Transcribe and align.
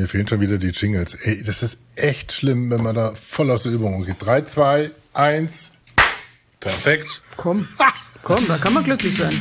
Mir 0.00 0.08
fehlen 0.08 0.26
schon 0.26 0.40
wieder 0.40 0.56
die 0.56 0.68
Jingles. 0.68 1.12
Ey, 1.12 1.42
das 1.42 1.62
ist 1.62 1.76
echt 1.94 2.32
schlimm, 2.32 2.70
wenn 2.70 2.82
man 2.82 2.94
da 2.94 3.12
voll 3.14 3.50
aus 3.50 3.64
der 3.64 3.72
Übung 3.72 4.02
geht. 4.06 4.16
3, 4.18 4.40
2, 4.40 4.90
1. 5.12 5.72
Perfekt. 6.58 7.20
Komm, 7.36 7.68
komm, 8.22 8.48
da 8.48 8.56
kann 8.56 8.72
man 8.72 8.82
glücklich 8.82 9.18
sein. 9.18 9.38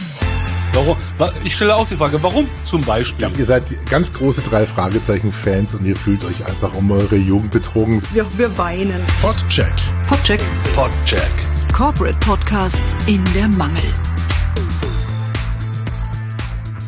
Warum? 0.73 0.97
Ich 1.45 1.55
stelle 1.55 1.77
auch 1.77 1.87
die 1.87 1.95
Frage, 1.95 2.21
warum 2.21 2.49
zum 2.65 2.81
Beispiel? 2.81 3.29
Ja, 3.29 3.31
ihr 3.37 3.45
seid 3.45 3.63
ganz 3.89 4.11
große 4.11 4.41
drei 4.41 4.65
Fragezeichen-Fans 4.65 5.75
und 5.75 5.85
ihr 5.85 5.95
fühlt 5.95 6.25
euch 6.25 6.45
einfach 6.45 6.75
um 6.75 6.91
eure 6.91 7.15
Jugend 7.15 7.51
betrogen. 7.51 8.03
Wir, 8.11 8.25
wir 8.37 8.57
weinen. 8.57 9.01
Podcheck. 9.21 9.71
Podcheck. 10.09 10.41
Podcheck. 10.75 11.31
Corporate 11.71 12.19
Podcasts 12.19 12.81
in 13.07 13.23
der 13.33 13.47
Mangel. 13.47 13.93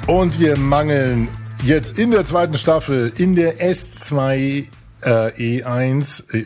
Und 0.08 0.38
wir 0.38 0.58
mangeln 0.58 1.30
jetzt 1.64 1.98
in 2.00 2.12
der 2.12 2.24
zweiten 2.24 2.58
Staffel 2.58 3.12
in 3.18 3.36
der 3.36 3.60
S2 3.60 4.66
äh, 5.04 5.10
E1 5.62 6.34
äh, 6.34 6.46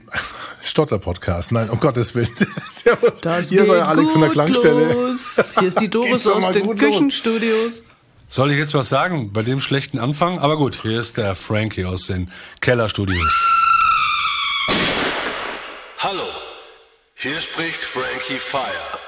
Stotter-Podcast. 0.62 1.52
Nein, 1.52 1.70
um 1.70 1.80
Gottes 1.80 2.16
Willen. 2.16 2.30
Servus. 2.70 3.22
Das 3.22 3.50
Hier 3.50 3.64
ist 3.64 3.70
euer 3.70 3.88
Alex 3.88 4.12
von 4.12 4.22
der 4.22 4.32
Klangstelle. 4.32 4.94
Los. 4.94 5.55
Hier 5.60 5.68
ist 5.68 5.80
die 5.80 5.90
Doris 5.90 6.28
aus 6.28 6.52
den 6.52 6.66
los. 6.66 6.78
Küchenstudios. 6.78 7.84
Soll 8.28 8.52
ich 8.52 8.58
jetzt 8.58 8.74
was 8.74 8.90
sagen 8.90 9.32
bei 9.32 9.44
dem 9.44 9.62
schlechten 9.62 10.00
Anfang? 10.00 10.40
Aber 10.40 10.58
gut, 10.58 10.80
hier 10.82 11.00
ist 11.00 11.18
der 11.18 11.36
Frankie 11.36 11.86
aus 11.86 12.08
den 12.08 12.32
Kellerstudios. 12.60 13.48
Hallo, 16.00 16.24
hier 17.13 17.40
spricht 17.40 17.84
Frankie 17.84 18.40
Fire. 18.40 19.05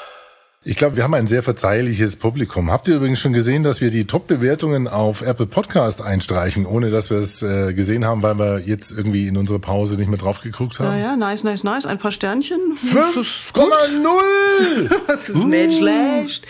Ich 0.63 0.75
glaube, 0.75 0.97
wir 0.97 1.03
haben 1.03 1.13
ein 1.13 1.27
sehr 1.27 1.43
verzeihliches 1.43 2.15
Publikum. 2.15 2.71
Habt 2.71 2.87
ihr 2.87 2.95
übrigens 2.95 3.19
schon 3.19 3.31
gesehen, 3.31 3.61
dass 3.61 3.79
wir 3.79 3.91
die 3.91 4.05
Top-Bewertungen 4.05 4.87
auf 4.87 5.21
Apple 5.21 5.45
Podcast 5.45 6.01
einstreichen, 6.01 6.65
ohne 6.65 6.89
dass 6.89 7.11
wir 7.11 7.19
es 7.19 7.43
äh, 7.43 7.73
gesehen 7.73 8.05
haben, 8.05 8.23
weil 8.23 8.39
wir 8.39 8.59
jetzt 8.65 8.91
irgendwie 8.91 9.27
in 9.27 9.37
unserer 9.37 9.59
Pause 9.59 9.97
nicht 9.97 10.09
mehr 10.09 10.17
drauf 10.17 10.41
geguckt 10.41 10.79
haben? 10.79 10.87
Naja, 10.87 11.15
nice, 11.15 11.43
nice, 11.43 11.63
nice. 11.63 11.85
Ein 11.85 11.99
paar 11.99 12.11
Sternchen. 12.11 12.57
Das 12.73 13.15
ist 13.15 13.53
gut. 13.53 13.71
5,0! 13.71 14.89
Das 15.07 15.29
ist 15.29 15.45
nicht 15.45 15.77
schlecht. 15.77 16.47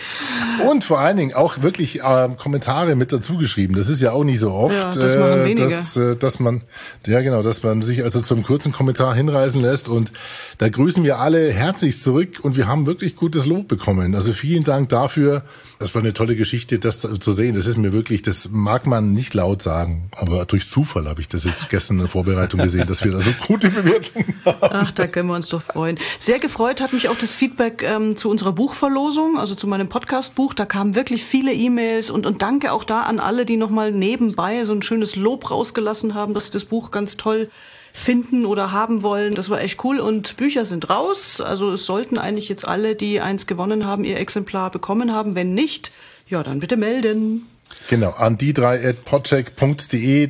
Und 0.68 0.84
vor 0.84 1.00
allen 1.00 1.18
Dingen 1.18 1.34
auch 1.34 1.62
wirklich 1.62 2.00
äh, 2.00 2.28
Kommentare 2.36 2.96
mit 2.96 3.12
dazu 3.12 3.36
geschrieben. 3.36 3.74
Das 3.74 3.90
ist 3.90 4.00
ja 4.00 4.12
auch 4.12 4.24
nicht 4.24 4.40
so 4.40 4.52
oft, 4.52 4.96
Ja, 4.96 5.02
das 5.02 5.14
äh, 5.14 5.54
dass, 5.54 5.96
äh, 5.96 6.16
dass 6.16 6.40
man, 6.40 6.62
ja 7.06 7.20
genau, 7.20 7.42
dass 7.42 7.62
man 7.62 7.82
sich 7.82 8.02
also 8.02 8.20
zum 8.20 8.42
kurzen 8.42 8.72
Kommentar 8.72 9.14
hinreißen 9.14 9.60
lässt. 9.60 9.88
Und 9.88 10.12
da 10.56 10.70
grüßen 10.70 11.04
wir 11.04 11.18
alle 11.18 11.52
herzlich 11.52 12.00
zurück 12.00 12.40
und 12.42 12.56
wir 12.56 12.66
haben 12.66 12.86
wirklich 12.86 13.14
gutes 13.14 13.44
Lob 13.44 13.68
bekommen. 13.68 13.97
Also 14.14 14.32
vielen 14.32 14.64
Dank 14.64 14.88
dafür. 14.88 15.42
Das 15.78 15.94
war 15.94 16.02
eine 16.02 16.12
tolle 16.12 16.34
Geschichte, 16.34 16.78
das 16.78 17.00
zu 17.00 17.28
zu 17.28 17.34
sehen. 17.34 17.54
Das 17.54 17.66
ist 17.66 17.76
mir 17.76 17.92
wirklich, 17.92 18.22
das 18.22 18.48
mag 18.50 18.86
man 18.86 19.12
nicht 19.12 19.34
laut 19.34 19.60
sagen, 19.60 20.08
aber 20.16 20.46
durch 20.46 20.66
Zufall 20.66 21.06
habe 21.08 21.20
ich 21.20 21.28
das 21.28 21.44
jetzt 21.44 21.68
gestern 21.68 21.98
in 21.98 22.00
der 22.00 22.08
Vorbereitung 22.08 22.60
gesehen, 22.60 22.86
dass 22.86 23.04
wir 23.04 23.12
da 23.12 23.20
so 23.20 23.32
gute 23.46 23.68
Bewertungen 23.68 24.34
haben. 24.46 24.58
Ach, 24.62 24.90
da 24.92 25.06
können 25.06 25.28
wir 25.28 25.34
uns 25.34 25.48
doch 25.48 25.60
freuen. 25.60 25.98
Sehr 26.18 26.38
gefreut 26.38 26.80
hat 26.80 26.94
mich 26.94 27.10
auch 27.10 27.18
das 27.18 27.32
Feedback 27.32 27.82
ähm, 27.82 28.16
zu 28.16 28.30
unserer 28.30 28.52
Buchverlosung, 28.52 29.38
also 29.38 29.54
zu 29.54 29.66
meinem 29.66 29.90
Podcast-Buch. 29.90 30.54
Da 30.54 30.64
kamen 30.64 30.94
wirklich 30.94 31.22
viele 31.22 31.52
E-Mails 31.52 32.08
und, 32.08 32.24
und 32.24 32.40
danke 32.40 32.72
auch 32.72 32.84
da 32.84 33.02
an 33.02 33.20
alle, 33.20 33.44
die 33.44 33.58
nochmal 33.58 33.92
nebenbei 33.92 34.64
so 34.64 34.72
ein 34.72 34.82
schönes 34.82 35.16
Lob 35.16 35.50
rausgelassen 35.50 36.14
haben, 36.14 36.32
dass 36.32 36.46
sie 36.46 36.52
das 36.52 36.64
Buch 36.64 36.90
ganz 36.90 37.18
toll 37.18 37.50
finden 37.98 38.46
oder 38.46 38.72
haben 38.72 39.02
wollen. 39.02 39.34
Das 39.34 39.50
war 39.50 39.60
echt 39.60 39.84
cool 39.84 39.98
und 39.98 40.36
Bücher 40.36 40.64
sind 40.64 40.88
raus. 40.88 41.40
Also 41.40 41.72
es 41.72 41.84
sollten 41.84 42.16
eigentlich 42.16 42.48
jetzt 42.48 42.66
alle, 42.66 42.94
die 42.94 43.20
eins 43.20 43.46
gewonnen 43.46 43.86
haben, 43.86 44.04
ihr 44.04 44.18
Exemplar 44.18 44.70
bekommen 44.70 45.12
haben. 45.12 45.34
Wenn 45.34 45.52
nicht, 45.54 45.92
ja, 46.28 46.42
dann 46.42 46.60
bitte 46.60 46.76
melden. 46.76 47.46
Genau, 47.88 48.10
an 48.10 48.36
die 48.36 48.52
drei 48.52 48.86
at 48.86 48.96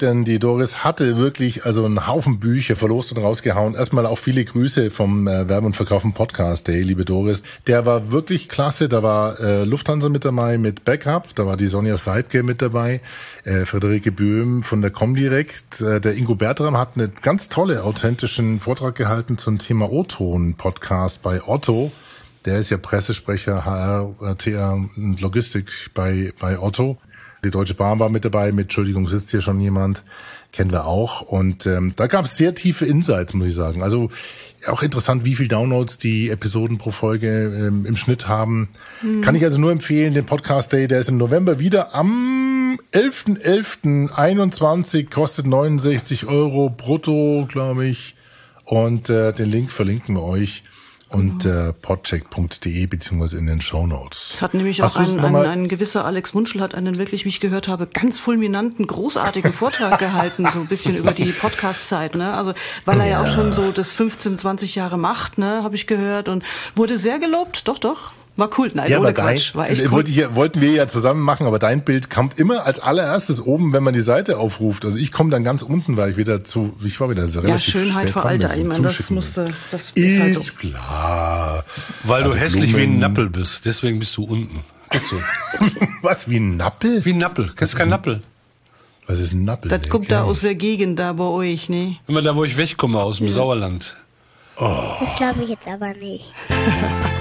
denn 0.00 0.25
die 0.25 0.39
Doris 0.39 0.84
hatte 0.84 1.17
wirklich 1.17 1.67
also 1.67 1.84
einen 1.84 2.06
Haufen 2.06 2.39
Bücher 2.39 2.77
verlost 2.77 3.11
und 3.12 3.20
rausgehauen. 3.20 3.75
Erstmal 3.75 4.06
auch 4.06 4.19
viele 4.19 4.44
Grüße 4.44 4.92
vom 4.92 5.27
äh, 5.27 5.48
Werben 5.48 5.66
und 5.66 5.75
Verkaufen 5.75 6.12
Podcast 6.12 6.69
Day, 6.69 6.83
liebe 6.83 7.05
Doris. 7.05 7.42
Der 7.66 7.84
war 7.84 8.12
wirklich 8.12 8.48
klasse. 8.48 8.89
Da 8.89 9.03
war 9.03 9.41
äh, 9.41 9.65
Lufthansa 9.65 10.09
mit 10.09 10.25
dabei 10.25 10.56
mit 10.56 10.84
Backup, 10.84 11.34
da 11.34 11.47
war 11.47 11.56
die 11.56 11.66
Sonja 11.66 11.97
Seidke 11.97 12.44
mit 12.44 12.62
dabei, 12.62 13.00
äh, 13.43 13.65
Friederike 13.65 14.12
Böhm 14.12 14.62
von 14.62 14.81
der 14.81 14.93
Comdirect. 14.93 15.81
Äh, 15.81 16.00
der 16.00 16.15
Ingo 16.15 16.37
Bertram 16.37 16.77
hat 16.77 16.97
einen 16.97 17.12
ganz 17.22 17.48
tolle, 17.48 17.82
authentischen 17.82 18.60
Vortrag 18.60 18.94
gehalten 18.94 19.37
zum 19.37 19.59
Thema 19.59 19.91
O-Ton-Podcast 19.91 21.25
bei 21.25 21.43
Otto. 21.43 21.91
Der 22.44 22.59
ist 22.59 22.71
ja 22.71 22.77
Pressesprecher 22.77 23.65
HR, 23.65 24.15
TA 24.38 24.72
und 24.75 25.21
Logistik 25.21 25.71
bei, 25.93 26.32
bei 26.38 26.59
Otto. 26.60 26.98
Die 27.44 27.50
Deutsche 27.50 27.75
Bahn 27.75 28.00
war 28.00 28.09
mit 28.09 28.25
dabei, 28.25 28.53
mit 28.53 28.65
Entschuldigung, 28.65 29.09
sitzt 29.09 29.31
hier 29.31 29.41
schon 29.41 29.60
jemand, 29.60 30.04
kennen 30.53 30.72
wir 30.72 30.87
auch. 30.87 31.22
Und 31.22 31.66
ähm, 31.66 31.93
da 31.94 32.06
gab 32.06 32.25
es 32.25 32.37
sehr 32.37 32.54
tiefe 32.54 32.84
Insights, 32.84 33.34
muss 33.34 33.49
ich 33.49 33.54
sagen. 33.54 33.82
Also 33.82 34.10
auch 34.66 34.82
interessant, 34.82 35.25
wie 35.25 35.37
viel 35.37 35.47
Downloads 35.47 35.98
die 35.98 36.31
Episoden 36.31 36.78
pro 36.78 36.91
Folge 36.91 37.28
ähm, 37.28 37.87
im 37.87 37.94
Schnitt 37.97 38.27
haben. 38.27 38.71
Kann 39.22 39.37
ich 39.37 39.44
also 39.44 39.59
nur 39.59 39.71
empfehlen, 39.71 40.15
den 40.15 40.27
Podcast 40.27 40.72
Day, 40.72 40.88
der 40.88 40.98
ist 41.00 41.09
im 41.09 41.16
November 41.16 41.60
wieder 41.60 41.94
am 41.94 42.81
11.11.21, 42.93 45.10
kostet 45.10 45.47
69 45.47 46.27
Euro 46.27 46.71
brutto, 46.71 47.47
glaube 47.48 47.87
ich. 47.87 48.16
Und 48.65 49.10
äh, 49.10 49.32
den 49.32 49.50
Link 49.50 49.71
verlinken 49.71 50.16
wir 50.16 50.25
euch 50.25 50.65
und 51.11 51.47
äh, 51.47 51.73
podcheck.de 51.73 52.87
beziehungsweise 52.87 53.39
in 53.39 53.47
den 53.47 53.61
Show 53.61 53.87
Notes. 53.87 54.31
Es 54.35 54.43
hat 54.43 54.55
nämlich 54.55 54.83
Hast 54.83 54.97
auch 54.97 55.01
ein, 55.01 55.25
ein, 55.25 55.37
ein 55.37 55.69
gewisser 55.69 56.05
Alex 56.05 56.35
Wunschel 56.35 56.61
hat 56.61 56.75
einen 56.75 56.99
wirklich, 56.99 57.25
wie 57.25 57.31
ich 57.31 57.41
gehört 57.41 57.69
habe, 57.69 57.87
ganz 57.87 58.19
fulminanten, 58.19 58.87
großartigen 58.87 59.53
Vortrag 59.53 59.99
gehalten, 59.99 60.47
so 60.53 60.61
ein 60.61 60.67
bisschen 60.67 60.97
über 60.97 61.13
die 61.13 61.33
Podcast-Zeit, 61.33 62.15
ne? 62.15 62.35
Also, 62.35 62.53
weil 62.85 63.01
er 63.01 63.09
ja. 63.09 63.23
auch 63.23 63.27
schon 63.27 63.53
so 63.53 63.73
das 63.73 63.93
15, 63.93 64.39
20 64.39 64.75
Jahre 64.75 64.99
macht, 64.99 65.39
ne, 65.39 65.63
habe 65.63 65.77
ich 65.77 65.87
gehört 65.87 66.29
und 66.29 66.45
wurde 66.75 66.99
sehr 66.99 67.19
gelobt. 67.19 67.67
Doch, 67.69 67.79
doch. 67.79 68.13
War 68.38 68.49
cool. 68.56 68.71
Nein, 68.72 68.88
Ja, 68.88 68.99
ohne 69.00 69.09
aber 69.09 69.12
dein, 69.15 69.37
Quatsch. 69.37 69.54
War 69.56 69.69
echt 69.69 69.82
cool. 69.84 69.91
wollte 69.91 70.10
ich, 70.12 70.16
ja- 70.16 70.34
wollten 70.34 70.60
wir 70.60 70.71
ja 70.71 70.87
zusammen 70.87 71.21
machen, 71.22 71.47
aber 71.47 71.59
dein 71.59 71.82
Bild 71.82 72.09
kommt 72.09 72.38
immer 72.38 72.65
als 72.65 72.78
allererstes 72.78 73.41
oben, 73.44 73.72
wenn 73.72 73.82
man 73.82 73.94
die 73.94 74.00
Seite 74.00 74.38
aufruft. 74.38 74.84
Also 74.84 74.97
ich 74.97 75.10
komme 75.12 75.31
dann 75.31 75.43
ganz 75.43 75.62
unten, 75.62 75.97
weil 75.97 76.12
ich 76.12 76.16
wieder 76.16 76.44
zu, 76.44 76.75
ich 76.84 77.00
war 77.00 77.10
wieder 77.10 77.27
sehr 77.27 77.43
Ja, 77.43 77.48
relativ 77.48 77.72
Schönheit 77.72 78.03
spät 78.04 78.10
vor 78.12 78.22
dran 78.22 78.32
mit 78.34 78.44
Alter. 78.44 78.54
Ich 78.56 78.60
dem 78.62 78.69
meine, 78.69 78.82
das 78.84 78.93
Zuschicken. 78.97 79.16
musste, 79.16 79.44
das 79.72 79.82
ist 79.91 79.97
Ist 79.98 80.21
halt 80.21 80.38
so. 80.38 80.53
klar. 80.53 81.65
Weil 82.04 82.22
Also 82.22 82.34
du 82.34 82.41
hässlich 82.41 82.71
wie 82.77 82.82
ein 82.82 82.91
Blumen- 82.91 82.98
Nappel 83.00 83.28
bist. 83.28 83.66
Deswegen 83.66 83.98
bist 83.98 84.16
du 84.16 84.22
unten. 84.25 84.60
Ist 84.93 85.09
so. 85.09 85.16
Was, 86.03 86.31
wie 86.31 86.38
ein 86.38 86.56
Nappel? 86.56 87.04
Wie 87.04 87.12
ein 87.12 87.19
Nappel. 87.19 87.53
Kennst 87.56 87.75
du 87.75 87.78
kein 87.78 87.88
Nappel? 87.88 88.22
Was 89.09 89.19
ist 89.19 89.32
ein 89.32 89.44
Nappel? 89.44 89.69
Das 89.69 89.88
kommt 89.88 90.10
da 90.12 90.22
aus 90.22 90.43
der 90.43 90.54
Gegend 90.54 90.98
da 91.00 91.12
bei 91.12 91.25
euch, 91.25 91.69
ne? 91.69 91.97
Immer 92.06 92.22
da, 92.22 92.37
wo 92.37 92.44
ich 92.44 92.56
wegkomme 92.56 93.00
aus 93.00 93.19
dem 93.19 93.28
Sauerland. 93.28 93.97
Das 94.56 95.16
glaube 95.16 95.43
ich 95.43 95.48
jetzt 95.50 95.66
aber 95.66 95.93
nicht. 95.94 96.34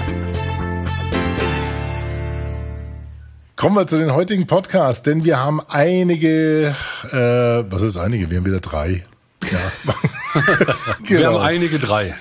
Kommen 3.58 3.74
wir 3.74 3.88
zu 3.88 3.98
den 3.98 4.14
heutigen 4.14 4.46
Podcasts, 4.46 5.02
denn 5.02 5.24
wir 5.24 5.40
haben 5.40 5.60
einige, 5.68 6.76
äh, 7.10 7.64
was 7.68 7.82
ist 7.82 7.96
einige? 7.96 8.30
Wir 8.30 8.36
haben 8.36 8.46
wieder 8.46 8.60
drei. 8.60 9.04
Ja. 9.50 9.58
Wir 11.02 11.18
Genau. 11.18 11.40
haben 11.40 11.44
einige 11.44 11.80
drei. 11.80 12.14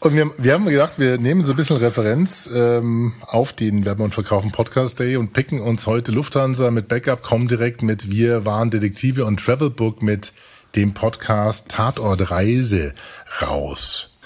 Und 0.00 0.14
wir, 0.14 0.30
wir 0.38 0.54
haben 0.54 0.64
gedacht, 0.64 0.98
wir 0.98 1.18
nehmen 1.18 1.44
so 1.44 1.52
ein 1.52 1.56
bisschen 1.56 1.76
Referenz 1.76 2.48
ähm, 2.54 3.12
auf 3.20 3.52
den 3.52 3.84
Werben 3.84 4.02
und 4.02 4.14
Verkaufen 4.14 4.50
Podcast 4.50 4.98
Day 4.98 5.16
und 5.18 5.34
picken 5.34 5.60
uns 5.60 5.86
heute 5.86 6.10
Lufthansa 6.12 6.70
mit 6.70 6.88
Backup, 6.88 7.22
kommen 7.22 7.48
direkt 7.48 7.82
mit 7.82 8.08
Wir 8.10 8.46
waren 8.46 8.70
Detektive 8.70 9.26
und 9.26 9.40
Travelbook 9.44 10.00
mit 10.02 10.32
dem 10.74 10.94
Podcast 10.94 11.68
Tatort 11.68 12.30
Reise 12.30 12.94
raus. 13.42 14.16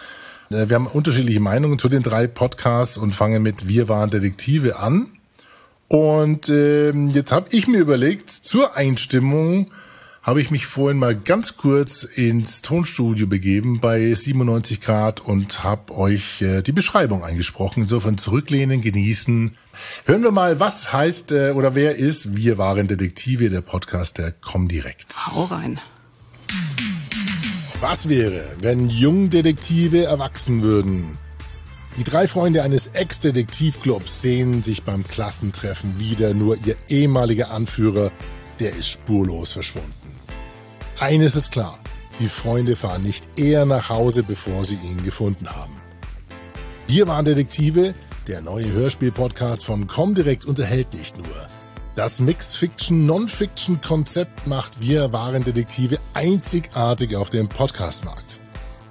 Äh, 0.50 0.69
Wir 0.69 0.77
haben 0.77 0.87
unterschiedliche 0.87 1.41
Meinungen 1.41 1.81
zu 1.81 1.89
den 1.89 2.05
drei 2.05 2.29
Podcasts 2.29 2.99
und 2.99 3.17
fangen 3.17 3.43
mit 3.43 3.67
Wir 3.67 3.89
waren 3.89 4.11
Detektive 4.11 4.79
an. 4.79 5.09
Und 5.93 6.49
ähm, 6.49 7.11
jetzt 7.11 7.33
habe 7.33 7.49
ich 7.51 7.69
mir 7.69 7.77
überlegt, 7.77 8.31
zur 8.31 8.79
Einstimmung 8.79 9.71
habe 10.23 10.41
ich 10.41 10.51
mich 10.51 10.65
vorhin 10.65 10.99
mal 10.99 11.15
ganz 11.15 11.59
kurz 11.59 12.05
ins 12.05 12.63
Tonstudio 12.63 13.27
begeben 13.27 13.79
bei 13.79 14.15
97 14.15 14.81
Grad 14.81 15.21
und 15.21 15.65
habe 15.65 15.94
euch 15.94 16.41
äh, 16.41 16.62
die 16.62 16.73
Beschreibung 16.73 17.23
eingesprochen. 17.25 17.83
Insofern 17.83 18.17
zurücklehnen, 18.17 18.81
genießen. 18.81 19.55
Hören 20.06 20.23
wir 20.23 20.31
mal, 20.31 20.61
was 20.61 20.94
heißt 20.94 21.33
äh, 21.33 21.50
oder 21.50 21.75
wer 21.75 21.97
ist 21.97 22.35
Wir 22.35 22.56
waren 22.56 22.88
Detektive, 22.88 23.50
der 23.50 23.61
Podcast 23.61 24.17
der 24.17 24.33
Comdirect. 24.33 25.15
Hau 25.27 25.45
rein. 25.45 25.79
Was 27.81 28.09
wäre, 28.09 28.47
wenn 28.61 28.87
Jungdetektive 28.87 30.05
erwachsen 30.05 30.62
würden? 30.62 31.19
Die 31.99 32.05
drei 32.05 32.27
Freunde 32.27 32.62
eines 32.62 32.87
Ex-Detektivclubs 32.89 34.23
sehen 34.23 34.62
sich 34.62 34.83
beim 34.83 35.06
Klassentreffen 35.06 35.99
wieder, 35.99 36.33
nur 36.33 36.56
ihr 36.65 36.77
ehemaliger 36.89 37.50
Anführer, 37.50 38.11
der 38.61 38.75
ist 38.75 38.89
spurlos 38.89 39.53
verschwunden. 39.53 40.19
Eines 40.99 41.37
ist 41.37 41.53
klar, 41.53 41.79
die 42.19 42.27
Freunde 42.27 42.77
fahren 42.77 43.03
nicht 43.03 43.39
eher 43.39 43.67
nach 43.67 43.91
Hause, 43.91 44.23
bevor 44.23 44.65
sie 44.65 44.77
ihn 44.77 45.03
gefunden 45.03 45.50
haben. 45.50 45.77
Wir 46.87 47.06
waren 47.09 47.27
Detektive, 47.27 47.95
der 48.27 48.41
neue 48.41 48.73
Hörspiel-Podcast 48.73 49.67
von 49.67 49.87
Comdirect 49.87 50.47
unterhält 50.47 50.95
nicht 50.95 51.19
nur. 51.19 51.49
Das 51.95 52.21
Mixed-Fiction-Non-Fiction-Konzept 52.21 54.47
macht 54.47 54.81
Wir 54.81 55.12
waren 55.12 55.45
Detektive 55.45 55.99
einzigartig 56.15 57.17
auf 57.17 57.29
dem 57.29 57.50
Podcastmarkt. 57.50 58.31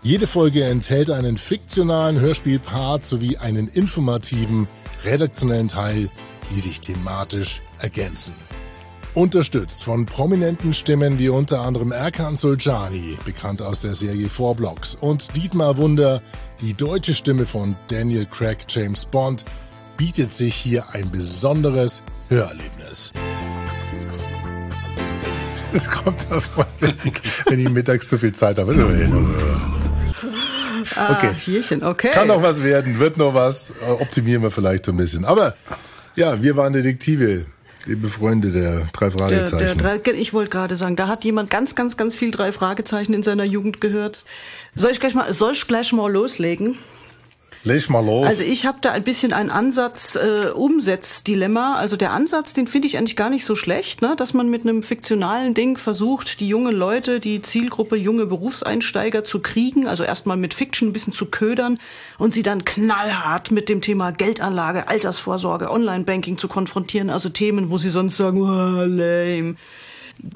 Jede 0.03 0.25
Folge 0.25 0.63
enthält 0.63 1.11
einen 1.11 1.37
fiktionalen 1.37 2.19
Hörspielpart 2.19 3.05
sowie 3.05 3.37
einen 3.37 3.67
informativen, 3.67 4.67
redaktionellen 5.05 5.67
Teil, 5.67 6.09
die 6.49 6.59
sich 6.59 6.81
thematisch 6.81 7.61
ergänzen. 7.77 8.33
Unterstützt 9.13 9.83
von 9.83 10.07
prominenten 10.07 10.73
Stimmen 10.73 11.19
wie 11.19 11.29
unter 11.29 11.61
anderem 11.61 11.91
Erkan 11.91 12.35
Soljani, 12.35 13.19
bekannt 13.25 13.61
aus 13.61 13.81
der 13.81 13.93
Serie 13.93 14.31
Four 14.31 14.55
Blocks, 14.55 14.95
und 14.95 15.35
Dietmar 15.35 15.77
Wunder, 15.77 16.23
die 16.61 16.73
deutsche 16.73 17.13
Stimme 17.13 17.45
von 17.45 17.75
Daniel 17.87 18.25
Craig 18.25 18.65
James 18.69 19.05
Bond, 19.05 19.45
bietet 19.97 20.31
sich 20.31 20.55
hier 20.55 20.89
ein 20.93 21.11
besonderes 21.11 22.03
Hörerlebnis. 22.27 23.11
Es 25.73 25.89
kommt 25.89 26.29
davon, 26.29 26.65
wenn 27.45 27.59
ich 27.59 27.69
mittags 27.69 28.09
zu 28.09 28.17
viel 28.17 28.33
Zeit 28.33 28.57
habe. 28.57 28.73
Okay. 30.91 31.29
Ah, 31.31 31.37
Hierchen, 31.37 31.83
okay. 31.83 32.09
Kann 32.11 32.27
noch 32.27 32.43
was 32.43 32.61
werden, 32.63 32.99
wird 32.99 33.17
noch 33.17 33.33
was. 33.33 33.71
Äh, 33.81 33.89
Optimieren 33.91 34.43
wir 34.43 34.51
vielleicht 34.51 34.85
so 34.85 34.91
ein 34.91 34.97
bisschen. 34.97 35.25
Aber 35.25 35.55
ja, 36.15 36.41
wir 36.43 36.57
waren 36.57 36.73
Detektive, 36.73 37.45
liebe 37.85 38.09
Freunde 38.09 38.51
der 38.51 38.87
drei 38.93 39.09
Der, 39.09 39.11
Fragezeichen. 39.19 39.77
der, 39.79 39.97
drei- 39.99 40.11
ich 40.13 40.33
wollte 40.33 40.49
gerade 40.49 40.75
sagen, 40.75 40.95
da 40.95 41.07
hat 41.07 41.23
jemand 41.23 41.49
ganz, 41.49 41.75
ganz, 41.75 41.97
ganz 41.97 42.15
viel 42.15 42.31
drei 42.31 42.51
Fragezeichen 42.51 43.13
in 43.13 43.23
seiner 43.23 43.43
Jugend 43.45 43.79
gehört. 43.81 44.19
Soll 44.75 44.91
ich 44.91 44.99
gleich 44.99 45.15
mal, 45.15 45.33
soll 45.33 45.53
ich 45.53 45.67
gleich 45.67 45.93
mal 45.93 46.11
loslegen? 46.11 46.77
Leg 47.63 47.89
mal 47.91 48.03
los. 48.03 48.25
Also 48.25 48.43
ich 48.43 48.65
habe 48.65 48.79
da 48.81 48.91
ein 48.91 49.03
bisschen 49.03 49.33
ein 49.33 49.51
Ansatz 49.51 50.15
äh, 50.15 50.49
Umsetzdilemma. 50.49 51.75
Also 51.75 51.95
der 51.95 52.11
Ansatz, 52.11 52.53
den 52.53 52.65
finde 52.65 52.87
ich 52.87 52.97
eigentlich 52.97 53.15
gar 53.15 53.29
nicht 53.29 53.45
so 53.45 53.55
schlecht, 53.55 54.01
ne? 54.01 54.15
dass 54.17 54.33
man 54.33 54.49
mit 54.49 54.63
einem 54.63 54.81
fiktionalen 54.81 55.53
Ding 55.53 55.77
versucht, 55.77 56.39
die 56.39 56.47
jungen 56.47 56.75
Leute, 56.75 57.19
die 57.19 57.41
Zielgruppe 57.43 57.97
junge 57.97 58.25
Berufseinsteiger 58.25 59.23
zu 59.23 59.41
kriegen, 59.41 59.87
also 59.87 60.03
erstmal 60.03 60.37
mit 60.37 60.55
Fiction 60.55 60.89
ein 60.89 60.93
bisschen 60.93 61.13
zu 61.13 61.27
ködern 61.27 61.79
und 62.17 62.33
sie 62.33 62.41
dann 62.41 62.65
knallhart 62.65 63.51
mit 63.51 63.69
dem 63.69 63.81
Thema 63.81 64.11
Geldanlage, 64.11 64.87
Altersvorsorge, 64.87 65.69
Online-Banking 65.69 66.39
zu 66.39 66.47
konfrontieren, 66.47 67.11
also 67.11 67.29
Themen, 67.29 67.69
wo 67.69 67.77
sie 67.77 67.91
sonst 67.91 68.17
sagen, 68.17 68.41
oh, 68.41 68.85
lame. 68.85 69.55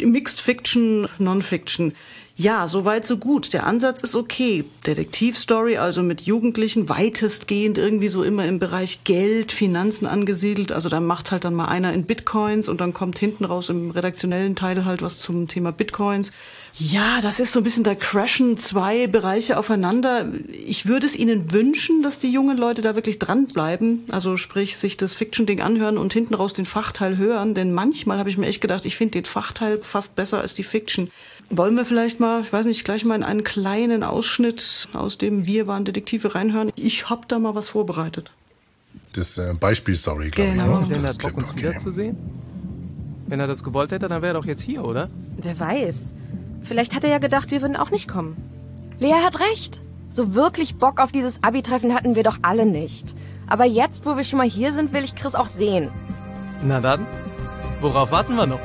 Mixed 0.02 0.42
Fiction, 0.42 1.08
Non-Fiction. 1.20 1.94
Ja, 2.38 2.68
soweit 2.68 3.06
so 3.06 3.16
gut. 3.16 3.54
Der 3.54 3.66
Ansatz 3.66 4.02
ist 4.02 4.14
okay. 4.14 4.66
Detektivstory, 4.86 5.78
also 5.78 6.04
mit 6.04 6.24
Jugendlichen 6.24 6.90
weitestgehend 6.90 7.78
irgendwie 7.78 8.10
so 8.10 8.24
immer 8.24 8.46
im 8.46 8.60
Bereich 8.60 9.06
Geld, 9.06 9.54
Finanzen 9.54 10.06
angesiedelt. 10.06 10.74
Also 10.74 10.90
da 10.90 11.00
macht 11.00 11.32
halt 11.32 11.46
dann 11.46 11.56
mal 11.56 11.68
einer 11.68 11.94
in 11.94 12.04
Bitcoins 12.04 12.68
und 12.68 12.82
dann 12.82 12.94
kommt 12.94 13.20
hinten 13.20 13.46
raus 13.46 13.70
im 13.70 13.90
redaktionellen 13.90 14.58
Teil 14.58 14.84
halt 14.84 15.02
was 15.02 15.20
zum 15.20 15.48
Thema 15.48 15.72
Bitcoins. 15.72 16.34
Ja, 16.78 17.22
das 17.22 17.40
ist 17.40 17.54
so 17.54 17.62
ein 17.62 17.64
bisschen, 17.64 17.86
da 17.86 17.96
crashen 17.96 18.58
zwei 18.58 19.08
Bereiche 19.08 19.58
aufeinander. 19.58 20.28
Ich 20.52 20.86
würde 20.86 21.06
es 21.06 21.16
ihnen 21.16 21.54
wünschen, 21.54 22.04
dass 22.04 22.20
die 22.20 22.30
jungen 22.30 22.58
Leute 22.58 22.82
da 22.82 22.96
wirklich 22.96 23.18
dranbleiben. 23.18 24.04
Also 24.12 24.36
sprich, 24.36 24.76
sich 24.76 24.98
das 24.98 25.14
Fiction-Ding 25.14 25.62
anhören 25.62 25.98
und 25.98 26.12
hinten 26.12 26.34
raus 26.34 26.52
den 26.52 26.66
Fachteil 26.66 27.16
hören. 27.16 27.54
Denn 27.56 27.72
manchmal 27.72 28.20
habe 28.20 28.30
ich 28.30 28.38
mir 28.38 28.48
echt 28.48 28.60
gedacht, 28.60 28.84
ich 28.86 28.98
finde 28.98 29.14
den 29.14 29.24
Fachteil 29.26 29.80
fast 29.84 30.16
besser 30.18 30.42
als 30.42 30.54
die 30.54 30.64
Fiction. 30.64 31.10
Wollen 31.50 31.76
wir 31.76 31.86
vielleicht 31.86 32.20
mal, 32.20 32.42
ich 32.42 32.52
weiß 32.52 32.66
nicht, 32.66 32.84
gleich 32.84 33.06
mal 33.06 33.16
in 33.16 33.24
einen 33.24 33.46
kleinen 33.46 34.04
Ausschnitt 34.04 34.90
aus 34.94 35.18
dem 35.18 35.46
Wir 35.46 35.68
waren 35.68 35.86
Detektive 35.86 36.36
reinhören? 36.36 36.74
Ich 36.76 37.10
habe 37.10 37.22
da 37.30 37.40
mal 37.40 37.56
was 37.56 37.70
vorbereitet. 37.70 38.32
das 39.14 39.38
äh, 39.38 39.54
Beispielstory, 39.58 40.30
glaube 40.32 40.52
Genau. 40.52 40.66
ich. 40.66 40.72
Ist 40.72 40.80
Das 40.82 40.90
denn 40.90 41.04
das 41.04 41.18
Bock, 41.20 41.38
uns 41.38 41.52
okay. 41.52 41.60
wiederzusehen? 41.60 42.18
Wenn 43.28 43.40
er 43.40 43.48
das 43.48 43.64
gewollt 43.64 43.92
hätte, 43.94 44.10
dann 44.10 44.22
wäre 44.22 44.34
er 44.36 44.40
doch 44.42 44.46
jetzt 44.46 44.62
hier, 44.62 44.84
oder? 44.84 45.10
Wer 45.38 45.58
weiß. 45.58 46.14
Vielleicht 46.66 46.96
hat 46.96 47.04
er 47.04 47.12
ja 47.12 47.20
gedacht, 47.20 47.52
wir 47.52 47.62
würden 47.62 47.76
auch 47.76 47.92
nicht 47.92 48.08
kommen. 48.08 48.36
Lea 48.98 49.14
hat 49.24 49.40
recht. 49.40 49.84
So 50.08 50.34
wirklich 50.34 50.78
Bock 50.78 51.00
auf 51.00 51.12
dieses 51.12 51.44
Abi-Treffen 51.44 51.94
hatten 51.94 52.16
wir 52.16 52.24
doch 52.24 52.40
alle 52.42 52.66
nicht. 52.66 53.14
Aber 53.48 53.66
jetzt, 53.66 54.06
wo 54.06 54.18
wir 54.18 54.24
schon 54.24 54.38
mal 54.38 54.50
hier 54.50 54.74
sind, 54.74 54.92
will 54.92 55.04
ich 55.04 55.16
Chris 55.16 55.36
auch 55.36 55.46
sehen. 55.46 55.92
Na 56.64 56.82
dann, 56.82 57.06
worauf 57.82 58.12
warten 58.12 58.36
wir 58.36 58.48
noch? 58.48 58.60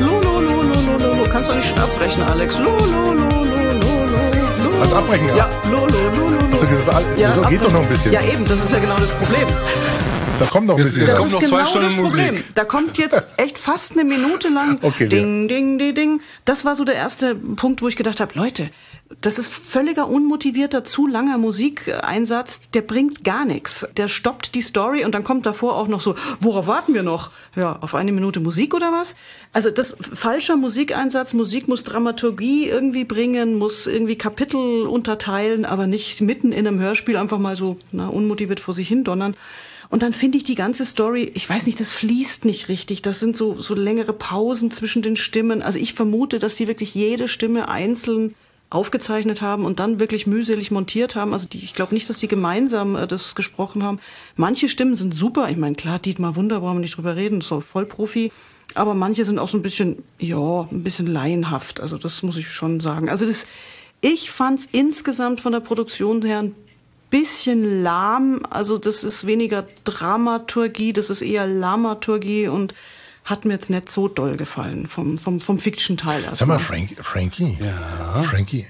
Lo, 0.00 0.20
lo, 0.24 0.40
lo, 0.40 0.62
lo, 0.62 0.80
lo, 0.80 0.98
lo, 0.98 1.14
lo. 1.14 1.30
Kannst 1.30 1.50
du 1.50 1.54
nicht 1.54 1.68
schon 1.68 1.78
abbrechen, 1.78 2.22
Alex? 2.22 2.58
Lo, 2.58 2.76
lo, 2.76 3.12
lo, 3.12 3.39
Was 4.80 4.94
abbrechen, 4.94 5.28
ja? 5.28 5.36
Ja, 5.36 5.50
lo, 5.70 5.86
lo, 5.86 5.86
lo. 5.86 6.50
Hast 6.52 6.62
du 6.62 6.68
gesagt, 6.68 6.88
ah, 6.90 7.02
wieso 7.14 7.42
geht 7.42 7.62
doch 7.62 7.70
noch 7.70 7.82
ein 7.82 7.88
bisschen? 7.90 8.12
Ja, 8.14 8.22
eben, 8.22 8.46
das 8.46 8.60
ist 8.60 8.70
ja 8.70 8.78
genau 8.78 8.96
das 8.96 9.10
Problem. 9.10 9.46
Da 10.38 10.46
kommt 10.46 10.66
noch 10.68 10.78
ein 10.78 10.82
bisschen. 10.82 11.00
jetzt 11.02 11.12
Das 11.12 11.18
kommt 11.18 11.32
noch 11.32 11.42
zwei 11.42 11.56
genau 11.58 11.68
Stunden 11.68 11.86
das 11.88 11.96
Problem. 11.96 12.34
Musik. 12.34 12.54
Da 12.54 12.64
kommt 12.64 12.96
jetzt 12.96 13.24
echt 13.36 13.58
fast 13.58 13.92
eine 13.92 14.04
Minute 14.04 14.48
lang 14.48 14.78
Okay, 14.80 15.06
ding, 15.06 15.48
ding, 15.48 15.76
ding, 15.78 15.94
ding. 15.94 16.20
Das 16.46 16.64
war 16.64 16.74
so 16.76 16.84
der 16.84 16.94
erste 16.94 17.34
Punkt, 17.34 17.82
wo 17.82 17.88
ich 17.88 17.96
gedacht 17.96 18.20
habe, 18.20 18.32
Leute, 18.34 18.70
das 19.20 19.38
ist 19.40 19.48
völliger 19.48 20.08
unmotivierter, 20.08 20.84
zu 20.84 21.08
langer 21.08 21.36
Musikeinsatz, 21.36 22.70
der 22.70 22.82
bringt 22.82 23.24
gar 23.24 23.44
nichts. 23.44 23.86
Der 23.96 24.06
stoppt 24.06 24.54
die 24.54 24.62
Story 24.62 25.04
und 25.04 25.14
dann 25.14 25.24
kommt 25.24 25.46
davor 25.46 25.76
auch 25.76 25.88
noch 25.88 26.00
so, 26.00 26.14
worauf 26.38 26.68
warten 26.68 26.94
wir 26.94 27.02
noch? 27.02 27.32
Ja, 27.56 27.78
auf 27.80 27.96
eine 27.96 28.12
Minute 28.12 28.38
Musik 28.38 28.72
oder 28.72 28.92
was? 28.92 29.16
Also 29.52 29.70
das 29.70 29.96
falscher 30.00 30.56
Musikeinsatz, 30.56 31.34
Musik 31.34 31.66
muss 31.66 31.82
Dramaturgie 31.82 32.68
irgendwie 32.68 33.04
bringen, 33.04 33.56
muss 33.56 33.88
irgendwie 33.88 34.16
Kapitel 34.16 34.86
unterteilen, 34.86 35.64
aber 35.64 35.88
nicht 35.88 36.20
mitten 36.20 36.52
in 36.52 36.68
einem 36.68 36.78
Hörspiel 36.78 37.16
einfach 37.16 37.38
mal 37.38 37.56
so 37.56 37.78
na, 37.90 38.06
unmotiviert 38.06 38.60
vor 38.60 38.74
sich 38.74 38.86
hin 38.86 39.02
donnern. 39.02 39.34
Und 39.88 40.04
dann 40.04 40.12
finde 40.12 40.38
ich 40.38 40.44
die 40.44 40.54
ganze 40.54 40.86
Story, 40.86 41.32
ich 41.34 41.50
weiß 41.50 41.66
nicht, 41.66 41.80
das 41.80 41.90
fließt 41.90 42.44
nicht 42.44 42.68
richtig. 42.68 43.02
Das 43.02 43.18
sind 43.18 43.36
so, 43.36 43.56
so 43.56 43.74
längere 43.74 44.12
Pausen 44.12 44.70
zwischen 44.70 45.02
den 45.02 45.16
Stimmen. 45.16 45.62
Also 45.62 45.80
ich 45.80 45.94
vermute, 45.94 46.38
dass 46.38 46.54
die 46.54 46.68
wirklich 46.68 46.94
jede 46.94 47.26
Stimme 47.26 47.68
einzeln 47.68 48.36
aufgezeichnet 48.70 49.40
haben 49.40 49.64
und 49.64 49.80
dann 49.80 49.98
wirklich 49.98 50.28
mühselig 50.28 50.70
montiert 50.70 51.16
haben. 51.16 51.32
Also 51.32 51.48
die, 51.48 51.58
ich 51.58 51.74
glaube 51.74 51.92
nicht, 51.92 52.08
dass 52.08 52.18
die 52.18 52.28
gemeinsam 52.28 52.94
äh, 52.94 53.06
das 53.08 53.34
gesprochen 53.34 53.82
haben. 53.82 53.98
Manche 54.36 54.68
Stimmen 54.68 54.94
sind 54.94 55.12
super. 55.12 55.50
Ich 55.50 55.56
meine, 55.56 55.74
klar, 55.74 55.98
Dietmar 55.98 56.36
Wunder, 56.36 56.60
brauchen 56.60 56.76
wir 56.76 56.80
nicht 56.80 56.96
drüber 56.96 57.16
reden, 57.16 57.40
ist 57.40 57.50
auch 57.50 57.62
Vollprofi. 57.62 58.30
Aber 58.76 58.94
manche 58.94 59.24
sind 59.24 59.40
auch 59.40 59.48
so 59.48 59.58
ein 59.58 59.62
bisschen, 59.62 60.04
ja, 60.18 60.68
ein 60.70 60.84
bisschen 60.84 61.08
laienhaft. 61.08 61.80
Also 61.80 61.98
das 61.98 62.22
muss 62.22 62.36
ich 62.36 62.48
schon 62.48 62.78
sagen. 62.78 63.08
Also 63.08 63.26
das, 63.26 63.46
ich 64.00 64.30
fand's 64.30 64.68
insgesamt 64.70 65.40
von 65.40 65.52
der 65.52 65.60
Produktion 65.60 66.22
her 66.22 66.38
ein 66.38 66.54
bisschen 67.10 67.82
lahm. 67.82 68.42
Also 68.48 68.78
das 68.78 69.02
ist 69.02 69.26
weniger 69.26 69.66
Dramaturgie, 69.82 70.92
das 70.92 71.10
ist 71.10 71.22
eher 71.22 71.48
Lamaturgie 71.48 72.46
und 72.46 72.72
hat 73.24 73.44
mir 73.44 73.52
jetzt 73.54 73.70
nicht 73.70 73.90
so 73.92 74.08
doll 74.08 74.36
gefallen 74.36 74.86
vom, 74.86 75.18
vom, 75.18 75.40
vom 75.40 75.58
Fiction-Teil. 75.58 76.24
Sag 76.32 76.48
mal. 76.48 76.58
Frank, 76.58 76.96
Frankie. 77.02 77.58
Ja. 77.60 78.22
Frankie. 78.22 78.66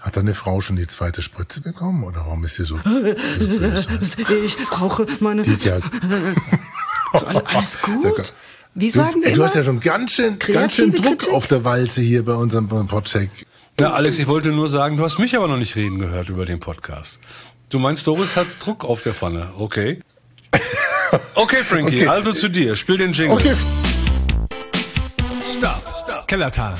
Hat 0.00 0.16
deine 0.16 0.34
Frau 0.34 0.60
schon 0.60 0.76
die 0.76 0.86
zweite 0.88 1.22
Spritze 1.22 1.60
bekommen? 1.60 2.02
Oder 2.02 2.16
warum 2.26 2.44
ist 2.44 2.56
sie 2.56 2.64
so, 2.64 2.76
so 2.76 2.82
böse? 4.24 4.44
Ich 4.44 4.56
brauche 4.56 5.06
meine. 5.20 5.42
Die 5.42 5.52
ist 5.52 5.64
ja, 5.64 5.78
Alles- 7.12 7.80
gut? 7.82 8.32
Wie 8.74 8.90
du, 8.90 8.96
sagen 8.96 9.20
wir 9.20 9.28
ey, 9.28 9.32
du 9.34 9.44
hast 9.44 9.54
immer? 9.54 9.60
ja 9.62 9.64
schon 9.66 9.80
ganz 9.80 10.12
schön, 10.12 10.38
ganz 10.38 10.74
schön 10.74 10.92
Druck 10.92 11.18
Kritik? 11.20 11.32
auf 11.34 11.46
der 11.46 11.64
Walze 11.64 12.00
hier 12.00 12.24
bei 12.24 12.34
unserem 12.34 12.68
Podcheck. 12.68 13.30
Ja, 13.78 13.92
Alex, 13.92 14.18
ich 14.18 14.26
wollte 14.26 14.48
nur 14.50 14.68
sagen, 14.68 14.96
du 14.96 15.04
hast 15.04 15.18
mich 15.18 15.36
aber 15.36 15.46
noch 15.46 15.58
nicht 15.58 15.76
reden 15.76 15.98
gehört 15.98 16.28
über 16.30 16.46
den 16.46 16.58
Podcast. 16.58 17.20
Du 17.68 17.78
meinst, 17.78 18.06
Doris 18.06 18.34
hat 18.36 18.46
Druck 18.60 18.84
auf 18.84 19.02
der 19.02 19.14
Pfanne. 19.14 19.50
Okay. 19.58 20.00
Okay, 21.34 21.62
Frankie, 21.64 21.96
Okay. 22.00 22.06
also 22.08 22.32
zu 22.32 22.48
dir. 22.48 22.74
Spiel 22.76 22.96
den 22.98 23.12
Jingle. 23.12 23.36
Okay. 23.36 23.54
Kellertal. 26.32 26.74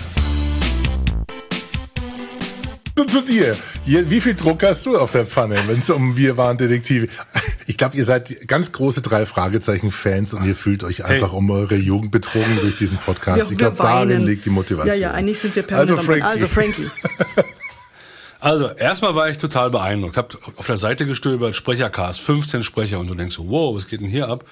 zu, 2.96 3.04
zu 3.04 3.20
dir. 3.20 3.54
Hier, 3.84 4.08
wie 4.08 4.22
viel 4.22 4.34
Druck 4.34 4.62
hast 4.62 4.86
du 4.86 4.96
auf 4.96 5.12
der 5.12 5.26
Pfanne, 5.26 5.58
wenn 5.66 5.80
es 5.80 5.90
um 5.90 6.16
Wir 6.16 6.38
waren 6.38 6.56
Detektive? 6.56 7.08
Ich 7.66 7.76
glaube, 7.76 7.94
ihr 7.98 8.06
seid 8.06 8.48
ganz 8.48 8.72
große 8.72 9.02
drei 9.02 9.26
Fragezeichen-Fans 9.26 10.32
und 10.32 10.46
ihr 10.46 10.56
fühlt 10.56 10.84
euch 10.84 11.04
einfach 11.04 11.34
um 11.34 11.50
eure 11.50 11.74
Jugend 11.74 12.12
betrogen 12.12 12.60
durch 12.62 12.76
diesen 12.76 12.96
Podcast. 12.96 13.50
Wir- 13.50 13.52
ich 13.52 13.58
glaube, 13.58 13.76
darin 13.76 14.24
liegt 14.24 14.46
die 14.46 14.50
Motivation. 14.50 14.94
Ja, 14.94 15.08
ja, 15.08 15.10
eigentlich 15.10 15.38
sind 15.40 15.54
wir 15.54 15.64
permanent 15.64 15.98
Also 15.98 16.02
Frankie. 16.02 16.22
Also 16.22 16.48
Frankie. 16.48 16.86
Also, 18.40 18.70
erstmal 18.70 19.14
war 19.14 19.30
ich 19.30 19.38
total 19.38 19.70
beeindruckt. 19.70 20.16
Hab 20.16 20.36
auf 20.56 20.66
der 20.66 20.76
Seite 20.76 21.06
gestöbert, 21.06 21.54
Sprechercast, 21.54 22.18
15 22.18 22.64
Sprecher 22.64 22.98
und 22.98 23.06
du 23.06 23.14
denkst 23.14 23.36
so, 23.36 23.48
wow, 23.48 23.72
was 23.72 23.86
geht 23.86 24.00
denn 24.00 24.08
hier 24.08 24.28
ab? 24.28 24.44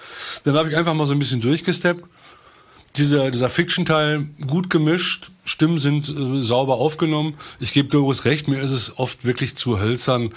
Dann 0.45 0.55
habe 0.55 0.71
ich 0.71 0.77
einfach 0.77 0.95
mal 0.95 1.07
so 1.07 1.13
ein 1.13 1.19
bisschen 1.19 1.41
durchgesteppt. 1.41 2.05
Dieser, 2.97 3.31
dieser 3.31 3.49
Fiction-Teil 3.49 4.27
gut 4.47 4.69
gemischt, 4.69 5.31
Stimmen 5.45 5.79
sind 5.79 6.09
äh, 6.09 6.43
sauber 6.43 6.75
aufgenommen. 6.75 7.35
Ich 7.61 7.73
gebe 7.73 7.89
Doris 7.89 8.25
recht, 8.25 8.49
mir 8.49 8.61
ist 8.61 8.73
es 8.73 8.99
oft 8.99 9.25
wirklich 9.25 9.57
zu 9.57 9.81
hölzern. 9.81 10.35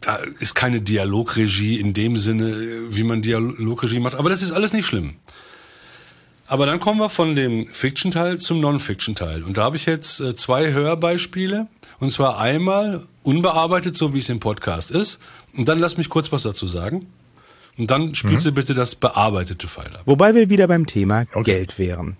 Da 0.00 0.16
ist 0.40 0.54
keine 0.54 0.80
Dialogregie 0.80 1.78
in 1.78 1.94
dem 1.94 2.16
Sinne, 2.16 2.50
äh, 2.50 2.94
wie 2.94 3.02
man 3.02 3.22
Dialogregie 3.22 4.00
macht. 4.00 4.14
Aber 4.14 4.30
das 4.30 4.42
ist 4.42 4.52
alles 4.52 4.72
nicht 4.72 4.86
schlimm. 4.86 5.16
Aber 6.46 6.66
dann 6.66 6.80
kommen 6.80 6.98
wir 6.98 7.08
von 7.08 7.36
dem 7.36 7.66
Fiction-Teil 7.66 8.38
zum 8.38 8.60
Non-Fiction-Teil. 8.60 9.42
Und 9.42 9.58
da 9.58 9.64
habe 9.64 9.76
ich 9.76 9.86
jetzt 9.86 10.20
äh, 10.20 10.34
zwei 10.34 10.72
Hörbeispiele. 10.72 11.68
Und 11.98 12.10
zwar 12.10 12.38
einmal 12.38 13.06
unbearbeitet, 13.22 13.96
so 13.96 14.12
wie 14.12 14.18
es 14.18 14.28
im 14.28 14.40
Podcast 14.40 14.90
ist. 14.90 15.20
Und 15.56 15.68
dann 15.68 15.78
lass 15.78 15.98
mich 15.98 16.08
kurz 16.08 16.32
was 16.32 16.42
dazu 16.42 16.66
sagen. 16.66 17.06
Und 17.78 17.90
dann 17.90 18.14
spielst 18.14 18.46
du 18.46 18.52
bitte 18.52 18.74
das 18.74 18.94
bearbeitete 18.94 19.66
Pfeil 19.66 19.96
ab. 19.96 20.02
Wobei 20.04 20.34
wir 20.34 20.50
wieder 20.50 20.68
beim 20.68 20.86
Thema 20.86 21.24
Geld 21.24 21.78
wären. 21.78 22.16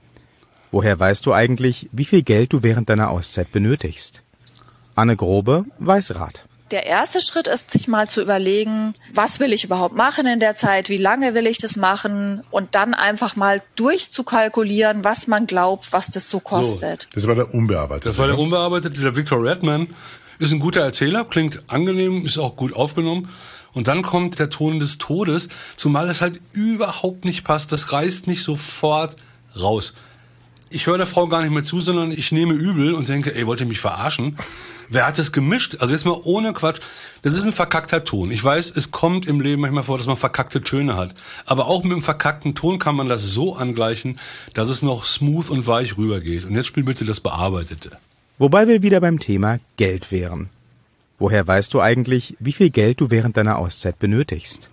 Woher 0.70 0.98
weißt 0.98 1.26
du 1.26 1.32
eigentlich, 1.32 1.90
wie 1.92 2.06
viel 2.06 2.22
Geld 2.22 2.52
du 2.54 2.62
während 2.62 2.88
deiner 2.88 3.10
Auszeit 3.10 3.52
benötigst? 3.52 4.22
Anne 4.94 5.16
Grobe 5.16 5.64
weiß 5.78 6.14
Rat. 6.14 6.46
Der 6.70 6.86
erste 6.86 7.20
Schritt 7.20 7.48
ist, 7.48 7.70
sich 7.70 7.86
mal 7.86 8.08
zu 8.08 8.22
überlegen, 8.22 8.94
was 9.12 9.40
will 9.40 9.52
ich 9.52 9.64
überhaupt 9.64 9.94
machen 9.94 10.26
in 10.26 10.40
der 10.40 10.56
Zeit, 10.56 10.88
wie 10.88 10.96
lange 10.96 11.34
will 11.34 11.46
ich 11.46 11.58
das 11.58 11.76
machen 11.76 12.42
und 12.50 12.74
dann 12.74 12.94
einfach 12.94 13.36
mal 13.36 13.60
durchzukalkulieren, 13.76 15.04
was 15.04 15.26
man 15.26 15.46
glaubt, 15.46 15.92
was 15.92 16.08
das 16.08 16.30
so 16.30 16.40
kostet. 16.40 17.08
Das 17.14 17.26
war 17.26 17.34
der 17.34 17.52
unbearbeitete. 17.52 18.08
Das 18.08 18.16
war 18.16 18.26
der 18.26 18.38
unbearbeitete, 18.38 19.02
der 19.02 19.14
Victor 19.14 19.44
Redman. 19.44 19.88
Ist 20.38 20.52
ein 20.52 20.60
guter 20.60 20.80
Erzähler, 20.80 21.26
klingt 21.26 21.62
angenehm, 21.66 22.24
ist 22.24 22.38
auch 22.38 22.56
gut 22.56 22.72
aufgenommen. 22.72 23.28
Und 23.72 23.88
dann 23.88 24.02
kommt 24.02 24.38
der 24.38 24.50
Ton 24.50 24.80
des 24.80 24.98
Todes, 24.98 25.48
zumal 25.76 26.08
es 26.08 26.20
halt 26.20 26.40
überhaupt 26.52 27.24
nicht 27.24 27.44
passt. 27.44 27.72
Das 27.72 27.92
reißt 27.92 28.26
nicht 28.26 28.42
sofort 28.42 29.16
raus. 29.58 29.94
Ich 30.68 30.86
höre 30.86 30.96
der 30.96 31.06
Frau 31.06 31.28
gar 31.28 31.42
nicht 31.42 31.50
mehr 31.50 31.64
zu, 31.64 31.80
sondern 31.80 32.12
ich 32.12 32.32
nehme 32.32 32.54
übel 32.54 32.94
und 32.94 33.08
denke, 33.08 33.34
ey, 33.34 33.46
wollt 33.46 33.60
ihr 33.60 33.66
mich 33.66 33.80
verarschen? 33.80 34.38
Wer 34.88 35.06
hat 35.06 35.18
das 35.18 35.32
gemischt? 35.32 35.76
Also 35.80 35.92
jetzt 35.92 36.04
mal 36.04 36.18
ohne 36.22 36.52
Quatsch. 36.52 36.80
Das 37.22 37.34
ist 37.34 37.44
ein 37.44 37.52
verkackter 37.52 38.04
Ton. 38.04 38.30
Ich 38.30 38.42
weiß, 38.42 38.74
es 38.76 38.90
kommt 38.90 39.26
im 39.26 39.40
Leben 39.40 39.62
manchmal 39.62 39.84
vor, 39.84 39.98
dass 39.98 40.06
man 40.06 40.16
verkackte 40.16 40.62
Töne 40.62 40.96
hat. 40.96 41.14
Aber 41.46 41.66
auch 41.66 41.82
mit 41.82 41.92
einem 41.92 42.02
verkackten 42.02 42.54
Ton 42.54 42.78
kann 42.78 42.94
man 42.94 43.08
das 43.08 43.22
so 43.22 43.54
angleichen, 43.56 44.18
dass 44.54 44.68
es 44.68 44.82
noch 44.82 45.04
smooth 45.04 45.50
und 45.50 45.66
weich 45.66 45.96
rübergeht. 45.96 46.44
Und 46.44 46.54
jetzt 46.54 46.66
spiel 46.66 46.84
bitte 46.84 47.04
das 47.04 47.20
Bearbeitete. 47.20 47.98
Wobei 48.38 48.66
wir 48.66 48.82
wieder 48.82 49.00
beim 49.00 49.18
Thema 49.18 49.60
Geld 49.76 50.10
wären. 50.10 50.50
Woher 51.22 51.46
weißt 51.46 51.72
du 51.72 51.80
eigentlich, 51.80 52.36
wie 52.40 52.50
viel 52.50 52.70
Geld 52.70 53.00
du 53.00 53.10
während 53.10 53.36
deiner 53.36 53.58
Auszeit 53.58 53.96
benötigst? 54.00 54.70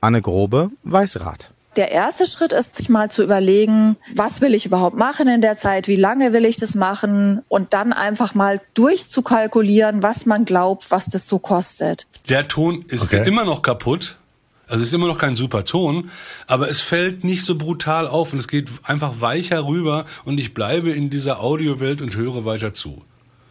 Anne 0.00 0.20
Grobe 0.22 0.70
weiß 0.82 1.20
Rat. 1.20 1.50
Der 1.76 1.92
erste 1.92 2.26
Schritt 2.26 2.52
ist, 2.52 2.74
sich 2.74 2.88
mal 2.88 3.12
zu 3.12 3.22
überlegen, 3.22 3.94
was 4.12 4.40
will 4.40 4.54
ich 4.54 4.66
überhaupt 4.66 4.96
machen 4.96 5.28
in 5.28 5.40
der 5.40 5.56
Zeit, 5.56 5.86
wie 5.86 5.94
lange 5.94 6.32
will 6.32 6.46
ich 6.46 6.56
das 6.56 6.74
machen 6.74 7.42
und 7.46 7.74
dann 7.74 7.92
einfach 7.92 8.34
mal 8.34 8.60
durchzukalkulieren, 8.74 10.02
was 10.02 10.26
man 10.26 10.44
glaubt, 10.44 10.90
was 10.90 11.06
das 11.06 11.28
so 11.28 11.38
kostet. 11.38 12.08
Der 12.28 12.48
Ton 12.48 12.84
ist 12.88 13.04
Okay. 13.04 13.24
immer 13.28 13.44
noch 13.44 13.62
kaputt. 13.62 14.18
Also 14.66 14.82
es 14.82 14.88
ist 14.88 14.94
immer 14.94 15.06
noch 15.06 15.18
kein 15.18 15.36
super 15.36 15.64
Ton, 15.64 16.10
aber 16.48 16.68
es 16.68 16.80
fällt 16.80 17.22
nicht 17.22 17.46
so 17.46 17.54
brutal 17.56 18.08
auf 18.08 18.32
und 18.32 18.40
es 18.40 18.48
geht 18.48 18.68
einfach 18.82 19.20
weicher 19.20 19.64
rüber 19.64 20.06
und 20.24 20.38
ich 20.38 20.54
bleibe 20.54 20.90
in 20.90 21.08
dieser 21.08 21.38
Audiowelt 21.40 22.02
und 22.02 22.16
höre 22.16 22.44
weiter 22.44 22.72
zu. 22.72 23.04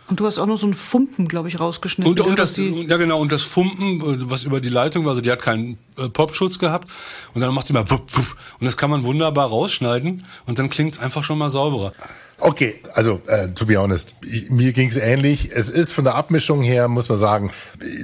Und 0.10 0.20
du 0.20 0.26
hast 0.26 0.38
auch 0.38 0.46
noch 0.46 0.58
so 0.58 0.68
ein 0.68 0.74
Fumpen, 0.74 1.28
glaube 1.28 1.48
ich, 1.48 1.60
rausgeschnitten. 1.60 2.12
Und, 2.12 2.20
ja, 2.20 2.26
und 2.26 2.38
das, 2.38 2.58
ja 2.58 2.98
genau, 2.98 3.20
und 3.20 3.32
das 3.32 3.42
Fumpen, 3.42 4.30
was 4.30 4.44
über 4.44 4.60
die 4.60 4.70
Leitung 4.70 5.06
war, 5.06 5.12
also 5.12 5.22
die 5.22 5.32
hat 5.32 5.42
keinen 5.42 5.78
äh, 5.98 6.10
Popschutz 6.10 6.60
gehabt 6.60 6.90
und 7.34 7.42
dann 7.42 7.54
macht 7.54 7.68
sie 7.68 7.74
mal 7.74 7.90
wupp, 7.90 8.16
wupp, 8.16 8.36
und 8.60 8.66
das 8.66 8.76
kann 8.76 8.90
man 8.90 9.04
wunderbar 9.04 9.48
rausschneiden 9.48 10.26
und 10.46 10.60
dann 10.60 10.70
klingt 10.70 10.94
es 10.94 11.00
einfach 11.00 11.24
schon 11.24 11.38
mal 11.38 11.52
sauberer. 11.52 11.94
Okay, 12.40 12.82
also 12.94 13.22
äh, 13.28 13.50
to 13.50 13.66
be 13.66 13.78
honest, 13.78 14.16
ich, 14.26 14.50
mir 14.50 14.74
ging's 14.74 14.98
ähnlich. 14.98 15.52
Es 15.54 15.70
ist 15.70 15.94
von 15.94 16.04
der 16.04 16.16
Abmischung 16.16 16.62
her, 16.62 16.90
muss 16.90 17.08
man 17.08 17.18
sagen, 17.18 17.52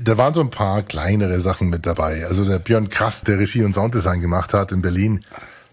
da 0.01 0.18
waren 0.18 0.34
so 0.34 0.39
ein 0.39 0.50
paar 0.50 0.84
kleinere 0.84 1.41
Sachen 1.41 1.68
mit 1.68 1.86
dabei. 1.86 2.25
Also 2.25 2.46
der 2.46 2.60
Björn 2.60 2.88
Krass, 2.88 3.24
der 3.24 3.38
Regie 3.39 3.63
und 3.63 3.74
Sounddesign 3.74 4.22
gemacht 4.22 4.53
hat 4.53 4.72
in 4.72 4.82
Berlin, 4.82 5.20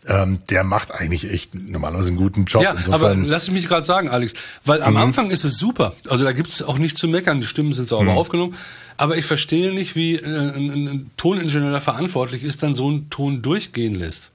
ähm, 0.07 0.41
der 0.51 0.65
macht 0.65 0.93
eigentlich 0.93 1.31
echt 1.31 1.55
normalerweise 1.55 2.09
einen 2.09 2.17
guten 2.17 2.45
Job. 2.45 2.63
Ja, 2.63 2.71
aber 2.71 2.79
Insofern, 2.79 3.25
lass 3.25 3.51
mich 3.51 3.69
gerade 3.69 3.87
sagen, 3.87 4.09
Alex, 4.09 4.35
weil 4.65 4.83
am 4.83 4.97
Anfang 4.97 5.31
ist 5.31 5.45
es 5.45 5.59
super. 5.59 5.95
Also 6.09 6.25
da 6.25 6.33
gibt's 6.33 6.63
auch 6.63 6.79
nichts 6.79 7.01
zu 7.01 7.09
meckern, 7.09 7.41
die 7.41 7.47
Stimmen 7.47 7.73
sind 7.73 7.89
sauber 7.89 8.13
aufgenommen. 8.15 8.55
Aber 8.97 9.17
ich 9.17 9.27
verstehe 9.27 9.75
nicht, 9.75 9.95
wie 9.95 10.17
äh, 10.17 10.25
ein, 10.25 10.71
ein, 10.71 10.89
ein 10.89 11.11
Toningenieur 11.17 11.71
der 11.71 11.81
verantwortlich 11.81 12.43
ist, 12.43 12.63
dann 12.63 12.75
so 12.75 12.89
einen 12.89 13.11
Ton 13.11 13.43
durchgehen 13.43 13.95
lässt. 13.95 14.31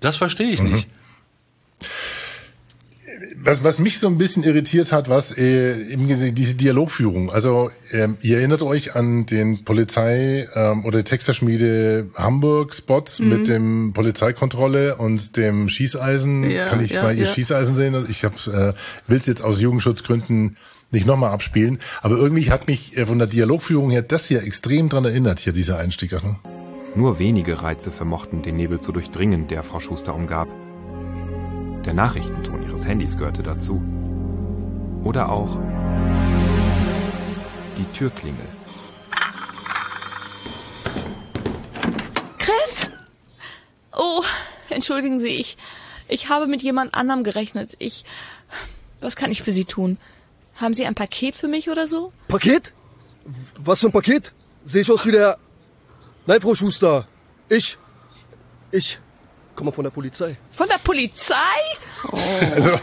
Das 0.00 0.16
verstehe 0.16 0.50
ich 0.50 0.62
nicht. 0.62 0.88
Was, 3.36 3.64
was 3.64 3.78
mich 3.78 3.98
so 3.98 4.06
ein 4.08 4.18
bisschen 4.18 4.42
irritiert 4.42 4.92
hat, 4.92 5.08
was 5.08 5.36
äh, 5.36 5.92
eben 5.92 6.06
diese 6.34 6.54
Dialogführung. 6.54 7.30
Also 7.30 7.70
ähm, 7.92 8.16
ihr 8.20 8.38
erinnert 8.38 8.62
euch 8.62 8.96
an 8.96 9.26
den 9.26 9.64
Polizei 9.64 10.48
ähm, 10.54 10.84
oder 10.84 11.04
Texterschmiede 11.04 12.08
Hamburg 12.14 12.74
Spot 12.74 13.04
mit 13.20 13.48
dem 13.48 13.92
Polizeikontrolle 13.92 14.96
und 14.96 15.36
dem 15.36 15.68
Schießeisen. 15.68 16.50
Ja, 16.50 16.66
Kann 16.66 16.82
ich 16.82 16.92
ja, 16.92 17.02
mal 17.02 17.14
ihr 17.14 17.24
ja. 17.24 17.30
Schießeisen 17.30 17.76
sehen? 17.76 18.06
Ich 18.08 18.24
habe 18.24 18.34
äh, 18.76 19.10
will 19.10 19.18
es 19.18 19.26
jetzt 19.26 19.42
aus 19.42 19.60
Jugendschutzgründen 19.60 20.56
nicht 20.90 21.06
nochmal 21.06 21.32
abspielen. 21.32 21.78
Aber 22.00 22.16
irgendwie 22.16 22.50
hat 22.50 22.68
mich 22.68 22.96
äh, 22.96 23.06
von 23.06 23.18
der 23.18 23.28
Dialogführung 23.28 23.90
her 23.90 24.02
das 24.02 24.26
hier 24.26 24.42
extrem 24.42 24.88
dran 24.88 25.04
erinnert, 25.04 25.40
hier 25.40 25.52
dieser 25.52 25.78
Einstieg. 25.78 26.12
Ne? 26.12 26.36
Nur 26.94 27.18
wenige 27.18 27.62
Reize 27.62 27.90
vermochten 27.90 28.42
den 28.42 28.56
Nebel 28.56 28.80
zu 28.80 28.92
durchdringen, 28.92 29.48
der 29.48 29.62
Frau 29.62 29.80
Schuster 29.80 30.14
umgab. 30.14 30.48
Der 31.84 31.92
Nachrichtenton 31.92 32.62
ihres 32.62 32.86
Handys 32.86 33.18
gehörte 33.18 33.42
dazu. 33.42 33.82
Oder 35.04 35.28
auch 35.28 35.60
die 37.76 37.84
Türklingel. 37.96 38.46
Chris? 42.38 42.90
Oh, 43.92 44.22
entschuldigen 44.70 45.20
Sie, 45.20 45.28
ich, 45.28 45.58
ich 46.08 46.30
habe 46.30 46.46
mit 46.46 46.62
jemand 46.62 46.94
anderem 46.94 47.22
gerechnet. 47.22 47.76
Ich, 47.78 48.06
was 49.00 49.14
kann 49.14 49.30
ich 49.30 49.42
für 49.42 49.52
Sie 49.52 49.66
tun? 49.66 49.98
Haben 50.56 50.72
Sie 50.72 50.86
ein 50.86 50.94
Paket 50.94 51.34
für 51.34 51.48
mich 51.48 51.68
oder 51.68 51.86
so? 51.86 52.14
Paket? 52.28 52.72
Was 53.58 53.80
für 53.80 53.88
ein 53.88 53.92
Paket? 53.92 54.32
Sehe 54.64 54.80
ich 54.80 54.90
aus 54.90 55.04
wie 55.04 55.12
der... 55.12 55.36
Nein, 56.26 56.40
Frau 56.40 56.54
Schuster. 56.54 57.06
Ich... 57.50 57.76
Ich 58.70 58.98
komme 59.54 59.72
von 59.72 59.84
der 59.84 59.90
Polizei. 59.90 60.36
Von 60.50 60.68
der 60.68 60.78
Polizei? 60.78 61.34
Also 62.54 62.72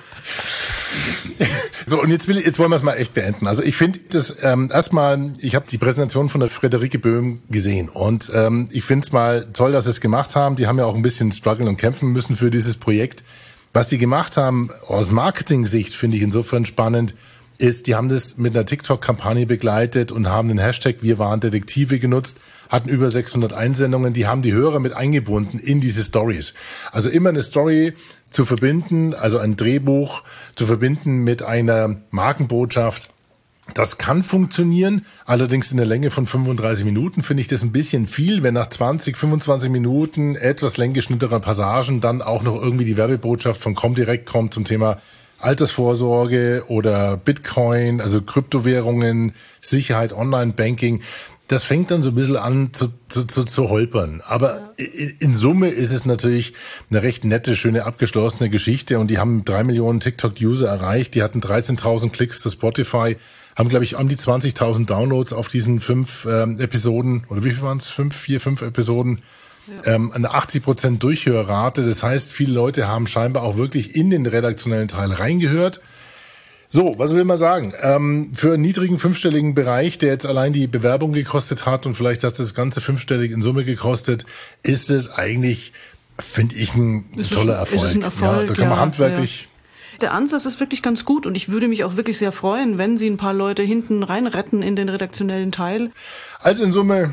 so 1.86 2.02
und 2.02 2.10
jetzt 2.10 2.28
will 2.28 2.38
ich, 2.38 2.46
jetzt 2.46 2.60
wollen 2.60 2.72
wir 2.72 2.76
es 2.76 2.84
mal 2.84 2.94
echt 2.94 3.14
beenden. 3.14 3.48
Also 3.48 3.64
ich 3.64 3.76
finde 3.76 4.00
das 4.10 4.44
ähm, 4.44 4.70
erstmal, 4.72 5.32
ich 5.40 5.56
habe 5.56 5.66
die 5.70 5.78
Präsentation 5.78 6.30
von 6.30 6.42
der 6.42 6.50
Friederike 6.50 7.00
Böhm 7.00 7.42
gesehen 7.50 7.90
und 7.90 8.32
ähm, 8.34 8.68
ich 8.72 8.84
finde 8.84 9.06
es 9.06 9.12
mal 9.12 9.48
toll, 9.54 9.72
dass 9.72 9.86
sie 9.86 9.92
es 9.92 10.02
gemacht 10.02 10.36
haben. 10.36 10.56
Die 10.56 10.68
haben 10.68 10.78
ja 10.78 10.86
auch 10.86 10.96
ein 10.96 11.02
bisschen 11.02 11.32
strugglen 11.32 11.68
und 11.68 11.78
kämpfen 11.78 12.12
müssen 12.12 12.36
für 12.36 12.52
dieses 12.52 12.78
Projekt. 12.78 13.24
Was 13.74 13.88
die 13.88 13.98
gemacht 13.98 14.38
haben 14.38 14.70
aus 14.86 15.12
Marketing-Sicht 15.12 15.96
finde 15.96 16.18
ich 16.18 16.24
insofern 16.24 16.66
spannend 16.66 17.14
ist, 17.62 17.88
die 17.88 17.96
haben 17.96 18.10
das 18.10 18.38
mit 18.38 18.56
einer 18.56 18.66
TikTok-Kampagne 18.66 19.46
begleitet 19.46 20.12
und 20.12 20.28
haben 20.28 20.48
den 20.48 20.58
Hashtag 20.58 20.98
Wir 21.02 21.20
waren 21.20 21.40
Detektive 21.40 22.00
genutzt, 22.00 22.40
hatten 22.70 22.90
über 22.90 23.12
600 23.12 23.54
Einsendungen, 23.54 24.14
die 24.14 24.28
haben 24.28 24.42
die 24.42 24.54
Hörer 24.54 24.80
mit 24.80 24.94
eingebunden 24.94 25.60
in 25.60 25.80
diese 25.80 26.04
Stories. 26.04 26.54
Also 26.92 27.10
immer 27.10 27.30
eine 27.30 27.44
Story 27.44 27.94
zu 28.30 28.46
verbinden, 28.46 29.14
also 29.14 29.38
ein 29.38 29.58
Drehbuch 29.58 30.24
zu 30.56 30.66
verbinden 30.66 31.24
mit 31.24 31.44
einer 31.44 31.98
Markenbotschaft. 32.10 33.10
Das 33.76 33.98
kann 33.98 34.24
funktionieren, 34.24 35.06
allerdings 35.26 35.72
in 35.72 35.78
der 35.78 35.86
Länge 35.86 36.10
von 36.10 36.26
35 36.26 36.84
Minuten 36.84 37.22
finde 37.22 37.42
ich 37.42 37.48
das 37.48 37.62
ein 37.62 37.72
bisschen 37.72 38.08
viel, 38.08 38.42
wenn 38.42 38.56
nach 38.56 38.68
20, 38.68 39.16
25 39.16 39.70
Minuten 39.70 40.36
etwas 40.36 40.78
länggeschnittener 40.78 41.40
Passagen 41.40 42.02
dann 42.02 42.22
auch 42.22 42.42
noch 42.42 42.56
irgendwie 42.56 42.86
die 42.86 42.98
Werbebotschaft 42.98 43.62
von 43.62 43.76
Comdirect 43.76 44.26
kommt 44.26 44.54
zum 44.54 44.66
Thema 44.66 44.98
Altersvorsorge 45.42 46.64
oder 46.68 47.18
Bitcoin, 47.18 48.02
also 48.02 48.22
Kryptowährungen, 48.22 49.34
Sicherheit, 49.62 50.14
Online-Banking. 50.14 51.02
Das 51.48 51.66
fängt 51.66 51.92
dann 51.92 52.02
so 52.02 52.10
ein 52.12 52.16
bisschen 52.16 52.38
an 52.38 52.70
zu, 52.72 52.88
zu, 53.10 53.26
zu, 53.26 53.44
zu 53.44 53.70
holpern. 53.70 54.22
Aber 54.26 54.72
i- 54.80 55.16
in 55.20 55.34
Summe 55.36 55.68
ist 55.70 55.92
es 55.92 56.06
natürlich 56.06 56.54
eine 56.90 57.04
recht 57.04 57.26
nette, 57.26 57.56
schöne, 57.58 57.86
abgeschlossene 57.86 58.50
Geschichte. 58.50 59.00
Und 59.00 59.10
die 59.12 59.18
haben 59.18 59.44
drei 59.44 59.64
Millionen 59.66 60.00
TikTok-User 60.00 60.68
erreicht. 60.70 61.14
Die 61.16 61.24
hatten 61.24 61.42
13.000 61.42 62.12
Klicks 62.12 62.40
zu 62.40 62.50
Spotify, 62.50 63.18
haben, 63.58 63.68
glaube 63.68 63.84
ich, 63.84 63.98
um 63.98 64.08
die 64.08 64.16
20.000 64.16 64.86
Downloads 64.86 65.34
auf 65.34 65.50
diesen 65.50 65.82
fünf 65.82 66.26
ähm, 66.26 66.58
Episoden. 66.58 67.26
Oder 67.28 67.44
wie 67.44 67.52
viel 67.52 67.64
waren 67.64 67.80
es? 67.80 67.90
Fünf, 67.90 68.16
vier, 68.16 68.40
fünf 68.40 68.62
Episoden 68.62 69.22
ähm, 69.86 70.12
eine 70.12 70.32
80% 70.32 71.00
Durchhörrate. 71.00 71.86
Das 71.86 72.04
heißt, 72.04 72.34
viele 72.34 72.54
Leute 72.54 72.88
haben 72.88 73.08
scheinbar 73.08 73.44
auch 73.44 73.58
wirklich 73.58 73.96
in 73.96 74.10
den 74.10 74.26
redaktionellen 74.26 74.88
Teil 74.88 75.12
reingehört. 75.12 75.82
So, 76.74 76.96
was 76.98 77.14
will 77.14 77.26
man 77.26 77.38
sagen? 77.38 77.74
Ähm, 77.82 78.32
für 78.34 78.54
einen 78.54 78.62
niedrigen 78.62 78.98
fünfstelligen 78.98 79.54
Bereich, 79.54 79.98
der 79.98 80.10
jetzt 80.10 80.26
allein 80.26 80.54
die 80.54 80.68
Bewerbung 80.68 81.12
gekostet 81.12 81.66
hat 81.66 81.86
und 81.86 81.96
vielleicht 81.96 82.24
hat 82.24 82.40
das 82.40 82.54
Ganze 82.54 82.80
fünfstellig 82.80 83.32
in 83.32 83.42
Summe 83.42 83.66
gekostet, 83.66 84.26
ist 84.64 84.90
es 84.90 85.12
eigentlich, 85.12 85.74
finde 86.18 86.56
ich, 86.56 86.74
ein 86.76 87.10
Ist 87.18 87.34
toller 87.34 87.56
ist 87.56 87.74
Erfolg. 87.74 87.84
es 87.84 87.96
ein 87.96 88.02
Erfolg, 88.04 88.42
ja, 88.42 88.46
da 88.46 88.54
kann 88.54 88.70
man 88.70 88.78
ja, 88.78 88.82
handwerklich 88.82 89.50
Der 90.00 90.14
Ansatz 90.14 90.46
ist 90.46 90.62
wirklich 90.62 90.82
ganz 90.82 91.04
gut 91.04 91.26
und 91.26 91.36
ich 91.36 91.50
würde 91.50 91.68
mich 91.68 91.84
auch 91.84 91.98
wirklich 91.98 92.18
sehr 92.18 92.32
freuen, 92.32 92.78
wenn 92.78 92.98
Sie 92.98 93.10
ein 93.10 93.18
paar 93.18 93.34
Leute 93.34 93.64
hinten 93.64 94.02
reinretten 94.02 94.64
in 94.64 94.78
den 94.78 94.88
redaktionellen 94.88 95.52
Teil. 95.52 95.92
Also 96.40 96.64
in 96.64 96.72
Summe, 96.72 97.12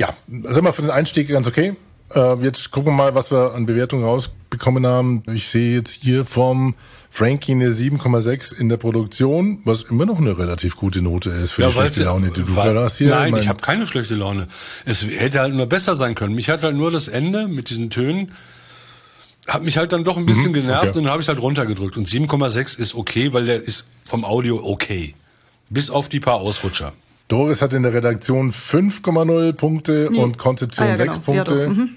ja, 0.00 0.14
sag 0.44 0.62
mal 0.62 0.72
für 0.72 0.82
den 0.82 0.90
Einstieg 0.90 1.28
ganz 1.28 1.46
okay. 1.46 1.74
Äh, 2.14 2.34
jetzt 2.42 2.70
gucken 2.72 2.92
wir 2.92 2.96
mal, 2.96 3.14
was 3.14 3.30
wir 3.30 3.54
an 3.54 3.66
Bewertungen 3.66 4.04
rausbekommen 4.04 4.84
haben. 4.86 5.22
Ich 5.32 5.48
sehe 5.48 5.76
jetzt 5.76 6.02
hier 6.02 6.24
vom 6.24 6.74
Frankie 7.08 7.52
eine 7.52 7.70
7,6 7.70 8.52
in 8.58 8.68
der 8.68 8.78
Produktion, 8.78 9.60
was 9.64 9.82
immer 9.84 10.06
noch 10.06 10.18
eine 10.18 10.36
relativ 10.36 10.76
gute 10.76 11.02
Note 11.02 11.30
ist 11.30 11.52
für 11.52 11.62
die 11.62 11.66
weil's- 11.66 11.74
schlechte 11.74 12.04
Laune, 12.04 12.30
die 12.32 12.42
du 12.42 12.46
gerade 12.52 12.80
hast 12.80 12.98
hier. 12.98 13.10
Nein, 13.10 13.36
ich 13.36 13.46
habe 13.46 13.60
keine 13.60 13.86
schlechte 13.86 14.16
Laune. 14.16 14.48
Es 14.84 15.02
hätte 15.04 15.38
halt 15.40 15.54
nur 15.54 15.66
besser 15.66 15.94
sein 15.94 16.16
können. 16.16 16.34
Mich 16.34 16.48
hat 16.48 16.62
halt 16.64 16.74
nur 16.76 16.90
das 16.90 17.06
Ende 17.06 17.46
mit 17.46 17.70
diesen 17.70 17.90
Tönen 17.90 18.32
hat 19.46 19.62
mich 19.64 19.78
halt 19.78 19.92
dann 19.92 20.04
doch 20.04 20.16
ein 20.16 20.26
bisschen 20.26 20.48
Mhm, 20.50 20.54
genervt 20.54 20.88
okay. 20.90 20.98
und 20.98 21.04
dann 21.04 21.12
habe 21.12 21.22
ich 21.22 21.28
halt 21.28 21.40
runtergedrückt. 21.40 21.96
Und 21.96 22.06
7,6 22.08 22.76
ist 22.78 22.94
okay, 22.94 23.32
weil 23.32 23.46
der 23.46 23.56
ist 23.62 23.86
vom 24.04 24.24
Audio 24.24 24.60
okay. 24.64 25.14
Bis 25.70 25.90
auf 25.90 26.08
die 26.08 26.20
paar 26.20 26.36
Ausrutscher. 26.36 26.92
Doris 27.30 27.62
hat 27.62 27.72
in 27.72 27.82
der 27.84 27.94
Redaktion 27.94 28.50
5,0 28.52 29.52
Punkte 29.52 30.08
Nee. 30.10 30.18
und 30.18 30.36
Konzeption 30.38 30.86
Ah 30.86 30.90
ja, 30.90 30.96
6 30.96 31.20
genau. 31.24 31.36
Ja, 31.36 31.44
Punkte. 31.44 31.64
doch. 31.66 31.74
Mhm. 31.74 31.88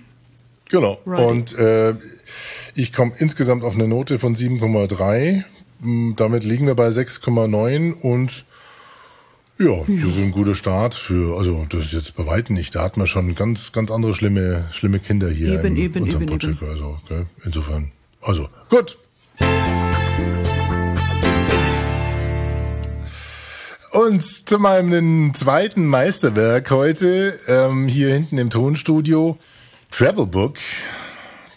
Genau. 0.69 0.99
Righty. 1.05 1.23
Und 1.31 1.53
äh, 1.57 1.95
ich 2.75 2.93
komme 2.93 3.13
insgesamt 3.17 3.63
auf 3.63 3.73
eine 3.75 3.87
Note 3.87 4.19
von 4.19 4.35
7,3. 4.35 5.43
Mm, 5.79 6.11
Damit 6.15 6.43
liegen 6.43 6.67
wir 6.67 6.75
bei 6.75 6.87
6,9 6.89 7.93
und 7.93 8.45
ja, 9.59 9.83
das 9.87 10.15
ist 10.15 10.17
ein 10.17 10.31
guter 10.31 10.55
Start 10.55 10.95
für, 10.95 11.37
also 11.37 11.65
das 11.69 11.81
ist 11.85 11.93
jetzt 11.93 12.15
bei 12.15 12.25
weitem 12.25 12.55
nicht. 12.55 12.73
Da 12.75 12.81
hat 12.83 12.97
man 12.97 13.05
schon 13.05 13.35
ganz, 13.35 13.71
ganz 13.71 13.91
andere 13.91 14.15
schlimme, 14.15 14.65
schlimme 14.71 14.97
Kinder 14.99 15.29
hier 15.29 15.53
Eben, 15.53 15.67
in 15.67 15.77
eben, 15.77 16.03
unserem 16.03 16.23
eben, 16.23 16.31
Podcheck. 16.31 16.61
Also, 16.63 16.97
gell? 17.07 17.27
insofern, 17.43 17.91
also 18.21 18.49
gut. 18.69 18.97
Und 23.93 24.23
zu 24.23 24.57
meinem 24.57 25.35
zweiten 25.35 25.85
Meisterwerk 25.85 26.71
heute, 26.71 27.39
ähm, 27.47 27.87
hier 27.87 28.11
hinten 28.11 28.39
im 28.39 28.49
Tonstudio, 28.49 29.37
Travelbook. 29.91 30.55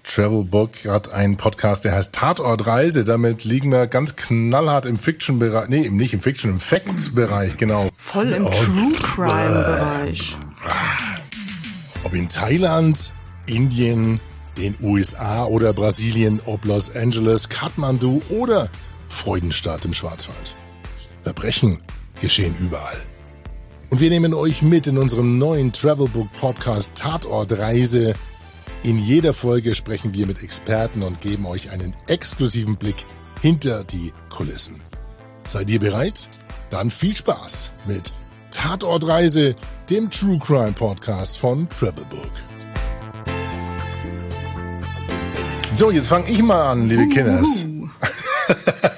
Travelbook 0.05 0.85
hat 0.85 1.11
einen 1.11 1.39
Podcast, 1.39 1.87
der 1.87 1.93
heißt 1.93 2.15
Tatortreise. 2.15 3.05
Damit 3.05 3.45
liegen 3.45 3.73
wir 3.73 3.87
ganz 3.87 4.17
knallhart 4.17 4.85
im 4.85 4.99
Fiction-Bereich, 4.99 5.71
nee, 5.71 5.89
nicht 5.89 6.13
im 6.13 6.21
Fiction, 6.21 6.51
im 6.51 6.61
Facts-Bereich, 6.61 7.57
genau. 7.57 7.89
Voll 7.97 8.31
im 8.33 8.45
Oh, 8.45 8.51
True 8.51 8.93
Crime-Bereich. 9.03 10.37
Ob 12.05 12.13
in 12.13 12.29
Thailand, 12.29 13.15
Indien, 13.47 14.21
den 14.59 14.77
USA 14.83 15.47
oder 15.47 15.73
Brasilien, 15.73 16.43
ob 16.45 16.67
Los 16.67 16.95
Angeles, 16.95 17.49
Kathmandu 17.49 18.21
oder 18.29 18.69
Freudenstadt 19.09 19.87
im 19.87 19.95
Schwarzwald. 19.95 20.55
Verbrechen 21.23 21.79
geschehen 22.27 22.57
überall. 22.59 23.01
Und 23.89 24.01
wir 24.01 24.11
nehmen 24.11 24.35
euch 24.35 24.61
mit 24.61 24.89
in 24.89 24.99
unserem 24.99 25.39
neuen 25.39 25.73
Travelbook 25.73 26.27
Podcast 26.41 26.97
Tatortreise. 26.97 28.15
In 28.83 28.99
jeder 28.99 29.33
Folge 29.33 29.77
sprechen 29.77 30.13
wir 30.13 30.27
mit 30.27 30.43
Experten 30.43 31.05
und 31.05 31.21
geben 31.21 31.47
euch 31.47 31.71
einen 31.71 31.95
exklusiven 32.09 32.75
Blick 32.75 33.07
hinter 33.43 33.85
die 33.85 34.13
Kulissen. 34.29 34.83
Seid 35.47 35.71
ihr 35.71 35.79
bereit? 35.79 36.29
Dann 36.71 36.91
viel 36.91 37.15
Spaß 37.15 37.71
mit 37.87 38.13
Tatortreise, 38.51 39.55
dem 39.89 40.11
True 40.11 40.41
Crime 40.41 40.73
Podcast 40.73 41.39
von 41.39 41.69
Travelbook. 41.69 42.33
So, 45.75 45.93
jetzt 45.93 46.09
fange 46.09 46.29
ich 46.29 46.43
mal 46.43 46.73
an, 46.73 46.89
liebe 46.89 47.09
Kinders. 47.09 47.65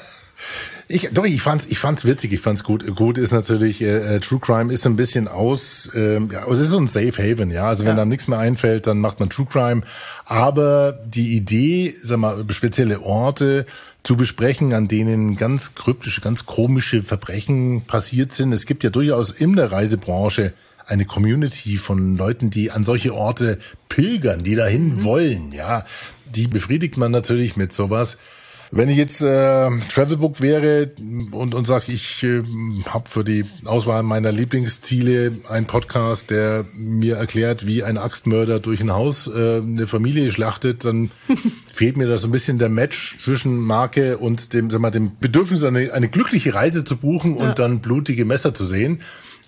Ich, 0.90 1.10
doch, 1.12 1.24
ich 1.26 1.42
fand's, 1.42 1.66
ich 1.66 1.78
fand's 1.78 2.06
witzig, 2.06 2.32
ich 2.32 2.40
fand's 2.40 2.64
gut. 2.64 2.84
Gut 2.96 3.18
ist 3.18 3.30
natürlich, 3.30 3.82
äh, 3.82 4.16
äh, 4.16 4.20
True 4.20 4.40
Crime 4.40 4.72
ist 4.72 4.82
so 4.82 4.88
ein 4.88 4.96
bisschen 4.96 5.28
aus, 5.28 5.90
ähm, 5.94 6.30
ja, 6.32 6.50
es 6.50 6.58
ist 6.60 6.70
so 6.70 6.78
ein 6.78 6.86
Safe 6.86 7.12
Haven, 7.12 7.50
ja. 7.50 7.64
Also 7.64 7.84
wenn 7.84 7.90
Ja. 7.90 7.96
dann 7.96 8.08
nichts 8.08 8.26
mehr 8.26 8.38
einfällt, 8.38 8.86
dann 8.86 8.98
macht 8.98 9.20
man 9.20 9.28
True 9.28 9.46
Crime. 9.50 9.82
Aber 10.24 10.92
die 11.04 11.36
Idee, 11.36 11.94
sag 12.02 12.18
mal, 12.18 12.42
spezielle 12.50 13.02
Orte 13.02 13.66
zu 14.02 14.16
besprechen, 14.16 14.72
an 14.72 14.88
denen 14.88 15.36
ganz 15.36 15.74
kryptische, 15.74 16.22
ganz 16.22 16.46
komische 16.46 17.02
Verbrechen 17.02 17.82
passiert 17.82 18.32
sind. 18.32 18.54
Es 18.54 18.64
gibt 18.64 18.82
ja 18.82 18.88
durchaus 18.88 19.30
in 19.30 19.56
der 19.56 19.70
Reisebranche 19.70 20.54
eine 20.86 21.04
Community 21.04 21.76
von 21.76 22.16
Leuten, 22.16 22.48
die 22.48 22.70
an 22.70 22.82
solche 22.82 23.12
Orte 23.12 23.58
pilgern, 23.90 24.42
die 24.42 24.54
dahin 24.54 25.04
wollen, 25.04 25.52
ja. 25.52 25.84
Die 26.24 26.46
befriedigt 26.46 26.96
man 26.96 27.10
natürlich 27.12 27.56
mit 27.56 27.74
sowas. 27.74 28.16
Wenn 28.70 28.90
ich 28.90 28.98
jetzt 28.98 29.22
äh, 29.22 29.70
Travelbook 29.92 30.42
wäre 30.42 30.90
und, 31.30 31.54
und 31.54 31.66
sage, 31.66 31.90
ich 31.90 32.22
äh, 32.22 32.42
habe 32.90 33.08
für 33.08 33.24
die 33.24 33.46
Auswahl 33.64 34.02
meiner 34.02 34.30
Lieblingsziele 34.30 35.38
einen 35.48 35.66
Podcast, 35.66 36.30
der 36.30 36.66
mir 36.74 37.16
erklärt, 37.16 37.66
wie 37.66 37.82
ein 37.82 37.96
Axtmörder 37.96 38.60
durch 38.60 38.82
ein 38.82 38.92
Haus 38.92 39.26
äh, 39.26 39.56
eine 39.62 39.86
Familie 39.86 40.30
schlachtet, 40.32 40.84
dann 40.84 41.10
fehlt 41.72 41.96
mir 41.96 42.08
da 42.08 42.18
so 42.18 42.28
ein 42.28 42.30
bisschen 42.30 42.58
der 42.58 42.68
Match 42.68 43.16
zwischen 43.18 43.58
Marke 43.58 44.18
und 44.18 44.52
dem, 44.52 44.68
sag 44.70 44.80
mal, 44.82 44.90
dem 44.90 45.12
Bedürfnis, 45.18 45.64
eine, 45.64 45.92
eine 45.94 46.08
glückliche 46.08 46.54
Reise 46.54 46.84
zu 46.84 46.96
buchen 46.98 47.34
und 47.36 47.46
Ja. 47.46 47.54
dann 47.54 47.80
blutige 47.80 48.26
Messer 48.26 48.52
zu 48.52 48.64
sehen. 48.66 49.00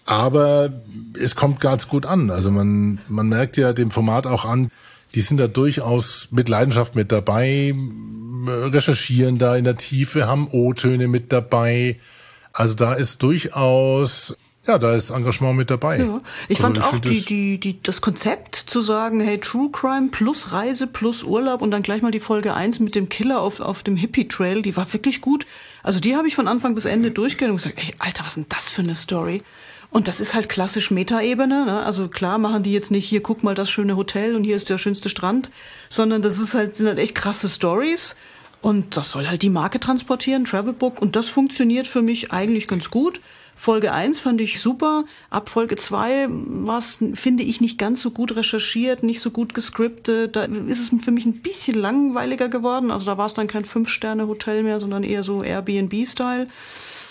Aber 0.07 0.73
es 1.21 1.37
kommt 1.37 1.61
ganz 1.61 1.88
gut 1.88 2.07
an. 2.07 2.31
Also 2.31 2.51
man, 2.51 3.01
man 3.07 3.29
merkt 3.29 3.59
ja 3.59 3.75
dem 3.75 3.90
Format 3.90 4.27
auch 4.27 4.47
an, 4.47 4.71
die 5.14 5.23
sind 5.23 5.38
da 5.38 5.49
durchaus 5.49 6.29
mit 6.31 6.49
Leidenschaft 6.49 6.94
mit 6.96 7.11
dabei, 7.12 7.75
recherchieren 8.46 9.38
da 9.38 9.57
in 9.57 9.64
der 9.64 9.77
Tiefe, 9.77 10.27
haben 10.27 10.49
O-Töne 10.51 11.09
mit 11.09 11.33
dabei. 11.33 11.99
Also 12.53 12.75
da 12.75 12.94
ist 12.94 13.23
durchaus, 13.23 14.37
ja, 14.66 14.79
da 14.79 14.94
ist 14.94 15.11
Engagement 15.11 15.57
mit 15.57 15.70
dabei. 15.70 15.99
Ja. 15.99 16.20
Ich 16.49 16.59
Also 16.59 16.62
fand 16.75 16.83
auch 16.83 16.90
find 16.90 17.05
die, 17.05 17.16
das- 17.16 17.25
die, 17.27 17.59
die, 17.61 17.83
das 17.83 18.01
Konzept 18.01 18.57
zu 18.57 18.83
sagen, 18.83 19.20
hey, 19.20 19.38
True 19.38 19.68
Crime 19.73 20.09
plus 20.11 20.53
Reise 20.53 20.87
plus 20.87 21.23
Urlaub 21.23 21.62
und 21.62 21.70
dann 21.70 21.83
gleich 21.83 22.03
mal 22.03 22.11
die 22.11 22.20
Folge 22.20 22.55
1 22.55 22.81
mit 22.81 22.94
dem 22.94 23.09
Killer 23.09 23.40
auf, 23.40 23.61
auf 23.61 23.83
dem 23.83 23.96
Hippie 23.96 24.29
Trail, 24.29 24.62
die 24.62 24.77
war 24.77 24.92
wirklich 24.92 25.20
gut. 25.20 25.46
Also 25.83 26.01
die 26.01 26.16
habe 26.16 26.29
ich 26.29 26.35
von 26.35 26.49
Anfang 26.49 26.75
bis 26.75 26.85
Ende 26.87 27.11
durchgehört 27.11 27.51
und 27.53 27.57
gesagt, 27.59 27.79
ey, 27.79 27.94
Alter, 27.99 28.23
was 28.25 28.33
ist 28.33 28.37
denn 28.37 28.46
das 28.49 28.68
für 28.70 28.83
eine 28.83 28.94
Story? 28.94 29.42
Und 29.90 30.07
das 30.07 30.20
ist 30.20 30.35
halt 30.35 30.48
klassisch 30.48 30.90
Metaebene. 30.90 31.64
Ne? 31.66 31.83
Also 31.83 32.09
klar 32.09 32.38
machen 32.38 32.62
die 32.62 32.72
jetzt 32.72 32.90
nicht, 32.90 33.09
hier 33.09 33.22
guck 33.22 33.42
mal 33.42 33.55
das 33.55 33.70
schöne 33.70 33.96
Hotel 33.96 34.37
und 34.37 34.44
hier 34.44 34.57
ist 34.57 34.68
der 34.70 34.79
schönste 34.79 35.09
Strand, 35.09 35.50
sondern 35.88 36.22
das 36.22 36.38
ist 36.38 36.55
halt, 36.55 36.76
sind 36.76 36.87
halt 36.87 36.98
echt 36.98 37.14
krasse 37.14 37.48
Stories. 37.48 38.16
Und 38.62 38.96
das 38.96 39.11
soll 39.11 39.26
halt 39.26 39.42
die 39.42 39.50
Marke 39.50 39.81
transportieren, 39.81 40.44
Travelbook. 40.44 41.00
Und 41.00 41.16
das 41.16 41.29
funktioniert 41.29 41.87
für 41.87 42.03
mich 42.03 42.31
eigentlich 42.31 42.68
ganz 42.68 42.90
gut. 42.90 43.20
Folge 43.57 43.92
1 43.92 44.20
fand 44.20 44.40
ich 44.40 44.61
super. 44.61 45.05
Ab 45.29 45.48
Folge 45.48 45.76
2 45.76 46.29
war 46.31 46.83
finde 47.14 47.42
ich, 47.42 47.61
nicht 47.61 47.79
ganz 47.79 48.00
so 48.00 48.11
gut 48.11 48.37
recherchiert, 48.37 49.03
nicht 49.03 49.20
so 49.20 49.31
gut 49.31 49.55
gescriptet. 49.55 50.37
Da 50.37 50.44
ist 50.44 50.81
es 50.81 51.05
für 51.05 51.11
mich 51.11 51.26
ein 51.26 51.42
bisschen 51.42 51.79
langweiliger 51.79 52.48
geworden. 52.48 52.90
Also 52.90 53.07
da 53.07 53.18
war 53.18 53.26
es 53.26 53.35
dann 53.35 53.48
kein 53.48 53.64
Fünf-Sterne-Hotel 53.64 54.62
mehr, 54.62 54.81
sondern 54.81 55.05
eher 55.05 55.24
so 55.24 55.42
Airbnb-Style. 55.42 56.46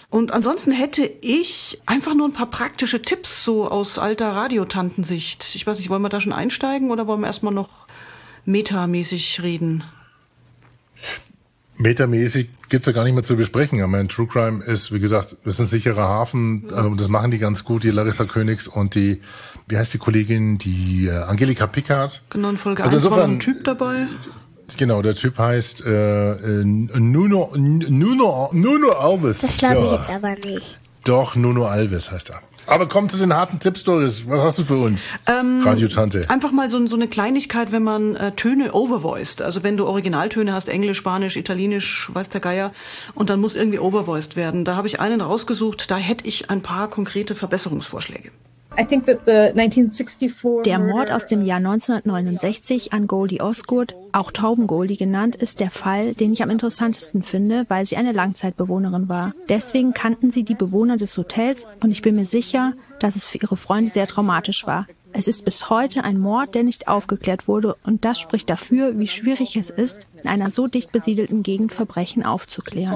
Und 0.10 0.32
ansonsten 0.32 0.72
hätte 0.72 1.10
ich 1.22 1.80
einfach 1.86 2.16
nur 2.16 2.28
ein 2.28 2.34
paar 2.34 2.50
praktische 2.50 3.02
Tipps 3.02 3.44
so 3.44 3.70
aus 3.70 4.00
alter 4.00 4.32
Radiotantensicht. 4.32 5.54
Ich 5.56 5.68
weiß 5.68 5.78
nicht, 5.78 5.90
wollen 5.92 6.02
wir 6.02 6.10
da 6.10 6.20
schon 6.20 6.34
einsteigen 6.34 6.90
oder 6.90 7.06
wollen 7.06 7.20
wir 7.22 7.28
erstmal 7.28 7.54
noch 7.54 7.70
metamäßig 8.46 9.42
reden? 9.44 9.84
Metamäßig 11.78 12.50
gibt's 12.68 12.88
ja 12.88 12.94
gar 12.94 13.06
nicht 13.06 13.14
mehr 13.14 13.24
zu 13.24 13.38
besprechen. 13.38 13.80
Ich 13.80 13.86
meine, 13.88 14.08
True 14.10 14.28
Crime 14.28 14.62
ist, 14.66 14.92
wie 14.92 15.00
gesagt, 15.00 15.38
ist 15.46 15.60
ein 15.60 15.66
sicherer 15.66 16.10
Hafen. 16.10 16.68
Ähm, 16.76 16.98
das 16.98 17.08
machen 17.08 17.32
die 17.32 17.38
ganz 17.38 17.64
gut, 17.64 17.84
die 17.84 17.92
Larissa 17.92 18.26
Königs 18.26 18.68
und 18.68 18.96
die, 18.96 19.22
wie 19.68 19.78
heißt 19.78 19.94
die 19.94 19.98
Kollegin, 19.98 20.58
die 20.58 21.06
äh, 21.08 21.12
Angelika 21.24 21.68
Pickard. 21.68 22.22
Genau, 22.32 22.50
in 22.50 22.58
Folge 22.58 22.84
Also 22.84 22.98
1 22.98 23.04
war 23.06 23.12
noch 23.12 23.18
ein 23.24 23.32
insofern- 23.36 23.56
Typ 23.56 23.64
dabei. 23.64 24.08
Genau, 24.78 25.02
der 25.02 25.16
Typ 25.16 25.38
heißt 25.38 25.86
äh, 25.86 26.32
äh, 26.32 26.64
Nuno, 26.64 27.52
Nuno, 27.56 28.50
Nuno 28.54 28.92
Alves. 28.92 29.42
Das 29.42 29.58
glaube 29.58 29.86
ich 29.86 29.92
Ja. 29.92 29.98
jetzt 29.98 30.10
aber 30.10 30.36
nicht. 30.50 30.80
Doch, 31.04 31.36
Nuno 31.36 31.66
Alves 31.66 32.12
heißt 32.12 32.30
er. 32.32 32.42
Aber 32.68 32.88
komm 32.88 33.10
zu 33.10 33.18
den 33.18 33.34
harten 33.34 33.60
Tipps, 33.60 33.84
Doris. 33.84 34.28
Was 34.30 34.42
hast 34.42 34.60
du 34.60 34.64
für 34.64 34.78
uns? 34.78 35.10
Ähm, 35.26 35.62
Radiotante. 35.66 36.30
Einfach 36.30 36.52
mal 36.52 36.70
so, 36.70 36.86
so 36.86 36.96
eine 36.96 37.08
Kleinigkeit, 37.08 37.72
wenn 37.72 37.82
man 37.82 38.16
äh, 38.16 38.32
Töne 38.34 38.74
overvoiced, 38.74 39.42
also 39.42 39.64
wenn 39.64 39.76
du 39.76 39.88
Originaltöne 39.88 40.54
hast, 40.54 40.68
Englisch, 40.70 41.00
Spanisch, 41.00 41.36
Italienisch, 41.36 42.12
weiß 42.14 42.30
der 42.30 42.42
Geier, 42.42 42.70
und 43.16 43.32
dann 43.32 43.40
muss 43.40 43.56
irgendwie 43.56 43.80
overvoiced 43.80 44.36
werden. 44.36 44.66
Da 44.66 44.76
habe 44.76 44.88
ich 44.88 45.00
einen 45.00 45.20
rausgesucht, 45.22 45.90
da 45.90 45.98
hätte 45.98 46.28
ich 46.28 46.52
ein 46.52 46.62
paar 46.62 46.90
konkrete 46.92 47.34
Verbesserungsvorschläge. 47.34 48.30
Der 50.64 50.80
Mord 50.80 51.12
aus 51.12 51.28
dem 51.28 51.44
Jahr 51.44 51.58
1969 51.58 52.94
an 52.94 53.08
Goldie 53.08 53.42
Osgood, 53.42 53.96
auch 54.14 54.32
Tauben-Goldie 54.32 54.98
genannt, 54.98 55.36
ist 55.36 55.60
der 55.60 55.70
Fall, 55.70 56.14
den 56.14 56.32
ich 56.32 56.44
am 56.44 56.50
interessantesten 56.50 57.22
finde, 57.24 57.66
weil 57.68 57.86
sie 57.86 57.98
eine 57.98 58.14
Langzeitbewohnerin 58.14 59.10
war. 59.10 59.34
Deswegen 59.50 59.94
kannten 59.94 60.32
sie 60.32 60.44
die 60.44 60.56
Bewohner 60.56 60.98
des 60.98 61.18
Hotels 61.18 61.68
und 61.84 61.92
ich 61.92 62.02
bin 62.02 62.16
mir 62.16 62.26
sicher, 62.26 62.74
dass 63.00 63.16
es 63.16 63.26
für 63.26 63.40
ihre 63.40 63.58
Freunde 63.58 63.90
sehr 63.90 64.08
traumatisch 64.08 64.66
war. 64.66 64.88
Es 65.12 65.28
ist 65.28 65.44
bis 65.44 65.70
heute 65.70 66.04
ein 66.04 66.20
Mord, 66.20 66.54
der 66.54 66.64
nicht 66.64 66.88
aufgeklärt 66.88 67.48
wurde 67.48 67.76
und 67.84 68.06
das 68.06 68.20
spricht 68.20 68.50
dafür, 68.50 69.00
wie 69.00 69.08
schwierig 69.08 69.58
es 69.58 69.70
ist, 69.70 70.08
in 70.22 70.30
einer 70.30 70.52
so 70.52 70.68
dicht 70.68 70.92
besiedelten 70.92 71.42
Gegend 71.44 71.74
Verbrechen 71.74 72.24
aufzuklären. 72.24 72.94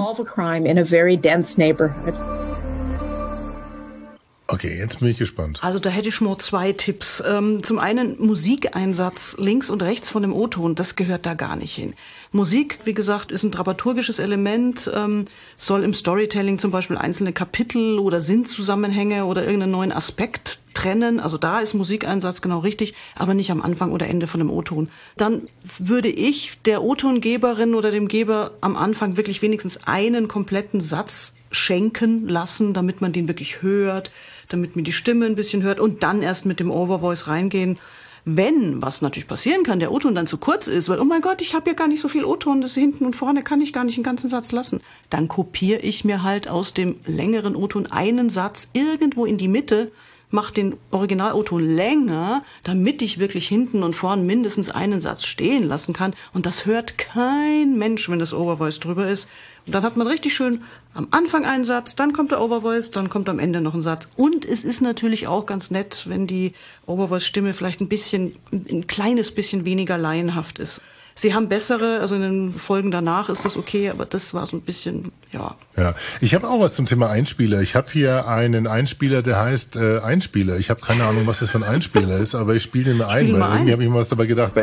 Okay, 4.53 4.77
jetzt 4.77 4.99
bin 4.99 5.07
ich 5.07 5.17
gespannt. 5.17 5.57
Also 5.63 5.79
da 5.79 5.89
hätte 5.89 6.09
ich 6.09 6.21
mal 6.21 6.37
zwei 6.37 6.73
Tipps. 6.73 7.23
Ähm, 7.25 7.63
zum 7.63 7.79
einen 7.79 8.23
Musikeinsatz 8.23 9.35
links 9.39 9.71
und 9.71 9.81
rechts 9.81 10.11
von 10.11 10.21
dem 10.21 10.31
O-Ton, 10.31 10.75
das 10.75 10.95
gehört 10.95 11.25
da 11.25 11.33
gar 11.33 11.55
nicht 11.55 11.73
hin. 11.73 11.95
Musik, 12.31 12.77
wie 12.83 12.93
gesagt, 12.93 13.31
ist 13.31 13.41
ein 13.41 13.49
dramaturgisches 13.49 14.19
Element, 14.19 14.91
ähm, 14.93 15.25
soll 15.57 15.83
im 15.83 15.95
Storytelling 15.95 16.59
zum 16.59 16.69
Beispiel 16.69 16.99
einzelne 16.99 17.33
Kapitel 17.33 17.97
oder 17.97 18.21
Sinnzusammenhänge 18.21 19.25
oder 19.25 19.43
irgendeinen 19.43 19.71
neuen 19.71 19.91
Aspekt 19.91 20.59
trennen. 20.75 21.19
Also 21.19 21.39
da 21.39 21.59
ist 21.59 21.73
Musikeinsatz 21.73 22.41
genau 22.41 22.59
richtig, 22.59 22.93
aber 23.15 23.33
nicht 23.33 23.49
am 23.49 23.61
Anfang 23.61 23.91
oder 23.91 24.07
Ende 24.07 24.27
von 24.27 24.39
dem 24.39 24.51
O-Ton. 24.51 24.87
Dann 25.17 25.47
würde 25.79 26.09
ich 26.09 26.59
der 26.65 26.83
O-Tongeberin 26.83 27.73
oder 27.73 27.89
dem 27.89 28.07
Geber 28.07 28.51
am 28.61 28.75
Anfang 28.75 29.17
wirklich 29.17 29.41
wenigstens 29.41 29.79
einen 29.87 30.27
kompletten 30.27 30.79
Satz 30.79 31.33
schenken 31.53 32.27
lassen, 32.27 32.73
damit 32.73 33.01
man 33.01 33.13
den 33.13 33.27
wirklich 33.27 33.61
hört, 33.61 34.11
damit 34.49 34.75
man 34.75 34.83
die 34.83 34.93
Stimme 34.93 35.25
ein 35.25 35.35
bisschen 35.35 35.63
hört 35.63 35.79
und 35.79 36.03
dann 36.03 36.21
erst 36.21 36.45
mit 36.45 36.59
dem 36.59 36.71
Overvoice 36.71 37.27
reingehen. 37.27 37.79
Wenn, 38.25 38.81
was 38.81 39.01
natürlich 39.01 39.27
passieren 39.27 39.63
kann, 39.63 39.79
der 39.79 39.91
O-Ton 39.91 40.15
dann 40.15 40.27
zu 40.27 40.37
kurz 40.37 40.67
ist, 40.67 40.87
weil, 40.87 40.99
oh 40.99 41.05
mein 41.05 41.21
Gott, 41.21 41.41
ich 41.41 41.53
habe 41.53 41.69
ja 41.69 41.75
gar 41.75 41.89
nicht 41.89 41.99
so 41.99 42.07
viel 42.07 42.23
O-Ton, 42.23 42.61
das 42.61 42.73
hinten 42.73 43.05
und 43.05 43.17
vorne 43.17 43.43
kann 43.43 43.59
ich 43.59 43.73
gar 43.73 43.83
nicht 43.83 43.97
einen 43.97 44.05
ganzen 44.05 44.29
Satz 44.29 44.53
lassen, 44.53 44.81
dann 45.09 45.27
kopiere 45.27 45.81
ich 45.81 46.05
mir 46.05 46.23
halt 46.23 46.47
aus 46.47 46.73
dem 46.73 46.95
längeren 47.05 47.55
O-Ton 47.55 47.87
einen 47.87 48.29
Satz 48.29 48.69
irgendwo 48.71 49.25
in 49.25 49.37
die 49.37 49.49
Mitte, 49.49 49.91
mache 50.33 50.53
den 50.53 50.77
Original-O-Ton 50.91 51.61
länger, 51.61 52.43
damit 52.63 53.01
ich 53.01 53.19
wirklich 53.19 53.47
hinten 53.47 53.83
und 53.83 53.95
vorne 53.95 54.23
mindestens 54.23 54.69
einen 54.69 54.99
Satz 54.99 55.25
stehen 55.25 55.67
lassen 55.67 55.93
kann. 55.93 56.13
Und 56.33 56.45
das 56.45 56.65
hört 56.65 56.97
kein 56.97 57.77
Mensch, 57.77 58.09
wenn 58.09 58.19
das 58.19 58.33
Overvoice 58.33 58.79
drüber 58.79 59.07
ist. 59.07 59.29
Und 59.65 59.73
dann 59.73 59.83
hat 59.83 59.95
man 59.95 60.07
richtig 60.07 60.33
schön 60.33 60.63
am 60.93 61.07
Anfang 61.11 61.45
einen 61.45 61.63
Satz, 61.63 61.95
dann 61.95 62.13
kommt 62.13 62.31
der 62.31 62.41
Overvoice, 62.41 62.91
dann 62.91 63.09
kommt 63.09 63.29
am 63.29 63.39
Ende 63.39 63.61
noch 63.61 63.73
ein 63.73 63.81
Satz. 63.81 64.09
Und 64.15 64.45
es 64.45 64.63
ist 64.63 64.81
natürlich 64.81 65.27
auch 65.27 65.45
ganz 65.45 65.71
nett, 65.71 66.03
wenn 66.07 66.27
die 66.27 66.53
Overvoice-Stimme 66.85 67.53
vielleicht 67.53 67.79
ein 67.79 67.87
bisschen, 67.87 68.35
ein 68.51 68.87
kleines 68.87 69.31
bisschen 69.31 69.65
weniger 69.65 69.97
laienhaft 69.97 70.59
ist. 70.59 70.81
Sie 71.15 71.33
haben 71.33 71.47
bessere, 71.47 71.99
also 71.99 72.15
in 72.15 72.21
den 72.21 72.53
Folgen 72.53 72.89
danach 72.89 73.29
ist 73.29 73.45
das 73.45 73.55
okay, 73.55 73.89
aber 73.89 74.05
das 74.05 74.33
war 74.33 74.45
so 74.47 74.57
ein 74.57 74.61
bisschen, 74.61 75.11
ja. 75.31 75.55
Ja, 75.77 75.93
ich 76.21 76.33
habe 76.35 76.47
auch 76.47 76.59
was 76.59 76.75
zum 76.75 76.85
Thema 76.85 77.09
Einspieler. 77.09 77.61
Ich 77.61 77.75
habe 77.75 77.87
hier 77.91 78.27
einen 78.27 78.67
Einspieler, 78.67 79.21
der 79.21 79.39
heißt 79.39 79.75
äh, 79.75 79.99
Einspieler. 79.99 80.57
Ich 80.57 80.69
habe 80.69 80.81
keine 80.81 81.05
Ahnung, 81.05 81.27
was 81.27 81.39
das 81.39 81.49
für 81.49 81.57
ein 81.59 81.63
Einspieler 81.63 82.17
ist, 82.17 82.35
aber 82.35 82.55
ich 82.55 82.63
spiele 82.63 82.85
den 82.85 82.97
mal 82.97 83.07
ein, 83.07 83.31
weil 83.31 83.39
mal 83.39 83.53
irgendwie 83.53 83.71
habe 83.73 83.83
ich 83.83 83.89
mir 83.89 83.95
was 83.95 84.09
dabei 84.09 84.25
gedacht. 84.25 84.55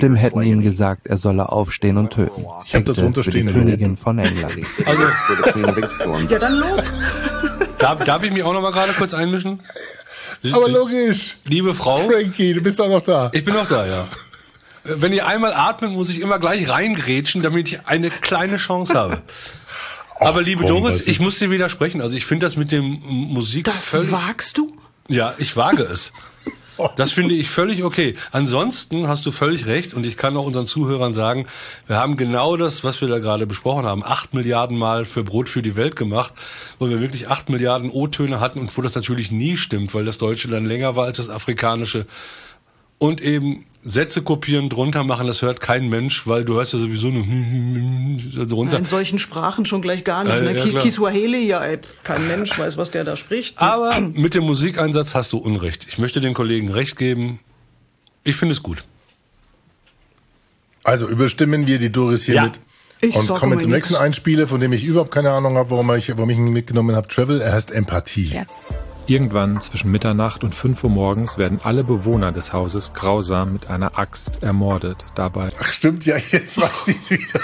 Stimmen 0.00 0.16
hätten 0.16 0.42
ihm 0.42 0.62
gesagt, 0.62 1.06
er 1.06 1.16
solle 1.16 1.50
aufstehen 1.50 1.96
und 1.98 2.10
töten. 2.10 2.42
Ich 2.64 2.74
hab 2.74 2.84
da 2.84 2.92
Hekte 2.92 2.92
drunter 2.94 3.24
für 3.24 3.30
die 3.30 3.40
stehen, 3.40 3.52
Königin 3.52 3.96
von 3.96 4.18
England. 4.18 4.56
Also, 4.86 5.02
Ja, 6.30 6.38
dann 6.38 6.54
los. 6.54 6.80
darf, 7.78 8.04
darf 8.04 8.22
ich 8.22 8.32
mich 8.32 8.42
auch 8.42 8.52
noch 8.52 8.62
mal 8.62 8.72
gerade 8.72 8.92
kurz 8.92 9.14
einmischen? 9.14 9.60
Aber 10.52 10.68
logisch. 10.68 11.36
Liebe 11.44 11.74
Frau. 11.74 11.98
Frankie, 11.98 12.52
du 12.54 12.62
bist 12.62 12.80
auch 12.80 12.88
noch 12.88 13.02
da. 13.02 13.30
Ich 13.32 13.44
bin 13.44 13.54
noch 13.54 13.68
da, 13.68 13.86
ja. 13.86 14.08
Wenn 14.84 15.12
ihr 15.12 15.26
einmal 15.26 15.54
atmet, 15.54 15.92
muss 15.92 16.10
ich 16.10 16.20
immer 16.20 16.38
gleich 16.38 16.68
reingrätschen, 16.68 17.42
damit 17.42 17.68
ich 17.68 17.86
eine 17.86 18.10
kleine 18.10 18.58
Chance 18.58 18.94
habe. 18.94 19.22
Aber 20.20 20.42
liebe 20.42 20.60
komm, 20.62 20.82
Doris, 20.82 21.06
ich 21.06 21.20
muss 21.20 21.38
dir 21.38 21.50
widersprechen. 21.50 22.02
Also 22.02 22.16
ich 22.16 22.26
finde 22.26 22.46
das 22.46 22.56
mit 22.56 22.70
dem 22.70 23.00
Musik 23.02 23.64
Das 23.64 23.88
völlig, 23.88 24.12
wagst 24.12 24.58
du? 24.58 24.70
Ja, 25.08 25.34
ich 25.38 25.56
wage 25.56 25.82
es. 25.82 26.12
Das 26.96 27.12
finde 27.12 27.34
ich 27.34 27.50
völlig 27.50 27.84
okay. 27.84 28.16
Ansonsten 28.32 29.08
hast 29.08 29.26
du 29.26 29.30
völlig 29.30 29.66
recht 29.66 29.94
und 29.94 30.06
ich 30.06 30.16
kann 30.16 30.36
auch 30.36 30.44
unseren 30.44 30.66
Zuhörern 30.66 31.12
sagen, 31.12 31.46
wir 31.86 31.96
haben 31.96 32.16
genau 32.16 32.56
das, 32.56 32.84
was 32.84 33.00
wir 33.00 33.08
da 33.08 33.18
gerade 33.18 33.46
besprochen 33.46 33.84
haben, 33.84 34.04
acht 34.04 34.34
Milliarden 34.34 34.76
Mal 34.76 35.04
für 35.04 35.22
Brot 35.22 35.48
für 35.48 35.62
die 35.62 35.76
Welt 35.76 35.96
gemacht, 35.96 36.34
wo 36.78 36.88
wir 36.88 37.00
wirklich 37.00 37.28
acht 37.28 37.48
Milliarden 37.48 37.90
O-Töne 37.90 38.40
hatten 38.40 38.58
und 38.58 38.76
wo 38.76 38.82
das 38.82 38.94
natürlich 38.94 39.30
nie 39.30 39.56
stimmt, 39.56 39.94
weil 39.94 40.04
das 40.04 40.18
Deutsche 40.18 40.48
dann 40.48 40.66
länger 40.66 40.96
war 40.96 41.06
als 41.06 41.18
das 41.18 41.30
Afrikanische. 41.30 42.06
Und 42.98 43.20
eben 43.20 43.66
Sätze 43.82 44.22
kopieren, 44.22 44.70
drunter 44.70 45.04
machen, 45.04 45.26
das 45.26 45.42
hört 45.42 45.60
kein 45.60 45.88
Mensch, 45.90 46.26
weil 46.26 46.44
du 46.44 46.54
hörst 46.54 46.72
ja 46.72 46.78
sowieso 46.78 47.08
nur 47.08 48.46
drunter. 48.46 48.78
In 48.78 48.86
solchen 48.86 49.18
Sprachen 49.18 49.66
schon 49.66 49.82
gleich 49.82 50.04
gar 50.04 50.24
nicht. 50.24 50.34
Äh, 50.34 50.40
ne? 50.40 50.56
ja, 50.58 50.66
klar. 50.66 50.82
Kiswahili, 50.82 51.46
ja, 51.46 51.62
ey, 51.62 51.78
kein 52.02 52.26
Mensch 52.26 52.58
weiß, 52.58 52.78
was 52.78 52.90
der 52.90 53.04
da 53.04 53.16
spricht. 53.16 53.60
Aber 53.60 54.00
mit 54.00 54.32
dem 54.34 54.44
Musikeinsatz 54.44 55.14
hast 55.14 55.34
du 55.34 55.38
Unrecht. 55.38 55.86
Ich 55.88 55.98
möchte 55.98 56.22
den 56.22 56.32
Kollegen 56.32 56.70
recht 56.70 56.96
geben. 56.96 57.40
Ich 58.22 58.36
finde 58.36 58.54
es 58.54 58.62
gut. 58.62 58.84
Also 60.82 61.06
überstimmen 61.08 61.66
wir 61.66 61.78
die 61.78 61.92
Doris 61.92 62.24
hier 62.24 62.36
Ja. 62.36 62.42
mit. 62.44 62.60
Ich 63.00 63.14
und 63.14 63.26
kommen 63.28 63.60
zum 63.60 63.70
nächsten 63.70 63.96
Einspieler, 63.96 64.46
von 64.46 64.60
dem 64.60 64.72
ich 64.72 64.82
überhaupt 64.84 65.10
keine 65.10 65.30
Ahnung 65.30 65.56
habe, 65.56 65.70
warum 65.70 65.94
ich, 65.94 66.08
warum 66.16 66.30
ich 66.30 66.38
ihn 66.38 66.52
mitgenommen 66.52 66.96
habe. 66.96 67.06
Travel, 67.08 67.40
er 67.42 67.52
heißt 67.52 67.70
Empathie. 67.70 68.44
Irgendwann 69.06 69.60
zwischen 69.60 69.90
Mitternacht 69.90 70.44
und 70.44 70.54
5 70.54 70.82
Uhr 70.84 70.90
morgens 70.90 71.36
werden 71.36 71.60
alle 71.62 71.84
Bewohner 71.84 72.32
des 72.32 72.54
Hauses 72.54 72.94
grausam 72.94 73.52
mit 73.52 73.68
einer 73.68 73.98
Axt 73.98 74.42
ermordet. 74.42 75.04
Dabei 75.14 75.48
Ach 75.60 75.72
stimmt, 75.72 76.06
ja, 76.06 76.16
jetzt 76.16 76.58
weiß 76.58 76.88
ich's 76.88 77.10
wieder. 77.10 77.40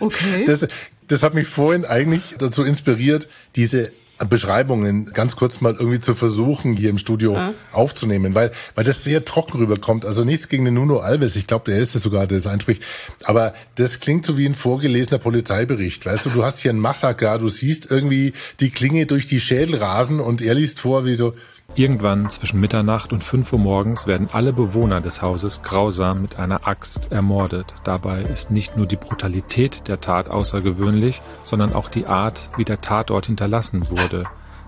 Okay. 0.00 0.44
Das, 0.44 0.68
das 1.06 1.22
hat 1.22 1.34
mich 1.34 1.48
vorhin 1.48 1.84
eigentlich 1.84 2.36
dazu 2.38 2.62
inspiriert, 2.64 3.28
diese 3.56 3.92
Beschreibungen 4.28 5.06
ganz 5.12 5.36
kurz 5.36 5.60
mal 5.60 5.74
irgendwie 5.74 6.00
zu 6.00 6.14
versuchen, 6.14 6.76
hier 6.76 6.90
im 6.90 6.98
Studio 6.98 7.34
Ja. 7.34 7.54
aufzunehmen, 7.72 8.34
weil, 8.34 8.50
weil 8.74 8.84
das 8.84 9.04
sehr 9.04 9.24
trocken 9.24 9.58
rüberkommt. 9.58 10.04
Also 10.04 10.24
nichts 10.24 10.48
gegen 10.48 10.64
den 10.64 10.74
Nuno 10.74 10.98
Alves, 10.98 11.36
ich 11.36 11.46
glaube, 11.46 11.70
der 11.70 11.80
ist 11.80 11.94
es 11.94 12.02
sogar, 12.02 12.26
der 12.26 12.38
das 12.38 12.46
einspricht. 12.46 12.82
Aber 13.24 13.54
das 13.76 14.00
klingt 14.00 14.26
so 14.26 14.36
wie 14.38 14.46
ein 14.46 14.54
vorgelesener 14.54 15.18
Polizeibericht. 15.18 16.06
Weißt 16.06 16.26
du, 16.26 16.30
du 16.30 16.44
hast 16.44 16.60
hier 16.60 16.72
ein 16.72 16.78
Massaker, 16.80 17.38
du 17.38 17.48
siehst 17.48 17.90
irgendwie 17.90 18.32
die 18.60 18.70
Klinge 18.70 19.06
durch 19.06 19.26
die 19.26 19.40
Schädel 19.40 19.76
rasen 19.76 20.20
und 20.20 20.42
er 20.42 20.54
liest 20.54 20.80
vor, 20.80 21.04
wie 21.04 21.14
so, 21.14 21.34
Irgendwann 21.78 22.28
zwischen 22.28 22.58
Mitternacht 22.58 23.12
und 23.12 23.22
5 23.22 23.52
Uhr 23.52 23.58
morgens 23.60 24.08
werden 24.08 24.28
alle 24.32 24.52
Bewohner 24.52 25.00
des 25.00 25.22
Hauses 25.22 25.62
grausam 25.62 26.22
mit 26.22 26.38
einer 26.38 26.66
Axt 26.66 27.12
ermordet. 27.12 27.72
Dabei 27.84 28.22
ist 28.22 28.50
nicht 28.50 28.76
nur 28.76 28.86
die 28.86 28.96
Brutalität 28.96 29.86
der 29.86 30.00
Tat 30.00 30.28
außergewöhnlich, 30.28 31.22
sondern 31.44 31.72
auch 31.72 31.88
die 31.88 32.06
Art, 32.06 32.50
wie 32.56 32.64
der 32.64 32.80
Tatort 32.80 33.26
hinterlassen 33.26 33.90
wurde. 33.90 34.24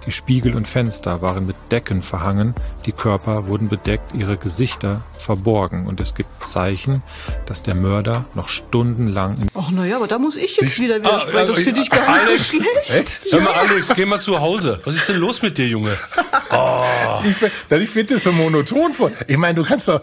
Die 0.06 0.12
Spiegel 0.12 0.54
und 0.56 0.66
Fenster 0.66 1.20
waren 1.20 1.46
mit 1.46 1.56
Decken 1.70 2.00
verhangen, 2.00 2.54
die 2.86 2.92
Körper 2.92 3.46
wurden 3.48 3.68
bedeckt, 3.68 4.14
ihre 4.14 4.38
Gesichter 4.38 5.02
verborgen 5.18 5.86
und 5.86 6.00
es 6.00 6.14
gibt 6.14 6.42
Zeichen, 6.42 7.02
dass 7.44 7.62
der 7.62 7.74
Mörder 7.74 8.24
noch 8.34 8.48
stundenlang 8.48 9.36
in 9.36 9.48
Ach 9.54 9.70
naja, 9.70 9.96
aber 9.96 10.06
da 10.08 10.18
muss 10.18 10.36
ich 10.36 10.56
jetzt 10.56 10.76
Sie- 10.76 10.84
wieder 10.84 10.96
widersprechen. 11.00 11.38
Ah, 11.38 11.44
das 11.46 11.58
äh, 11.58 11.62
finde 11.62 11.80
ich 11.82 11.90
gar 11.90 12.08
Alex, 12.08 12.30
nicht 12.30 12.64
so 12.64 12.92
schlecht. 12.92 13.20
Hör 13.30 13.40
mal, 13.42 13.52
Alex, 13.52 13.94
geh 13.94 14.04
mal 14.06 14.20
zu 14.20 14.40
Hause. 14.40 14.80
Was 14.84 14.94
ist 14.94 15.08
denn 15.08 15.16
los 15.16 15.42
mit 15.42 15.58
dir, 15.58 15.68
Junge? 15.68 15.94
Oh. 16.50 16.82
Ich, 17.24 17.36
find- 17.36 17.52
ich 17.82 17.90
finde 17.90 18.14
das 18.14 18.24
so 18.24 18.32
monoton 18.32 18.92
vor. 18.94 19.10
Ich 19.28 19.36
meine, 19.36 19.54
du 19.54 19.64
kannst 19.64 19.86
doch, 19.88 20.00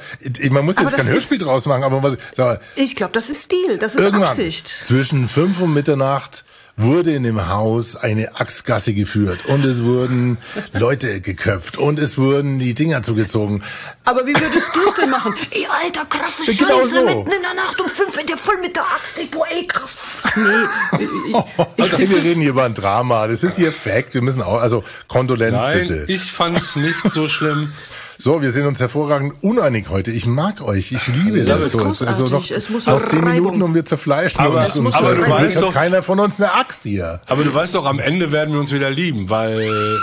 man 0.52 0.64
muss 0.66 0.78
Aber 0.78 0.86
jetzt 0.90 0.98
das 0.98 1.06
kein 1.06 1.14
Hörspiel 1.14 1.40
draus 1.40 1.66
machen, 1.66 1.84
aber 1.84 2.04
was, 2.04 2.18
mal, 2.38 2.60
Ich 2.76 2.96
glaube, 2.96 3.14
das 3.14 3.30
ist 3.30 3.44
Stil, 3.46 3.78
das 3.80 3.96
ist 3.96 4.02
irgendwann 4.04 4.30
Absicht. 4.30 4.68
zwischen 4.68 5.28
fünf 5.28 5.60
und 5.60 5.74
Mitternacht 5.74 6.46
wurde 6.80 7.12
in 7.14 7.24
dem 7.24 7.48
Haus 7.50 7.96
eine 7.96 8.40
Axtgasse 8.40 8.94
geführt 8.94 9.46
und 9.48 9.66
es 9.66 9.82
wurden 9.82 10.38
Leute 10.74 11.22
geköpft 11.22 11.78
und 11.78 11.98
es 11.98 12.20
wurden 12.20 12.60
die 12.60 12.76
Dinger 12.76 13.02
zugezogen. 13.02 13.64
Aber 14.06 14.28
wie 14.28 14.36
würdest 14.40 14.70
du 14.76 14.88
es 14.88 14.94
denn 14.94 15.10
machen? 15.10 15.34
Ey, 15.52 15.68
alter, 15.84 16.06
krasse 16.06 16.46
Scheiße, 16.46 16.64
Genau 16.66 16.82
so. 16.86 17.04
mitten 17.04 17.32
in 17.32 17.42
der 17.42 17.54
Nacht 17.56 17.80
um 17.82 17.90
fünf, 17.90 18.16
wenn 18.16 18.28
der 18.28 18.38
voll 18.38 18.58
mit 18.62 18.76
der 18.76 18.84
Axt, 18.84 19.18
ey, 19.18 19.26
boah, 19.26 19.48
ey, 19.50 19.66
krass. 19.66 19.98
Nee, 20.36 21.34
Also, 21.80 21.98
wir 21.98 22.24
reden 22.24 22.42
hier 22.42 22.52
über 22.52 22.64
ein 22.66 22.76
Drama. 22.76 23.26
Das 23.28 23.42
ist 23.44 23.56
hier 23.56 23.74
Fact. 23.74 24.14
Wir 24.14 24.22
müssen 24.22 24.42
auch, 24.44 24.62
also 24.62 24.84
Kondolenz 25.08 25.64
Nein, 25.64 25.80
bitte. 25.80 26.06
ich 26.08 26.32
fand's 26.32 26.76
nicht 26.76 27.10
so 27.10 27.28
schlimm. 27.28 27.72
So, 28.20 28.42
wir 28.42 28.52
sind 28.52 28.66
uns 28.66 28.80
hervorragend 28.80 29.36
uneinig 29.44 29.90
heute. 29.90 30.12
Ich 30.12 30.26
mag 30.26 30.62
euch. 30.62 30.92
Ich 30.92 31.06
liebe 31.08 31.44
Das 31.44 31.60
das. 31.60 31.66
ist 31.68 31.72
so. 31.74 31.78
großartig. 31.80 32.08
Also 32.08 32.28
noch, 32.34 32.50
Es 32.50 32.70
muss 32.70 32.86
noch 32.88 33.04
zehn 33.06 33.20
Reibung. 33.24 33.34
Minuten 33.52 33.62
und 33.62 33.76
wir 33.76 33.86
zerfleischen 33.86 34.40
Aber- 34.40 34.62
uns. 34.62 34.76
Und 34.76 34.88
aber 34.94 35.10
du 35.16 35.22
zum 35.22 35.24
Glück 35.24 35.30
weißt 35.30 35.58
hat 35.58 35.64
doch- 35.64 35.74
keiner 35.74 36.02
von 36.04 36.20
uns 36.20 36.42
eine 36.42 36.54
Axt 36.54 36.84
hier. 36.84 37.22
Aber 37.28 37.44
du 37.44 37.54
weißt 37.54 37.76
doch, 37.76 37.86
am 37.86 38.00
Ende 38.00 38.32
werden 38.32 38.54
wir 38.54 38.60
uns 38.60 38.72
wieder 38.72 38.90
lieben, 38.90 39.30
weil. 39.30 39.98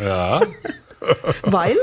Ja. 0.00 0.40
Weil? 1.42 1.76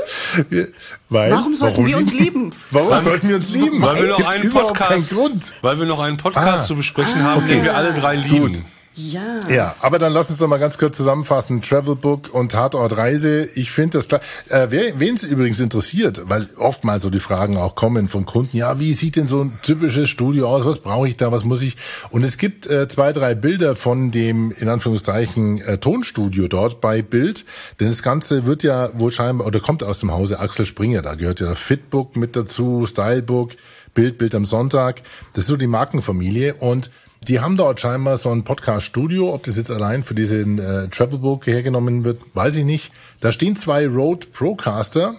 Weil, 1.10 1.30
Warum 1.30 1.54
sollten 1.54 1.84
wir 1.86 1.98
uns 1.98 2.12
lieben? 2.14 2.50
Warum 2.70 2.90
Weil- 2.90 3.00
sollten 3.00 3.28
wir 3.28 3.36
uns 3.36 3.50
lieben? 3.50 3.82
Weil 3.82 4.02
wir 4.02 4.08
noch 4.08 4.26
einen 4.26 4.44
überhaupt 4.44 4.78
Podcast, 4.78 5.10
keinen 5.10 5.18
Grund. 5.20 5.52
weil 5.60 5.78
wir 5.78 5.86
noch 5.86 6.00
einen 6.00 6.16
Podcast 6.16 6.60
Ah. 6.60 6.64
zu 6.64 6.74
besprechen 6.76 7.20
Ah, 7.20 7.24
haben, 7.24 7.42
okay. 7.44 7.56
den 7.56 7.64
wir 7.64 7.76
alle 7.76 7.92
drei 7.92 8.16
lieben. 8.16 8.64
Ja. 9.08 9.40
Ja, 9.48 9.76
aber 9.80 9.98
dann 9.98 10.12
lass 10.12 10.30
uns 10.30 10.38
doch 10.38 10.48
mal 10.48 10.58
ganz 10.58 10.76
kurz 10.76 10.96
zusammenfassen. 10.96 11.62
Travelbook 11.62 12.34
und 12.34 12.52
Tatort 12.52 12.96
Reise. 12.96 13.48
Ich 13.54 13.70
finde 13.70 13.98
das 13.98 14.08
klar. 14.08 14.20
Äh, 14.48 14.68
wen 14.70 15.14
es 15.14 15.24
übrigens 15.24 15.60
interessiert, 15.60 16.22
weil 16.26 16.46
oftmals 16.58 17.02
so 17.02 17.10
die 17.10 17.20
Fragen 17.20 17.56
auch 17.56 17.74
kommen 17.74 18.08
von 18.08 18.26
Kunden, 18.26 18.56
ja, 18.56 18.78
wie 18.78 18.94
sieht 18.94 19.16
denn 19.16 19.26
so 19.26 19.42
ein 19.42 19.58
typisches 19.62 20.10
Studio 20.10 20.48
aus? 20.48 20.64
Was 20.64 20.80
brauche 20.80 21.08
ich 21.08 21.16
da? 21.16 21.32
Was 21.32 21.44
muss 21.44 21.62
ich? 21.62 21.76
Und 22.10 22.24
es 22.24 22.36
gibt 22.36 22.66
äh, 22.66 22.88
zwei, 22.88 23.12
drei 23.12 23.34
Bilder 23.34 23.74
von 23.74 24.10
dem, 24.10 24.50
in 24.50 24.68
Anführungszeichen, 24.68 25.60
äh, 25.62 25.78
Tonstudio 25.78 26.48
dort 26.48 26.80
bei 26.80 27.00
Bild. 27.00 27.44
Denn 27.78 27.88
das 27.88 28.02
Ganze 28.02 28.44
wird 28.46 28.62
ja 28.62 28.90
wohl 28.98 29.12
scheinbar, 29.12 29.46
oder 29.46 29.60
kommt 29.60 29.82
aus 29.82 30.00
dem 30.00 30.12
Hause 30.12 30.40
Axel 30.40 30.66
Springer. 30.66 31.02
Da 31.02 31.14
gehört 31.14 31.40
ja 31.40 31.54
Fitbook 31.54 32.16
mit 32.16 32.36
dazu, 32.36 32.86
Stylebook, 32.86 33.52
Bild, 33.94 34.18
Bild 34.18 34.34
am 34.34 34.44
Sonntag. 34.44 35.02
Das 35.34 35.44
ist 35.44 35.48
so 35.48 35.56
die 35.56 35.66
Markenfamilie 35.66 36.54
und 36.54 36.90
Die 37.28 37.40
haben 37.40 37.56
dort 37.58 37.80
scheinbar 37.80 38.16
so 38.16 38.30
ein 38.30 38.44
Podcast-Studio. 38.44 39.34
Ob 39.34 39.42
das 39.42 39.58
jetzt 39.58 39.70
allein 39.70 40.02
für 40.02 40.14
diesen 40.14 40.58
äh, 40.58 40.88
Travelbook 40.88 41.46
hergenommen 41.46 42.02
wird, 42.02 42.22
weiß 42.32 42.56
ich 42.56 42.64
nicht. 42.64 42.92
Da 43.20 43.30
stehen 43.30 43.56
zwei 43.56 43.86
Rode 43.86 44.26
Procaster, 44.26 45.14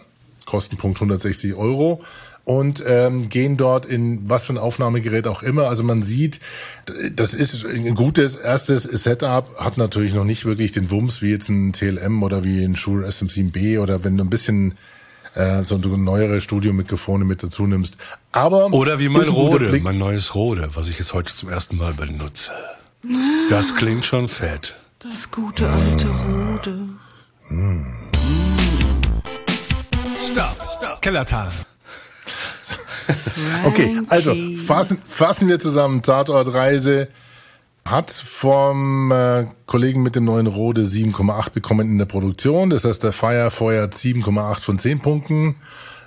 Kostenpunkt 0.46 0.98
160 0.98 1.54
Euro 1.54 2.02
und 2.44 2.84
ähm, 2.88 3.30
gehen 3.30 3.56
dort 3.56 3.86
in 3.86 4.28
was 4.28 4.46
für 4.46 4.54
ein 4.54 4.58
Aufnahmegerät 4.58 5.28
auch 5.28 5.44
immer. 5.44 5.68
Also 5.68 5.84
man 5.84 6.02
sieht, 6.02 6.40
das 7.16 7.36
ist 7.36 7.66
ein 7.66 7.94
gutes 7.94 8.34
erstes 8.34 8.82
Setup, 8.82 9.56
hat 9.58 9.78
natürlich 9.78 10.16
noch 10.16 10.26
nicht 10.26 10.44
wirklich 10.46 10.72
den 10.72 10.90
Wumms 10.90 11.22
wie 11.22 11.30
jetzt 11.30 11.50
ein 11.50 11.72
TLM 11.72 12.24
oder 12.24 12.44
wie 12.44 12.64
ein 12.64 12.76
Shure 12.76 13.08
SM7B 13.08 13.80
oder 13.80 14.04
wenn 14.04 14.18
du 14.18 14.24
ein 14.24 14.30
bisschen 14.32 14.74
äh, 15.36 15.64
so 15.64 15.76
ein 15.76 16.04
neuere 16.04 16.42
Studiomikrofone 16.42 17.26
mit 17.26 17.44
dazu 17.44 17.68
nimmst. 17.68 17.98
Aber 18.32 18.68
Oder 18.74 18.98
wie 19.00 19.10
mein 19.10 19.28
Rode, 19.28 19.78
mein 19.84 19.98
neues 19.98 20.36
Rode, 20.36 20.70
was 20.76 20.88
ich 20.88 20.98
jetzt 21.00 21.14
heute 21.14 21.36
zum 21.36 21.50
ersten 21.50 21.76
Mal 21.76 21.94
benutze. 21.94 22.52
Das 23.50 23.76
klingt 23.76 24.06
schon 24.06 24.28
fett. 24.28 24.76
Das 25.00 25.32
gute 25.32 25.68
alte 25.68 26.08
Rode. 26.08 26.90
Stopp, 30.32 30.56
stopp. 30.78 31.02
Kellertal. 31.02 31.52
Okay, 33.66 34.00
also 34.08 34.34
fassen, 34.66 35.02
fassen 35.06 35.48
wir 35.48 35.60
zusammen. 35.60 36.02
Tatortreise 36.02 37.08
hat 37.86 38.12
vom 38.12 39.12
äh, 39.12 39.48
Kollegen 39.66 40.04
mit 40.04 40.16
dem 40.16 40.26
neuen 40.26 40.48
Rode 40.48 40.84
7,8 40.84 41.52
bekommen 41.52 41.90
in 41.90 41.98
der 41.98 42.06
Produktion. 42.06 42.70
Das 42.70 42.86
heißt, 42.86 43.04
der 43.04 43.12
Fire 43.12 43.50
feuert 43.52 43.94
7,8 43.94 44.60
von 44.62 44.80
10 44.80 45.00
Punkten. 45.00 45.56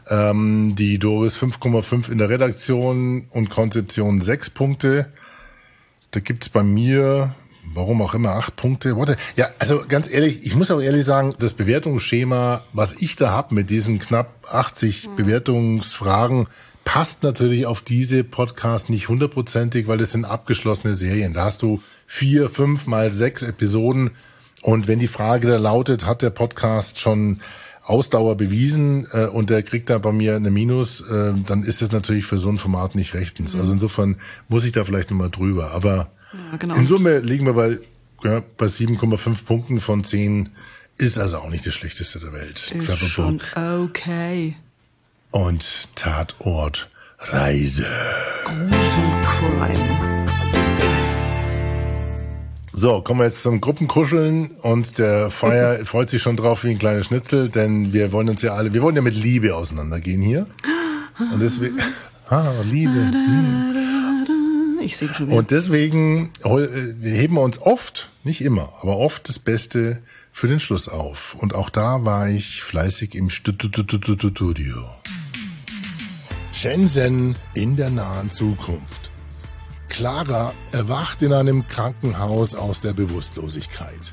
Ähm, 0.08 0.74
die 0.76 0.98
Doris 0.98 1.36
5,5 1.36 2.10
in 2.10 2.18
der 2.18 2.28
Redaktion 2.28 3.26
und 3.30 3.50
Konzeption 3.50 4.20
6 4.20 4.50
Punkte. 4.50 5.06
Da 6.10 6.20
gibt's 6.20 6.48
bei 6.48 6.62
mir, 6.62 7.34
warum 7.72 8.02
auch 8.02 8.14
immer, 8.14 8.30
8 8.32 8.54
Punkte. 8.54 8.96
Warte. 8.96 9.16
Ja, 9.36 9.48
also 9.58 9.82
ganz 9.88 10.10
ehrlich, 10.10 10.44
ich 10.44 10.54
muss 10.54 10.70
auch 10.70 10.80
ehrlich 10.80 11.04
sagen, 11.04 11.34
das 11.38 11.54
Bewertungsschema, 11.54 12.62
was 12.72 13.00
ich 13.00 13.16
da 13.16 13.30
hab 13.30 13.50
mit 13.50 13.70
diesen 13.70 13.98
knapp 13.98 14.46
80 14.50 15.10
Bewertungsfragen, 15.16 16.46
passt 16.84 17.22
natürlich 17.22 17.66
auf 17.66 17.80
diese 17.80 18.24
Podcasts 18.24 18.90
nicht 18.90 19.08
hundertprozentig, 19.08 19.88
weil 19.88 19.98
das 19.98 20.12
sind 20.12 20.24
abgeschlossene 20.24 20.94
Serien. 20.94 21.32
Da 21.32 21.44
hast 21.44 21.62
du 21.62 21.82
vier, 22.06 22.50
fünf 22.50 22.86
mal 22.86 23.10
sechs 23.10 23.42
Episoden. 23.42 24.10
Und 24.62 24.86
wenn 24.86 24.98
die 24.98 25.08
Frage 25.08 25.48
da 25.48 25.56
lautet, 25.56 26.06
hat 26.06 26.22
der 26.22 26.30
Podcast 26.30 27.00
schon 27.00 27.40
Ausdauer 27.84 28.36
bewiesen 28.36 29.06
äh, 29.12 29.26
und 29.26 29.50
der 29.50 29.62
kriegt 29.62 29.90
da 29.90 29.98
bei 29.98 30.12
mir 30.12 30.36
eine 30.36 30.50
Minus, 30.50 31.02
äh, 31.02 31.34
dann 31.46 31.62
ist 31.62 31.82
es 31.82 31.92
natürlich 31.92 32.24
für 32.24 32.38
so 32.38 32.48
ein 32.48 32.58
Format 32.58 32.94
nicht 32.94 33.14
rechtens. 33.14 33.54
Mhm. 33.54 33.60
Also 33.60 33.72
insofern 33.72 34.16
muss 34.48 34.64
ich 34.64 34.72
da 34.72 34.84
vielleicht 34.84 35.10
nochmal 35.10 35.30
drüber. 35.30 35.72
Aber 35.72 36.10
Ja, 36.32 36.56
genau. 36.56 36.74
in 36.76 36.86
Summe 36.86 37.18
liegen 37.18 37.44
wir 37.44 37.52
bei, 37.52 37.78
ja, 38.22 38.42
bei 38.56 38.66
7,5 38.66 39.44
Punkten 39.44 39.80
von 39.80 40.02
10. 40.02 40.48
Ist 40.96 41.18
also 41.18 41.38
auch 41.38 41.50
nicht 41.50 41.66
das 41.66 41.74
Schlechteste 41.74 42.20
der 42.20 42.32
Welt. 42.32 42.72
Ist 42.72 42.86
Travel 42.86 43.08
schon 43.08 43.38
Book 43.38 43.90
okay. 43.90 44.56
und 45.30 45.88
Tatort 45.96 46.88
Reise. 47.18 47.86
Crime. 49.24 50.43
So, 52.76 53.00
kommen 53.02 53.20
wir 53.20 53.26
jetzt 53.26 53.42
zum 53.44 53.60
Gruppenkuscheln 53.60 54.50
und 54.62 54.98
der 54.98 55.30
Feier 55.30 55.86
freut 55.86 56.08
sich 56.10 56.20
schon 56.20 56.36
drauf 56.36 56.64
wie 56.64 56.70
ein 56.70 56.78
kleiner 56.80 57.04
Schnitzel, 57.04 57.48
denn 57.48 57.92
wir 57.92 58.10
wollen 58.10 58.28
uns 58.28 58.42
ja 58.42 58.54
alle, 58.54 58.74
wir 58.74 58.82
wollen 58.82 58.96
ja 58.96 59.02
mit 59.02 59.14
Liebe 59.14 59.54
auseinandergehen 59.54 60.20
hier. 60.20 60.48
Und 61.32 61.40
deswegen, 61.40 61.78
ah, 62.28 62.52
Liebe. 62.64 62.90
hm. 62.92 64.78
Ich 64.80 64.96
sehe 64.96 65.08
schon 65.14 65.28
wieder. 65.28 65.36
Und 65.36 65.52
deswegen 65.52 66.32
äh, 66.42 66.66
heben 67.08 67.34
wir 67.36 67.42
uns 67.42 67.62
oft, 67.62 68.10
nicht 68.24 68.40
immer, 68.40 68.72
aber 68.82 68.98
oft 68.98 69.28
das 69.28 69.38
Beste 69.38 70.02
für 70.32 70.48
den 70.48 70.58
Schluss 70.58 70.88
auf. 70.88 71.36
Und 71.38 71.54
auch 71.54 71.70
da 71.70 72.04
war 72.04 72.28
ich 72.28 72.62
fleißig 72.64 73.14
im 73.14 73.30
Stu- 73.30 73.52
Stu- 73.52 73.68
Stu- 73.68 73.84
Stu- 73.84 74.14
Stu- 74.16 74.30
Studio. 74.30 74.84
Shenzhen 76.52 77.36
in 77.54 77.76
der 77.76 77.90
nahen 77.90 78.30
Zukunft. 78.30 79.10
Clara 79.88 80.54
erwacht 80.72 81.22
in 81.22 81.32
einem 81.32 81.66
Krankenhaus 81.66 82.54
aus 82.54 82.80
der 82.80 82.92
Bewusstlosigkeit. 82.92 84.12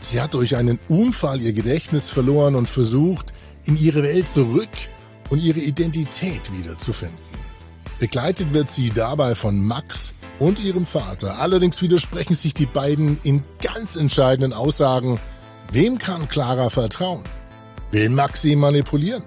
Sie 0.00 0.20
hat 0.20 0.34
durch 0.34 0.56
einen 0.56 0.78
Unfall 0.88 1.40
ihr 1.40 1.52
Gedächtnis 1.52 2.08
verloren 2.08 2.54
und 2.54 2.68
versucht, 2.68 3.32
in 3.66 3.76
ihre 3.76 4.02
Welt 4.02 4.28
zurück 4.28 4.68
und 5.28 5.40
ihre 5.40 5.60
Identität 5.60 6.52
wiederzufinden. 6.52 7.18
Begleitet 7.98 8.54
wird 8.54 8.70
sie 8.70 8.90
dabei 8.90 9.34
von 9.34 9.62
Max 9.62 10.14
und 10.38 10.58
ihrem 10.58 10.86
Vater. 10.86 11.38
Allerdings 11.38 11.82
widersprechen 11.82 12.34
sich 12.34 12.54
die 12.54 12.66
beiden 12.66 13.18
in 13.22 13.42
ganz 13.62 13.96
entscheidenden 13.96 14.54
Aussagen. 14.54 15.20
Wem 15.70 15.98
kann 15.98 16.28
Clara 16.28 16.70
vertrauen? 16.70 17.22
Will 17.90 18.08
Max 18.08 18.42
sie 18.42 18.56
manipulieren? 18.56 19.22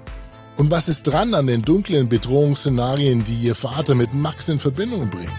Und 0.57 0.69
was 0.71 0.87
ist 0.87 1.03
dran 1.03 1.33
an 1.33 1.47
den 1.47 1.61
dunklen 1.63 2.09
Bedrohungsszenarien, 2.09 3.23
die 3.23 3.35
ihr 3.35 3.55
Vater 3.55 3.95
mit 3.95 4.13
Max 4.13 4.49
in 4.49 4.59
Verbindung 4.59 5.09
bringt? 5.09 5.31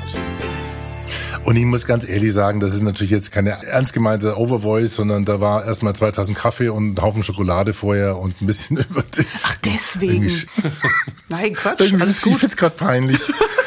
Und 1.45 1.57
ich 1.57 1.65
muss 1.65 1.87
ganz 1.87 2.09
ehrlich 2.09 2.33
sagen, 2.33 2.59
das 2.59 2.75
ist 2.75 2.81
natürlich 2.81 3.11
jetzt 3.11 3.31
keine 3.31 3.51
ernst 3.65 3.93
gemeinte 3.93 4.39
Overvoice, 4.39 4.95
sondern 4.95 5.25
da 5.27 5.41
war 5.41 5.65
erstmal 5.65 5.95
2000 5.95 6.37
Kaffee 6.37 6.71
und 6.71 6.95
ein 6.95 7.03
Haufen 7.03 7.23
Schokolade 7.23 7.75
vorher 7.75 8.17
und 8.19 8.41
ein 8.41 8.47
bisschen 8.47 8.79
über 8.91 9.03
die, 9.03 9.27
Ach, 9.43 9.57
deswegen. 9.65 10.33
Nein, 11.29 11.53
Quatsch, 11.53 11.81
irgendwie 11.81 12.03
alles 12.03 12.19
ich 12.19 12.25
gut. 12.25 12.39
find's 12.39 12.57
gerade 12.57 12.75
peinlich. 12.77 13.21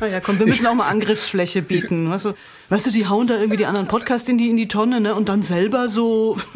Naja, 0.00 0.20
komm, 0.20 0.38
wir 0.38 0.46
müssen 0.46 0.66
auch 0.66 0.74
mal 0.74 0.88
Angriffsfläche 0.88 1.62
bieten. 1.62 2.10
Weißt 2.10 2.24
du, 2.24 2.32
weißt 2.70 2.86
du, 2.86 2.90
die 2.90 3.06
hauen 3.06 3.26
da 3.26 3.34
irgendwie 3.36 3.56
die 3.56 3.66
anderen 3.66 3.86
Podcasts 3.88 4.28
in 4.28 4.38
die, 4.38 4.48
in 4.50 4.56
die 4.56 4.68
Tonne, 4.68 5.00
ne? 5.00 5.14
Und 5.14 5.28
dann 5.28 5.42
selber 5.42 5.88
so. 5.88 6.36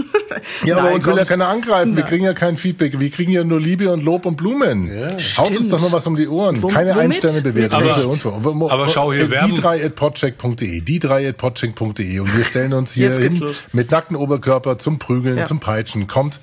Ja, 0.64 0.74
aber 0.79 0.87
Nein, 0.87 0.94
uns 0.96 1.07
will 1.07 1.16
ja 1.16 1.24
keiner 1.24 1.46
angreifen. 1.46 1.96
Wir 1.96 2.03
kriegen 2.03 2.24
ja 2.24 2.33
kein 2.33 2.57
Feedback. 2.57 2.98
Wir 2.98 3.09
kriegen 3.11 3.31
ja 3.31 3.44
nur 3.44 3.61
Liebe 3.61 3.92
und 3.92 4.03
Lob 4.03 4.27
und 4.27 4.37
Blumen. 4.37 4.90
Haut 5.37 5.57
uns 5.57 5.68
doch 5.68 5.81
mal 5.81 5.92
was 5.92 6.07
um 6.09 6.16
die 6.16 6.27
Ohren. 6.27 6.61
Wom- 6.61 6.72
Keine? 6.72 6.96
Einsternebewertung. 6.96 7.81
Aber- 7.83 8.72
aber 8.72 8.88
schau 8.88 9.12
hier, 9.12 9.31
äh, 9.31 9.46
Die 9.46 9.55
drei 9.55 9.85
at 9.85 9.94
podcheck.de. 9.94 10.81
Die 10.81 10.98
drei 10.98 11.29
at 11.29 11.37
podcheck.de. 11.37 12.18
Und 12.18 12.37
wir 12.37 12.44
stellen 12.44 12.72
uns 12.72 12.92
hier 12.92 13.14
hin 13.16 13.37
los. 13.38 13.57
mit 13.72 13.92
nackten 13.92 14.16
Oberkörper 14.16 14.79
zum 14.79 14.98
Prügeln, 14.98 15.38
Ja. 15.38 15.44
zum 15.44 15.61
Peitschen. 15.61 16.09
Kommt 16.09 16.40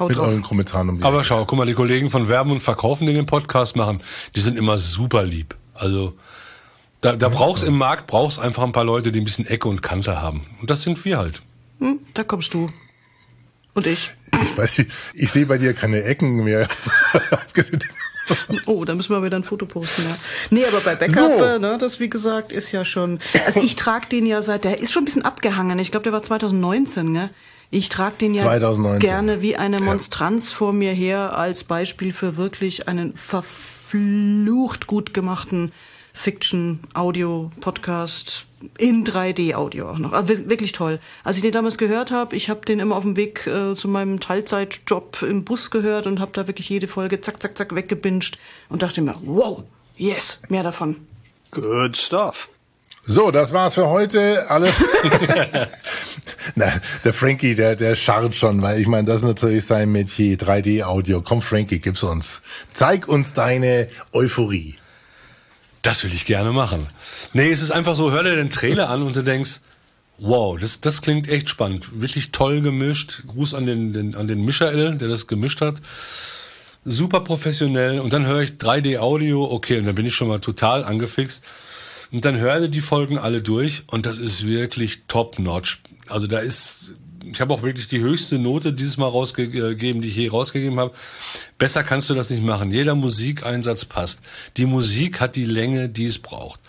Haut 0.00 0.08
mit 0.08 0.18
drauf. 0.18 0.28
euren 0.28 0.42
Kommentaren 0.42 0.88
um 0.88 0.98
die 0.98 1.04
Aber 1.04 1.18
Ecke. 1.18 1.26
schau, 1.26 1.44
guck 1.44 1.58
mal, 1.58 1.66
die 1.66 1.74
Kollegen 1.74 2.10
von 2.10 2.28
Werben 2.28 2.50
und 2.50 2.60
Verkaufen, 2.62 3.06
die 3.06 3.12
den 3.12 3.26
Podcast 3.26 3.76
machen, 3.76 4.02
die 4.34 4.40
sind 4.40 4.58
immer 4.58 4.78
super 4.78 5.22
lieb. 5.22 5.54
Also 5.78 6.14
da, 7.00 7.14
da 7.16 7.28
brauchst 7.28 7.64
im 7.64 7.76
Markt 7.78 8.06
brauchst 8.06 8.38
einfach 8.38 8.62
ein 8.64 8.72
paar 8.72 8.84
Leute, 8.84 9.12
die 9.12 9.20
ein 9.20 9.24
bisschen 9.24 9.46
Ecke 9.46 9.68
und 9.68 9.82
Kante 9.82 10.20
haben. 10.20 10.46
Und 10.60 10.70
das 10.70 10.82
sind 10.82 11.04
wir 11.04 11.18
halt. 11.18 11.42
Hm, 11.78 12.00
da 12.14 12.24
kommst 12.24 12.52
du. 12.54 12.68
Und 13.74 13.86
ich. 13.86 14.10
Ich 14.32 14.58
weiß 14.58 14.78
nicht, 14.78 14.90
ich 15.14 15.30
sehe 15.30 15.46
bei 15.46 15.58
dir 15.58 15.72
keine 15.74 16.02
Ecken 16.02 16.44
mehr. 16.44 16.68
Oh, 18.66 18.84
da 18.84 18.94
müssen 18.94 19.14
wir 19.14 19.22
wieder 19.22 19.36
ein 19.38 19.44
Foto 19.44 19.64
posten, 19.64 20.02
ja. 20.02 20.14
Nee, 20.50 20.66
aber 20.66 20.80
bei 20.80 20.94
Backup, 20.94 21.16
So. 21.38 21.44
äh, 21.44 21.58
ne, 21.58 21.78
das 21.78 21.98
wie 21.98 22.10
gesagt 22.10 22.52
ist 22.52 22.72
ja 22.72 22.84
schon. 22.84 23.20
Also 23.46 23.60
ich 23.62 23.74
trage 23.76 24.06
den 24.08 24.26
ja 24.26 24.42
seit, 24.42 24.64
der 24.64 24.80
ist 24.80 24.92
schon 24.92 25.02
ein 25.02 25.04
bisschen 25.06 25.24
abgehangen. 25.24 25.78
Ich 25.78 25.90
glaube, 25.90 26.04
der 26.04 26.12
war 26.12 26.22
2019, 26.22 27.14
gell? 27.14 27.30
Ich 27.70 27.88
trage 27.88 28.16
den 28.20 28.34
ja 28.34 28.42
2019. 28.42 29.00
gerne 29.00 29.40
wie 29.40 29.56
eine 29.56 29.80
Monstranz 29.80 30.52
vor 30.52 30.74
mir 30.74 30.92
her 30.92 31.38
als 31.38 31.64
Beispiel 31.64 32.12
für 32.12 32.36
wirklich 32.36 32.86
einen 32.86 33.16
verflucht 33.92 34.86
gut 34.86 35.14
gemachten 35.14 35.72
Fiction, 36.12 36.80
Audio, 36.94 37.50
Podcast 37.60 38.46
in 38.76 39.04
3D-Audio 39.06 39.90
auch 39.90 39.98
noch. 39.98 40.12
Wir- 40.28 40.50
wirklich 40.50 40.72
toll. 40.72 40.98
Als 41.22 41.36
ich 41.36 41.42
den 41.42 41.52
damals 41.52 41.78
gehört 41.78 42.10
habe, 42.10 42.34
ich 42.34 42.50
habe 42.50 42.64
den 42.66 42.80
immer 42.80 42.96
auf 42.96 43.04
dem 43.04 43.16
Weg 43.16 43.46
äh, 43.46 43.74
zu 43.74 43.86
meinem 43.88 44.18
Teilzeitjob 44.18 45.22
im 45.22 45.44
Bus 45.44 45.70
gehört 45.70 46.06
und 46.08 46.18
habe 46.20 46.32
da 46.34 46.46
wirklich 46.48 46.68
jede 46.68 46.88
Folge 46.88 47.20
zack, 47.20 47.40
zack, 47.40 47.56
zack 47.56 47.74
weggebinged 47.74 48.36
und 48.68 48.82
dachte 48.82 49.00
mir, 49.00 49.14
wow, 49.24 49.62
yes, 49.96 50.40
mehr 50.48 50.64
davon. 50.64 50.96
Good 51.52 51.96
stuff. 51.96 52.48
So, 53.04 53.30
das 53.30 53.52
war's 53.52 53.74
für 53.74 53.88
heute. 53.88 54.50
Alles. 54.50 54.80
Na, 56.54 56.80
der 57.04 57.12
Frankie, 57.12 57.54
der, 57.54 57.76
der 57.76 57.96
scharrt 57.96 58.34
schon, 58.34 58.60
weil 58.60 58.80
ich 58.80 58.86
meine, 58.86 59.06
das 59.06 59.20
ist 59.20 59.26
natürlich 59.26 59.64
sein 59.64 59.90
Metier, 59.90 60.36
3D-Audio. 60.36 61.22
Komm, 61.22 61.40
Frankie, 61.40 61.78
gib's 61.78 62.02
uns. 62.02 62.42
Zeig 62.72 63.08
uns 63.08 63.32
deine 63.32 63.88
Euphorie. 64.12 64.76
Das 65.82 66.04
will 66.04 66.12
ich 66.12 66.26
gerne 66.26 66.52
machen. 66.52 66.90
Nee, 67.32 67.50
es 67.50 67.62
ist 67.62 67.70
einfach 67.70 67.94
so, 67.94 68.10
hör 68.10 68.24
dir 68.24 68.34
den 68.34 68.50
Trailer 68.50 68.90
an 68.90 69.02
und 69.02 69.16
du 69.16 69.22
denkst, 69.22 69.60
wow, 70.18 70.58
das, 70.58 70.80
das 70.80 71.00
klingt 71.00 71.28
echt 71.28 71.48
spannend. 71.48 72.00
Wirklich 72.00 72.32
toll 72.32 72.60
gemischt. 72.60 73.22
Gruß 73.26 73.54
an 73.54 73.66
den, 73.66 73.92
den, 73.92 74.14
an 74.14 74.26
den 74.26 74.44
Michael, 74.44 74.98
der 74.98 75.08
das 75.08 75.26
gemischt 75.26 75.60
hat. 75.60 75.76
Super 76.84 77.20
professionell. 77.20 78.00
Und 78.00 78.12
dann 78.12 78.26
höre 78.26 78.40
ich 78.40 78.52
3D-Audio, 78.52 79.44
okay, 79.44 79.78
und 79.78 79.86
dann 79.86 79.94
bin 79.94 80.06
ich 80.06 80.14
schon 80.14 80.28
mal 80.28 80.40
total 80.40 80.84
angefixt. 80.84 81.44
Und 82.10 82.24
dann 82.24 82.38
höre 82.38 82.68
die 82.68 82.80
Folgen 82.80 83.18
alle 83.18 83.42
durch 83.42 83.84
und 83.86 84.06
das 84.06 84.18
ist 84.18 84.46
wirklich 84.46 85.02
top-notch. 85.08 85.82
Also 86.08 86.26
da 86.26 86.38
ist 86.38 86.96
ich 87.32 87.40
habe 87.40 87.52
auch 87.52 87.62
wirklich 87.62 87.88
die 87.88 88.00
höchste 88.00 88.38
Note 88.38 88.72
dieses 88.72 88.96
Mal 88.96 89.08
rausgegeben, 89.08 90.02
die 90.02 90.08
ich 90.08 90.16
je 90.16 90.28
rausgegeben 90.28 90.78
habe. 90.78 90.94
Besser 91.58 91.82
kannst 91.82 92.08
du 92.10 92.14
das 92.14 92.30
nicht 92.30 92.42
machen. 92.42 92.72
Jeder 92.72 92.94
Musikeinsatz 92.94 93.84
passt. 93.84 94.20
Die 94.56 94.66
Musik 94.66 95.20
hat 95.20 95.36
die 95.36 95.44
Länge, 95.44 95.88
die 95.88 96.06
es 96.06 96.18
braucht. 96.18 96.60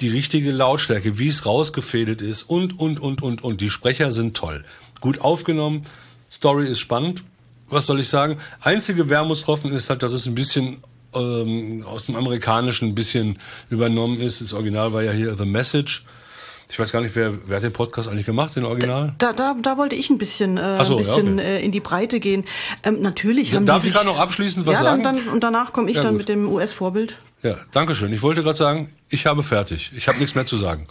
Die 0.00 0.08
richtige 0.08 0.52
Lautstärke, 0.52 1.18
wie 1.18 1.28
es 1.28 1.46
rausgefädelt 1.46 2.22
ist 2.22 2.42
und, 2.42 2.78
und, 2.78 3.00
und, 3.00 3.22
und, 3.22 3.42
und. 3.42 3.60
Die 3.60 3.70
Sprecher 3.70 4.12
sind 4.12 4.36
toll. 4.36 4.64
Gut 5.00 5.20
aufgenommen. 5.20 5.84
Story 6.30 6.68
ist 6.68 6.80
spannend. 6.80 7.22
Was 7.68 7.86
soll 7.86 8.00
ich 8.00 8.08
sagen? 8.08 8.38
Einzige 8.60 9.08
Wermutstropfen 9.08 9.72
ist 9.72 9.90
halt, 9.90 10.02
dass 10.02 10.12
es 10.12 10.26
ein 10.26 10.34
bisschen 10.34 10.82
ähm, 11.14 11.84
aus 11.86 12.06
dem 12.06 12.16
Amerikanischen 12.16 12.88
ein 12.88 12.94
bisschen 12.94 13.38
übernommen 13.70 14.20
ist. 14.20 14.40
Das 14.40 14.52
Original 14.52 14.92
war 14.92 15.02
ja 15.02 15.12
hier 15.12 15.36
The 15.36 15.46
Message. 15.46 16.04
Ich 16.68 16.78
weiß 16.78 16.90
gar 16.90 17.00
nicht, 17.00 17.14
wer, 17.14 17.32
wer 17.46 17.56
hat 17.56 17.62
den 17.62 17.72
Podcast 17.72 18.08
eigentlich 18.08 18.26
gemacht, 18.26 18.56
den 18.56 18.64
Original? 18.64 19.14
Da, 19.18 19.32
da, 19.32 19.54
da 19.60 19.78
wollte 19.78 19.94
ich 19.94 20.10
ein 20.10 20.18
bisschen, 20.18 20.56
äh, 20.56 20.84
so, 20.84 20.94
ein 20.94 20.98
bisschen 20.98 21.38
ja, 21.38 21.44
okay. 21.44 21.56
äh, 21.58 21.64
in 21.64 21.70
die 21.70 21.80
Breite 21.80 22.18
gehen. 22.18 22.44
Ähm, 22.82 23.00
natürlich 23.00 23.54
haben 23.54 23.66
darf 23.66 23.82
die 23.82 23.88
ich 23.88 23.94
gerade 23.94 24.06
noch 24.06 24.18
abschließend 24.18 24.66
was 24.66 24.74
ja, 24.74 24.80
sagen? 24.80 25.04
Dann, 25.04 25.16
dann, 25.16 25.28
und 25.28 25.44
danach 25.44 25.72
komme 25.72 25.90
ich 25.90 25.96
Ja, 25.96 26.02
dann 26.02 26.14
gut. 26.14 26.18
mit 26.18 26.28
dem 26.28 26.50
US-Vorbild. 26.50 27.18
Ja, 27.42 27.56
danke 27.70 27.94
schön. 27.94 28.12
Ich 28.12 28.22
wollte 28.22 28.42
gerade 28.42 28.58
sagen, 28.58 28.90
ich 29.08 29.26
habe 29.26 29.44
fertig. 29.44 29.92
Ich 29.96 30.08
habe 30.08 30.18
nichts 30.18 30.34
mehr 30.34 30.46
zu 30.46 30.56
sagen. 30.56 30.88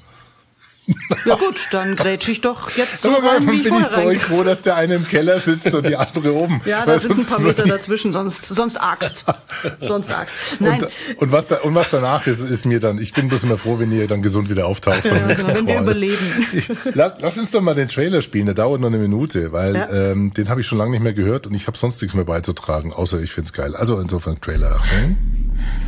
Ja 1.26 1.36
gut, 1.36 1.68
dann 1.72 1.96
grätsch 1.96 2.28
ich 2.28 2.42
doch 2.42 2.70
jetzt 2.72 3.02
so 3.02 3.18
Aber 3.18 3.30
rein, 3.32 3.46
bin 3.46 3.56
wie 3.56 3.60
ich 3.60 3.66
ich 3.66 3.70
vorher 3.70 3.90
bei 3.90 4.06
euch 4.06 4.22
froh, 4.22 4.44
dass 4.44 4.62
der 4.62 4.76
eine 4.76 4.94
im 4.96 5.06
Keller 5.08 5.40
sitzt 5.40 5.74
und 5.74 5.88
die 5.88 5.96
andere 5.96 6.32
oben. 6.34 6.62
Ja, 6.66 6.82
da 6.82 6.88
Weil 6.92 7.00
sind 7.00 7.18
ein 7.18 7.26
paar 7.26 7.40
Meter 7.40 7.64
ich- 7.66 7.72
dazwischen, 7.72 8.12
sonst, 8.12 8.46
sonst 8.46 8.78
Axt. 8.78 9.26
Sonst 9.82 10.12
Axt. 10.12 10.36
Nein, 10.62 10.84
Und, 10.84 11.18
und, 11.18 11.32
was 11.32 11.48
da, 11.48 11.58
und 11.62 11.74
was 11.74 11.90
danach 11.90 12.28
ist, 12.28 12.42
ist 12.42 12.66
mir 12.66 12.80
dann, 12.80 13.00
ich 13.00 13.14
bin 13.14 13.30
bloß 13.30 13.44
immer 13.46 13.58
froh, 13.58 13.80
wenn 13.80 13.92
ihr 13.92 14.08
dann 14.08 14.22
gesund 14.22 14.48
wieder 14.50 14.68
auftaucht. 14.68 15.04
beim 15.04 15.16
ja, 15.16 15.26
nächsten 15.26 15.48
genau, 15.48 15.60
wenn 15.60 15.68
wir 15.68 15.74
Mal. 15.76 15.84
überleben. 15.84 16.78
Lass, 16.94 17.18
lass 17.20 17.38
uns 17.38 17.50
doch 17.52 17.62
mal 17.62 17.74
den 17.74 17.88
Trailer 17.88 18.22
spielen, 18.22 18.46
der 18.46 18.54
dauert 18.56 18.80
noch 18.82 18.88
eine 18.90 18.98
Minute, 18.98 19.52
weil 19.52 19.76
Ja. 19.76 19.90
ähm, 19.92 20.32
den 20.34 20.50
habe 20.50 20.62
ich 20.62 20.68
schon 20.68 20.78
lange 20.78 20.92
nicht 20.92 21.02
mehr 21.04 21.14
gehört 21.14 21.48
und 21.48 21.56
ich 21.56 21.66
habe 21.68 21.78
sonst 21.78 22.00
nichts 22.02 22.14
mehr 22.16 22.26
beizutragen, 22.26 22.94
außer 22.94 23.20
ich 23.22 23.32
find's 23.32 23.54
geil. 23.54 23.76
Also 23.76 24.00
insofern 24.00 24.40
Trailer. 24.40 24.76
Achtung. 24.76 25.18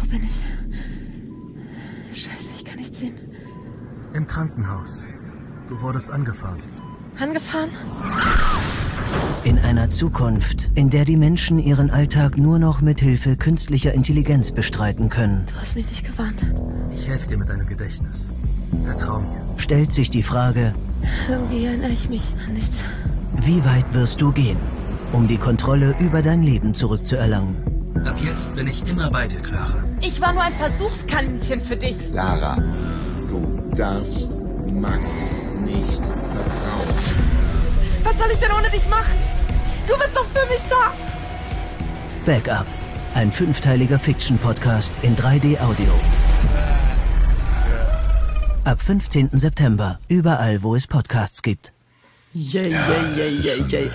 Wo 0.02 0.08
bin 0.10 0.24
ich? 0.24 2.20
Scheiße, 2.24 2.36
ich 2.58 2.66
kann 2.66 2.78
nicht 2.78 2.96
sehen. 2.96 3.14
Im 4.18 4.26
Krankenhaus. 4.26 5.06
Du 5.70 5.80
wurdest 5.80 6.10
angefahren. 6.10 6.64
Angefahren? 7.20 7.70
In 9.44 9.60
einer 9.60 9.92
Zukunft, 9.92 10.72
in 10.74 10.90
der 10.90 11.06
die 11.06 11.18
Menschen 11.18 11.60
ihren 11.60 11.92
Alltag 11.92 12.36
nur 12.36 12.58
noch 12.58 12.82
mit 12.82 13.00
Hilfe 13.00 13.38
künstlicher 13.38 13.94
Intelligenz 13.94 14.52
bestreiten 14.52 15.10
können, 15.10 15.46
Du 15.46 15.54
hast 15.62 15.76
mich 15.76 15.88
nicht 15.88 16.04
gewarnt. 16.04 16.44
Ich 16.90 17.08
helfe 17.08 17.28
dir 17.28 17.38
mit 17.38 17.48
deinem 17.48 17.68
Gedächtnis. 17.68 18.34
Vertrau 18.82 19.20
mir. 19.20 19.54
stellt 19.58 19.92
sich 19.94 20.10
die 20.10 20.24
Frage, 20.24 20.74
Irgendwie 21.30 21.66
erinnere 21.66 21.92
ich 21.92 22.10
mich 22.10 22.34
an 22.48 22.54
nichts. 22.56 22.80
wie 23.36 23.64
weit 23.66 23.94
wirst 23.94 24.20
du 24.20 24.32
gehen, 24.32 24.58
um 25.14 25.28
die 25.28 25.38
Kontrolle 25.38 25.96
über 26.00 26.24
dein 26.24 26.42
Leben 26.42 26.74
zurückzuerlangen? 26.74 27.56
Ab 28.04 28.18
jetzt 28.24 28.54
bin 28.56 28.66
ich 28.66 28.88
immer 28.88 29.12
bei 29.12 29.28
dir, 29.28 29.42
Clara. 29.42 29.84
Ich 30.02 30.20
war 30.22 30.34
nur 30.34 30.42
ein 30.42 30.54
Versuchskaninchen 30.54 31.62
für 31.62 31.76
dich. 31.76 31.98
Lara, 32.12 32.56
du 32.56 32.64
darfst 33.78 34.32
Max 34.72 35.04
nicht 35.64 36.02
vertrauen. 36.04 36.88
Was 38.04 38.18
soll 38.18 38.32
ich 38.32 38.40
denn 38.40 38.52
ohne 38.52 38.70
dich 38.70 38.88
machen? 38.90 39.14
Du 39.88 39.98
bist 39.98 40.16
doch 40.16 40.26
für 40.26 40.46
mich 40.48 40.62
da. 40.70 40.94
Backup, 42.26 42.66
ein 43.14 43.32
fünfteiliger 43.32 44.00
Fiction-Podcast 44.00 44.92
in 45.02 45.16
3D-Audio. 45.16 45.92
Ab 48.66 48.82
15. 48.82 49.30
September, 49.34 50.00
überall, 50.10 50.62
wo 50.64 50.76
es 50.76 50.88
Podcasts 50.88 51.42
gibt. 51.42 51.72
Yay, 52.34 52.70
yay, 52.70 52.76
yay, 53.16 53.30
yay, 53.40 53.66
yay. 53.70 53.92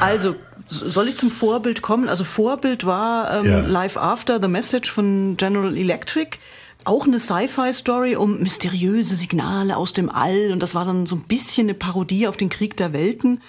Also, 0.00 0.36
so- 0.68 0.90
soll 0.90 1.08
ich 1.08 1.16
zum 1.16 1.30
Vorbild 1.30 1.80
kommen? 1.80 2.08
Also 2.08 2.22
Vorbild 2.24 2.84
war 2.84 3.38
ähm, 3.40 3.46
Ja. 3.50 3.58
Live 3.60 3.96
After 3.96 4.40
The 4.40 4.48
Message 4.48 4.90
von 4.90 5.36
General 5.38 5.76
Electric. 5.76 6.36
Auch 6.84 7.06
eine 7.06 7.20
Sci-Fi-Story 7.20 8.16
um 8.16 8.40
mysteriöse 8.40 9.14
Signale 9.14 9.76
aus 9.76 9.92
dem 9.92 10.10
All. 10.10 10.50
Und 10.50 10.60
das 10.60 10.74
war 10.74 10.84
dann 10.84 11.06
so 11.06 11.16
ein 11.16 11.22
bisschen 11.22 11.66
eine 11.66 11.74
Parodie 11.74 12.26
auf 12.26 12.36
den 12.36 12.48
Krieg 12.48 12.76
der 12.76 12.92
Welten. 12.92 13.40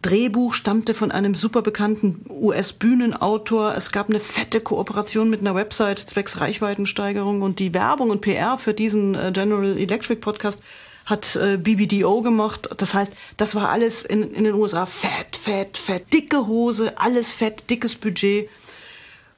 Drehbuch 0.00 0.54
stammte 0.54 0.94
von 0.94 1.10
einem 1.10 1.34
super 1.34 1.60
bekannten 1.60 2.24
US-Bühnenautor. 2.30 3.74
Es 3.76 3.90
gab 3.90 4.08
eine 4.08 4.20
fette 4.20 4.60
Kooperation 4.60 5.28
mit 5.28 5.40
einer 5.40 5.56
Website 5.56 5.98
zwecks 5.98 6.40
Reichweitensteigerung 6.40 7.42
und 7.42 7.58
die 7.58 7.74
Werbung 7.74 8.10
und 8.10 8.20
PR 8.20 8.58
für 8.58 8.74
diesen 8.74 9.16
äh, 9.16 9.32
General 9.34 9.76
Electric 9.76 10.20
Podcast 10.20 10.60
hat 11.04 11.36
äh, 11.36 11.56
BBDO 11.56 12.22
gemacht. 12.22 12.68
Das 12.76 12.94
heißt, 12.94 13.12
das 13.36 13.54
war 13.54 13.70
alles 13.70 14.04
in, 14.04 14.32
in 14.34 14.44
den 14.44 14.54
USA 14.54 14.86
fett, 14.86 15.36
fett, 15.36 15.76
fett, 15.76 16.12
dicke 16.12 16.46
Hose, 16.46 16.96
alles 16.96 17.32
fett, 17.32 17.68
dickes 17.68 17.96
Budget. 17.96 18.48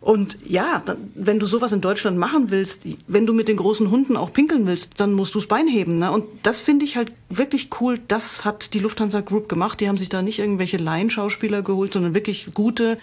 Und 0.00 0.38
ja, 0.46 0.82
dann, 0.84 1.12
wenn 1.14 1.38
du 1.38 1.44
sowas 1.44 1.72
in 1.72 1.82
Deutschland 1.82 2.16
machen 2.16 2.50
willst, 2.50 2.86
wenn 3.06 3.26
du 3.26 3.34
mit 3.34 3.48
den 3.48 3.58
großen 3.58 3.90
Hunden 3.90 4.16
auch 4.16 4.32
pinkeln 4.32 4.66
willst, 4.66 4.98
dann 4.98 5.12
musst 5.12 5.34
du's 5.34 5.46
Bein 5.46 5.68
heben. 5.68 5.98
Ne? 5.98 6.10
Und 6.10 6.24
das 6.42 6.58
finde 6.58 6.86
ich 6.86 6.96
halt 6.96 7.12
wirklich 7.28 7.68
cool. 7.80 8.00
Das 8.08 8.46
hat 8.46 8.72
die 8.72 8.78
Lufthansa 8.78 9.20
Group 9.20 9.48
gemacht. 9.50 9.78
Die 9.78 9.88
haben 9.88 9.98
sich 9.98 10.08
da 10.08 10.22
nicht 10.22 10.38
irgendwelche 10.38 10.78
Laienschauspieler 10.78 11.60
geholt, 11.60 11.92
sondern 11.92 12.14
wirklich 12.14 12.48
gute. 12.54 12.96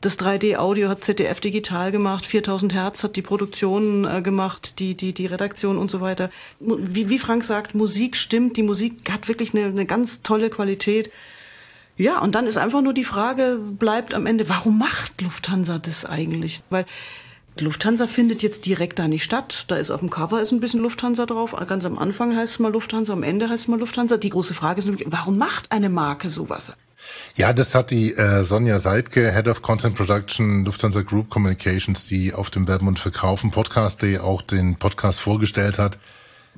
Das 0.00 0.18
3D-Audio 0.18 0.88
hat 0.88 1.04
ZDF 1.04 1.38
digital 1.38 1.92
gemacht, 1.92 2.26
4000 2.26 2.74
Hertz 2.74 3.04
hat 3.04 3.14
die 3.14 3.22
Produktion 3.22 4.04
äh, 4.04 4.20
gemacht, 4.20 4.80
die, 4.80 4.96
die, 4.96 5.12
die 5.12 5.26
Redaktion 5.26 5.78
und 5.78 5.92
so 5.92 6.00
weiter. 6.00 6.28
Wie, 6.58 7.08
wie 7.08 7.20
Frank 7.20 7.44
sagt, 7.44 7.76
Musik 7.76 8.16
stimmt, 8.16 8.56
die 8.56 8.64
Musik 8.64 9.12
hat 9.12 9.28
wirklich 9.28 9.54
eine, 9.54 9.66
eine 9.66 9.86
ganz 9.86 10.22
tolle 10.22 10.50
Qualität. 10.50 11.12
Ja, 12.02 12.18
und 12.18 12.34
dann 12.34 12.48
ist 12.48 12.56
einfach 12.56 12.82
nur 12.82 12.94
die 12.94 13.04
Frage, 13.04 13.60
bleibt 13.60 14.12
am 14.12 14.26
Ende, 14.26 14.48
warum 14.48 14.76
macht 14.76 15.22
Lufthansa 15.22 15.78
das 15.78 16.04
eigentlich? 16.04 16.64
Weil 16.68 16.84
Lufthansa 17.60 18.08
findet 18.08 18.42
jetzt 18.42 18.66
direkt 18.66 18.98
da 18.98 19.06
nicht 19.06 19.22
statt. 19.22 19.66
Da 19.68 19.76
ist 19.76 19.92
auf 19.92 20.00
dem 20.00 20.10
Cover 20.10 20.40
ist 20.40 20.50
ein 20.50 20.58
bisschen 20.58 20.80
Lufthansa 20.80 21.26
drauf. 21.26 21.54
Ganz 21.68 21.84
am 21.84 22.00
Anfang 22.00 22.36
heißt 22.36 22.54
es 22.54 22.58
mal 22.58 22.72
Lufthansa, 22.72 23.12
am 23.12 23.22
Ende 23.22 23.48
heißt 23.48 23.62
es 23.62 23.68
mal 23.68 23.78
Lufthansa. 23.78 24.16
Die 24.16 24.30
große 24.30 24.52
Frage 24.52 24.80
ist 24.80 24.86
nämlich, 24.86 25.06
warum 25.10 25.38
macht 25.38 25.70
eine 25.70 25.90
Marke 25.90 26.28
sowas? 26.28 26.74
Ja, 27.36 27.52
das 27.52 27.76
hat 27.76 27.92
die 27.92 28.12
äh, 28.14 28.42
Sonja 28.42 28.80
Seibke, 28.80 29.32
Head 29.32 29.46
of 29.46 29.62
Content 29.62 29.94
Production, 29.94 30.64
Lufthansa 30.64 31.02
Group 31.02 31.30
Communications, 31.30 32.06
die 32.06 32.34
auf 32.34 32.50
dem 32.50 32.66
Werben 32.66 32.88
und 32.88 32.98
Verkaufen 32.98 33.52
Podcast 33.52 34.02
Day 34.02 34.18
auch 34.18 34.42
den 34.42 34.74
Podcast 34.74 35.20
vorgestellt 35.20 35.78
hat, 35.78 35.98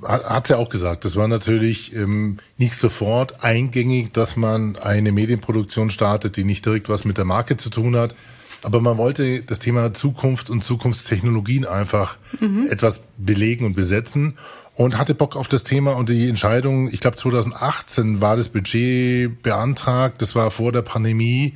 hat 0.02 0.24
hat 0.28 0.46
sie 0.48 0.56
auch 0.58 0.68
gesagt. 0.68 1.04
Das 1.04 1.16
war 1.16 1.28
natürlich 1.28 1.94
ähm, 1.94 2.38
nicht 2.58 2.76
sofort 2.76 3.44
eingängig, 3.44 4.12
dass 4.12 4.36
man 4.36 4.76
eine 4.76 5.12
Medienproduktion 5.12 5.90
startet, 5.90 6.36
die 6.36 6.44
nicht 6.44 6.64
direkt 6.66 6.88
was 6.88 7.04
mit 7.04 7.18
der 7.18 7.24
Marke 7.24 7.56
zu 7.56 7.70
tun 7.70 7.96
hat. 7.96 8.14
Aber 8.62 8.80
man 8.80 8.96
wollte 8.96 9.42
das 9.42 9.58
Thema 9.58 9.92
Zukunft 9.92 10.48
und 10.50 10.64
Zukunftstechnologien 10.64 11.66
einfach 11.66 12.16
Mhm. 12.40 12.66
etwas 12.70 13.00
belegen 13.18 13.66
und 13.66 13.74
besetzen 13.76 14.38
und 14.74 14.98
hatte 14.98 15.14
Bock 15.14 15.36
auf 15.36 15.48
das 15.48 15.62
Thema 15.64 15.92
und 15.96 16.08
die 16.08 16.28
Entscheidung, 16.28 16.88
ich 16.92 17.00
glaube 17.00 17.16
2018 17.16 18.20
war 18.20 18.36
das 18.36 18.48
Budget 18.48 19.42
beantragt, 19.42 20.20
das 20.22 20.34
war 20.34 20.50
vor 20.50 20.72
der 20.72 20.82
Pandemie 20.82 21.54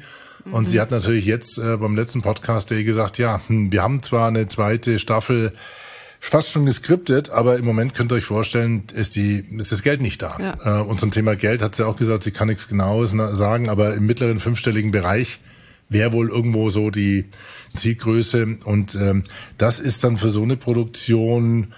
und 0.53 0.63
Mhm. 0.63 0.67
sie 0.67 0.81
hat 0.81 0.91
natürlich 0.91 1.25
jetzt 1.27 1.59
äh, 1.59 1.77
beim 1.79 1.97
letzten 1.97 2.23
Podcast 2.23 2.71
Day 2.71 2.85
gesagt, 2.85 3.19
ja, 3.19 3.41
hm, 3.49 3.73
wir 3.73 3.83
haben 3.83 4.03
zwar 4.03 4.29
eine 4.29 4.47
zweite 4.47 4.99
Staffel 4.99 5.53
fast 6.21 6.51
schon 6.51 6.67
geskriptet, 6.67 7.31
aber 7.31 7.57
im 7.57 7.65
Moment 7.65 7.95
könnt 7.95 8.13
ihr 8.13 8.17
euch 8.17 8.25
vorstellen, 8.25 8.85
ist 8.95 9.17
die 9.17 9.45
ist 9.57 9.73
das 9.73 9.83
Geld 9.83 10.01
nicht 10.01 10.23
da. 10.23 10.37
Ja. 10.39 10.81
Äh, 10.81 10.83
und 10.83 11.01
zum 11.01 11.11
Thema 11.11 11.37
Geld 11.37 11.63
hat 11.63 11.75
sie 11.75 11.87
auch 11.87 11.97
gesagt, 11.97 12.25
sie 12.25 12.33
kann 12.33 12.49
nichts 12.49 12.69
Genaues 12.69 13.13
na- 13.13 13.35
sagen, 13.35 13.69
aber 13.69 13.95
im 13.95 14.07
mittleren 14.07 14.41
fünfstelligen 14.41 14.91
Bereich 14.91 15.41
wäre 15.89 16.13
wohl 16.13 16.29
irgendwo 16.29 16.71
so 16.71 16.91
die 16.91 17.27
Zielgröße. 17.75 18.59
Und 18.65 18.95
ähm, 18.95 19.25
das 19.57 19.81
ist 19.81 20.05
dann 20.05 20.19
für 20.19 20.31
so 20.31 20.43
eine 20.43 20.57
Produktion 20.57 21.73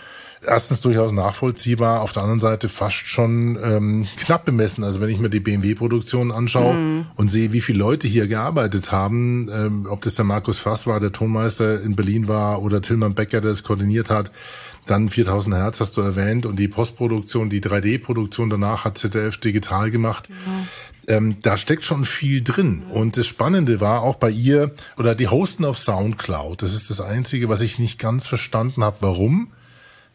erstens 0.46 0.81
durchaus 0.81 1.12
nachvollziehbar, 1.12 2.00
auf 2.00 2.12
der 2.12 2.22
anderen 2.22 2.40
Seite 2.40 2.68
fast 2.68 2.96
schon 3.09 3.59
ähm, 3.62 4.07
knapp 4.16 4.44
bemessen. 4.44 4.85
Also 4.85 5.00
wenn 5.00 5.11
ich 5.11 5.18
mir 5.18 5.31
die 5.31 5.40
BMW-Produktion 5.40 6.33
anschaue 6.33 6.74
Mhm. 6.74 7.07
und 7.16 7.31
sehe, 7.31 7.53
wie 7.53 7.61
viele 7.61 7.79
Leute 7.79 8.09
hier 8.09 8.26
gearbeitet 8.26 8.92
haben, 8.92 9.48
ähm, 9.53 9.87
ob 9.88 10.03
das 10.03 10.14
der 10.14 10.24
Markus 10.24 10.59
Fass 10.59 10.87
war, 10.87 11.00
der 11.00 11.12
Tonmeister 11.12 11.81
in 11.83 11.96
Berlin 11.96 12.29
war 12.29 12.62
oder 12.62 12.81
Tillmann 12.81 13.14
Becker, 13.14 13.40
der 13.40 13.50
es 13.50 13.62
koordiniert 13.62 14.11
hat, 14.11 14.31
dann 14.87 15.09
4000 15.09 15.55
Hertz 15.57 15.81
hast 15.81 15.96
du 15.96 16.00
erwähnt 16.00 16.46
und 16.46 16.59
die 16.59 16.68
Postproduktion, 16.68 17.50
die 17.50 17.61
3D-Produktion 17.61 18.48
danach 18.50 18.85
hat 18.85 18.98
ZDF 18.98 19.37
digital 19.37 19.90
gemacht. 19.90 20.29
Ähm, 21.07 21.37
da 21.42 21.57
steckt 21.57 21.85
schon 21.85 22.05
viel 22.05 22.42
drin. 22.42 22.83
Und 22.90 23.16
das 23.16 23.26
Spannende 23.26 23.81
war 23.81 24.03
auch 24.03 24.16
bei 24.16 24.31
ihr, 24.31 24.72
oder 24.96 25.14
die 25.14 25.29
hosten 25.29 25.64
auf 25.64 25.79
Soundcloud. 25.79 26.62
Das 26.62 26.72
ist 26.74 26.88
das 26.90 27.00
Einzige, 27.00 27.48
was 27.48 27.61
ich 27.61 27.79
nicht 27.79 27.98
ganz 27.98 28.26
verstanden 28.26 28.83
habe, 28.83 28.96
warum. 29.00 29.48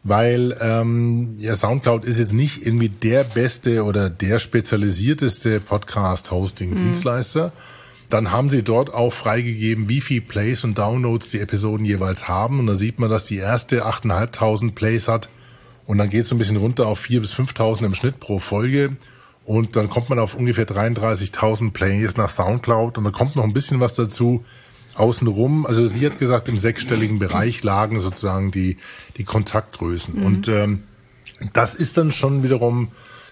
Weil 0.08 0.56
ähm, 0.60 1.24
ja, 1.36 1.56
Soundcloud 1.56 2.04
ist 2.04 2.20
jetzt 2.20 2.32
nicht 2.32 2.64
irgendwie 2.64 2.88
der 2.90 3.24
beste 3.24 3.82
oder 3.82 4.08
der 4.08 4.38
spezialisierteste 4.38 5.58
Podcast-Hosting-Dienstleister. 5.58 7.52
Dann 8.08 8.30
haben 8.30 8.48
sie 8.48 8.62
dort 8.62 8.94
auch 8.94 9.12
freigegeben, 9.12 9.88
wie 9.88 10.00
viel 10.00 10.20
Plays 10.20 10.62
und 10.62 10.78
Downloads 10.78 11.30
die 11.30 11.40
Episoden 11.40 11.84
jeweils 11.84 12.28
haben. 12.28 12.60
Und 12.60 12.68
da 12.68 12.76
sieht 12.76 13.00
man, 13.00 13.10
dass 13.10 13.24
die 13.24 13.38
erste 13.38 13.84
8.500 13.84 14.76
Plays 14.76 15.08
hat. 15.08 15.28
Und 15.86 15.98
dann 15.98 16.08
geht 16.08 16.22
es 16.22 16.28
so 16.28 16.36
ein 16.36 16.38
bisschen 16.38 16.58
runter 16.58 16.86
auf 16.86 17.04
4.000 17.04 17.20
bis 17.20 17.34
5.000 17.34 17.86
im 17.86 17.94
Schnitt 17.94 18.20
pro 18.20 18.38
Folge. 18.38 18.96
Und 19.44 19.74
dann 19.74 19.90
kommt 19.90 20.08
man 20.08 20.20
auf 20.20 20.36
ungefähr 20.36 20.68
33.000 20.68 21.72
Plays 21.72 22.16
nach 22.16 22.30
Soundcloud 22.30 22.96
und 22.98 23.02
dann 23.02 23.12
kommt 23.12 23.34
noch 23.34 23.44
ein 23.44 23.52
bisschen 23.52 23.80
was 23.80 23.96
dazu 23.96 24.44
außenrum. 24.96 25.66
Also 25.66 25.86
sie 25.86 26.04
hat 26.06 26.18
gesagt, 26.18 26.48
im 26.48 26.58
sechsstelligen 26.58 27.18
Bereich 27.18 27.62
lagen 27.62 28.00
sozusagen 28.00 28.50
die, 28.50 28.78
die 29.16 29.24
Kontaktgrößen. 29.24 30.20
Mhm. 30.20 30.26
Und 30.26 30.48
ähm, 30.48 30.82
das 31.52 31.74
ist 31.74 31.96
dann 31.98 32.12
schon 32.12 32.42
wiederum 32.42 32.88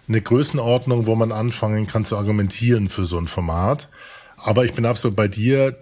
eine 0.09 0.21
Größenordnung, 0.21 1.07
wo 1.07 1.15
man 1.15 1.33
anfangen 1.33 1.87
kann 1.87 2.05
zu 2.05 2.17
argumentieren 2.17 2.89
für 2.89 3.05
so 3.05 3.19
ein 3.19 3.27
Format. 3.27 3.89
Aber 4.37 4.65
ich 4.65 4.75
bin 4.75 4.85
absolut 4.85 5.17
bei 5.17 5.29
dir, 5.29 5.77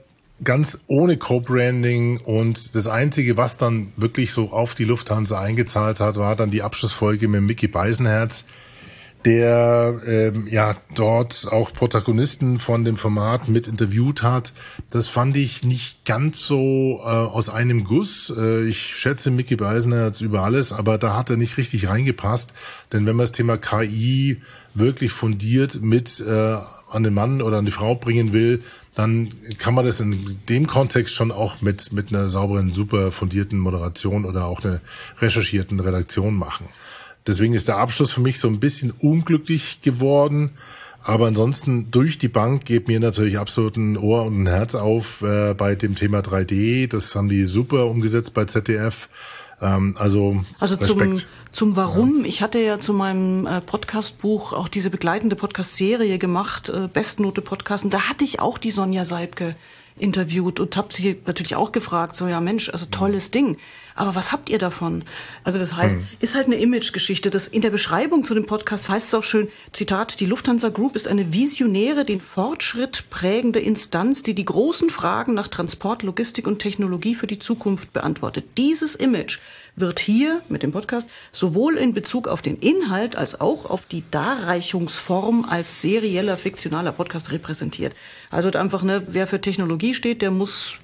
ganz 0.44 0.84
ohne 0.86 1.16
Co-Branding 1.16 2.18
und 2.18 2.74
das 2.74 2.86
Einzige, 2.86 3.36
was 3.36 3.56
dann 3.56 3.92
wirklich 3.96 4.32
so 4.32 4.52
auf 4.52 4.74
die 4.74 4.84
Lufthansa 4.84 5.40
eingezahlt 5.40 6.00
hat, 6.00 6.16
war 6.16 6.36
dann 6.36 6.50
die 6.50 6.62
Abschlussfolge 6.62 7.28
mit 7.28 7.42
Mickey 7.42 7.68
Beisenherz, 7.68 8.44
der 9.24 10.00
ähm, 10.06 10.46
ja 10.48 10.76
dort 10.94 11.46
auch 11.50 11.72
Protagonisten 11.72 12.58
von 12.58 12.84
dem 12.84 12.96
Format 12.96 13.48
mit 13.48 13.68
interviewt 13.68 14.22
hat. 14.22 14.52
Das 14.90 15.08
fand 15.08 15.36
ich 15.36 15.64
nicht 15.64 16.04
ganz 16.04 16.46
so 16.46 17.00
äh, 17.02 17.08
aus 17.08 17.48
einem 17.48 17.84
Guss. 17.84 18.32
Äh, 18.36 18.64
ich 18.68 18.78
schätze 18.78 19.30
Mickey 19.30 19.56
Beisenherz 19.56 20.20
über 20.20 20.42
alles, 20.42 20.72
aber 20.72 20.98
da 20.98 21.16
hat 21.16 21.30
er 21.30 21.36
nicht 21.36 21.56
richtig 21.56 21.88
reingepasst. 21.88 22.52
Denn 22.92 23.06
wenn 23.06 23.16
man 23.16 23.24
das 23.24 23.32
Thema 23.32 23.56
KI 23.56 24.42
wirklich 24.74 25.12
fundiert 25.12 25.80
mit 25.82 26.20
äh, 26.20 26.56
an 26.90 27.02
den 27.02 27.14
Mann 27.14 27.42
oder 27.42 27.58
an 27.58 27.64
die 27.64 27.70
Frau 27.70 27.94
bringen 27.94 28.32
will, 28.32 28.62
dann 28.94 29.32
kann 29.58 29.74
man 29.74 29.86
das 29.86 30.00
in 30.00 30.38
dem 30.48 30.66
Kontext 30.66 31.14
schon 31.14 31.32
auch 31.32 31.62
mit, 31.62 31.92
mit 31.92 32.10
einer 32.10 32.28
sauberen, 32.28 32.72
super 32.72 33.10
fundierten 33.10 33.58
Moderation 33.58 34.26
oder 34.26 34.44
auch 34.44 34.62
einer 34.62 34.80
recherchierten 35.18 35.80
Redaktion 35.80 36.34
machen. 36.34 36.66
Deswegen 37.26 37.54
ist 37.54 37.68
der 37.68 37.78
Abschluss 37.78 38.12
für 38.12 38.20
mich 38.20 38.40
so 38.40 38.48
ein 38.48 38.60
bisschen 38.60 38.90
unglücklich 38.90 39.80
geworden. 39.82 40.50
Aber 41.04 41.26
ansonsten 41.26 41.90
durch 41.90 42.18
die 42.18 42.28
Bank 42.28 42.64
geht 42.64 42.86
mir 42.86 43.00
natürlich 43.00 43.38
absolut 43.38 43.76
ein 43.76 43.96
Ohr 43.96 44.24
und 44.24 44.42
ein 44.42 44.46
Herz 44.46 44.74
auf 44.74 45.22
äh, 45.22 45.54
bei 45.54 45.74
dem 45.74 45.96
Thema 45.96 46.20
3D. 46.20 46.88
Das 46.88 47.16
haben 47.16 47.28
die 47.28 47.44
super 47.44 47.86
umgesetzt 47.86 48.34
bei 48.34 48.44
ZDF. 48.44 49.08
Ähm, 49.60 49.96
also, 49.98 50.44
Also 50.60 50.76
zum, 50.76 51.00
Respekt. 51.00 51.28
zum 51.50 51.74
Warum. 51.74 52.24
Ich 52.24 52.40
hatte 52.40 52.60
ja 52.60 52.78
zu 52.78 52.92
meinem 52.92 53.46
äh, 53.46 53.60
Podcastbuch 53.60 54.52
auch 54.52 54.68
diese 54.68 54.90
begleitende 54.90 55.34
Podcast-Serie 55.34 56.18
gemacht, 56.18 56.68
äh, 56.68 56.88
Bestnote 56.92 57.42
Podcast. 57.42 57.84
Und 57.84 57.94
da 57.94 58.08
hatte 58.08 58.24
ich 58.24 58.38
auch 58.38 58.58
die 58.58 58.70
Sonja 58.70 59.04
Seibke 59.04 59.56
interviewt 59.98 60.60
und 60.60 60.76
habe 60.76 60.92
sie 60.92 61.20
natürlich 61.26 61.56
auch 61.56 61.72
gefragt, 61.72 62.16
so 62.16 62.26
ja 62.26 62.40
Mensch, 62.40 62.70
also 62.70 62.86
tolles 62.86 63.30
Ding. 63.30 63.56
Aber 63.94 64.14
was 64.14 64.32
habt 64.32 64.48
ihr 64.48 64.58
davon? 64.58 65.04
Also 65.44 65.58
das 65.58 65.76
heißt, 65.76 65.96
Hm. 65.96 66.06
ist 66.20 66.34
halt 66.34 66.46
eine 66.46 66.56
Imagegeschichte. 66.56 67.30
Das 67.30 67.48
in 67.48 67.60
der 67.62 67.70
Beschreibung 67.70 68.24
zu 68.24 68.34
dem 68.34 68.46
Podcast 68.46 68.88
heißt 68.88 69.08
es 69.08 69.14
auch 69.14 69.24
schön, 69.24 69.48
Zitat, 69.72 70.20
die 70.20 70.26
Lufthansa 70.26 70.68
Group 70.70 70.96
ist 70.96 71.08
eine 71.08 71.32
visionäre, 71.32 72.04
den 72.04 72.20
Fortschritt 72.20 73.04
prägende 73.10 73.58
Instanz, 73.60 74.22
die 74.22 74.34
die 74.34 74.44
großen 74.44 74.90
Fragen 74.90 75.34
nach 75.34 75.48
Transport, 75.48 76.02
Logistik 76.02 76.46
und 76.46 76.58
Technologie 76.60 77.14
für 77.14 77.26
die 77.26 77.38
Zukunft 77.38 77.92
beantwortet. 77.92 78.44
Dieses 78.56 78.94
Image 78.94 79.38
wird 79.76 80.00
hier 80.00 80.42
mit 80.48 80.62
dem 80.62 80.72
Podcast 80.72 81.08
sowohl 81.30 81.76
in 81.76 81.94
Bezug 81.94 82.28
auf 82.28 82.42
den 82.42 82.58
Inhalt 82.58 83.16
als 83.16 83.40
auch 83.40 83.66
auf 83.66 83.86
die 83.86 84.04
Darreichungsform 84.10 85.44
als 85.44 85.80
serieller, 85.80 86.36
fiktionaler 86.36 86.92
Podcast 86.92 87.30
repräsentiert. 87.32 87.94
Also 88.30 88.50
einfach, 88.50 88.82
ne, 88.82 89.02
wer 89.06 89.26
für 89.26 89.40
Technologie 89.40 89.94
steht, 89.94 90.22
der 90.22 90.30
muss 90.30 90.74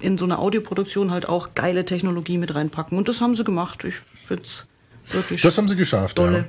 in 0.00 0.18
so 0.18 0.24
eine 0.24 0.38
Audioproduktion 0.38 1.10
halt 1.10 1.28
auch 1.28 1.50
geile 1.54 1.84
Technologie 1.84 2.38
mit 2.38 2.54
reinpacken. 2.54 2.98
Und 2.98 3.08
das 3.08 3.20
haben 3.20 3.34
sie 3.34 3.44
gemacht. 3.44 3.84
Ich 3.84 3.96
find's 4.26 4.66
wirklich 5.10 5.42
Das 5.42 5.56
haben 5.56 5.68
sie 5.68 5.76
geschafft, 5.76 6.18
ja. 6.18 6.24
Dolle. 6.26 6.48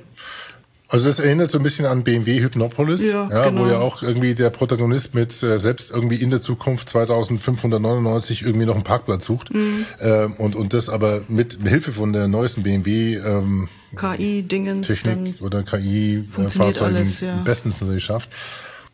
Also 0.90 1.04
das 1.04 1.18
erinnert 1.18 1.50
so 1.50 1.58
ein 1.58 1.62
bisschen 1.62 1.84
an 1.84 2.02
BMW 2.02 2.40
Hypnopolis, 2.40 3.04
Ja, 3.04 3.28
ja, 3.30 3.48
genau. 3.50 3.62
wo 3.62 3.66
ja 3.66 3.78
auch 3.78 4.02
irgendwie 4.02 4.34
der 4.34 4.48
Protagonist 4.48 5.14
mit 5.14 5.42
äh, 5.42 5.58
selbst 5.58 5.90
irgendwie 5.90 6.16
in 6.16 6.30
der 6.30 6.40
Zukunft 6.40 6.88
2599 6.88 8.42
irgendwie 8.42 8.64
noch 8.64 8.74
einen 8.74 8.84
Parkplatz 8.84 9.26
sucht 9.26 9.52
Mhm. 9.52 9.84
ähm, 10.00 10.32
und 10.38 10.56
und 10.56 10.72
das 10.72 10.88
aber 10.88 11.20
mit 11.28 11.58
Hilfe 11.62 11.92
von 11.92 12.14
der 12.14 12.26
neuesten 12.26 12.62
BMW 12.62 13.16
ähm, 13.16 13.68
KI-Dingens. 13.96 14.86
Technik 14.86 15.42
oder 15.42 15.58
Funktioniert 15.58 16.30
KI-Fahrzeugen 16.32 16.96
alles, 16.96 17.20
ja. 17.20 17.36
bestens 17.42 17.80
natürlich 17.82 18.04
schafft. 18.04 18.30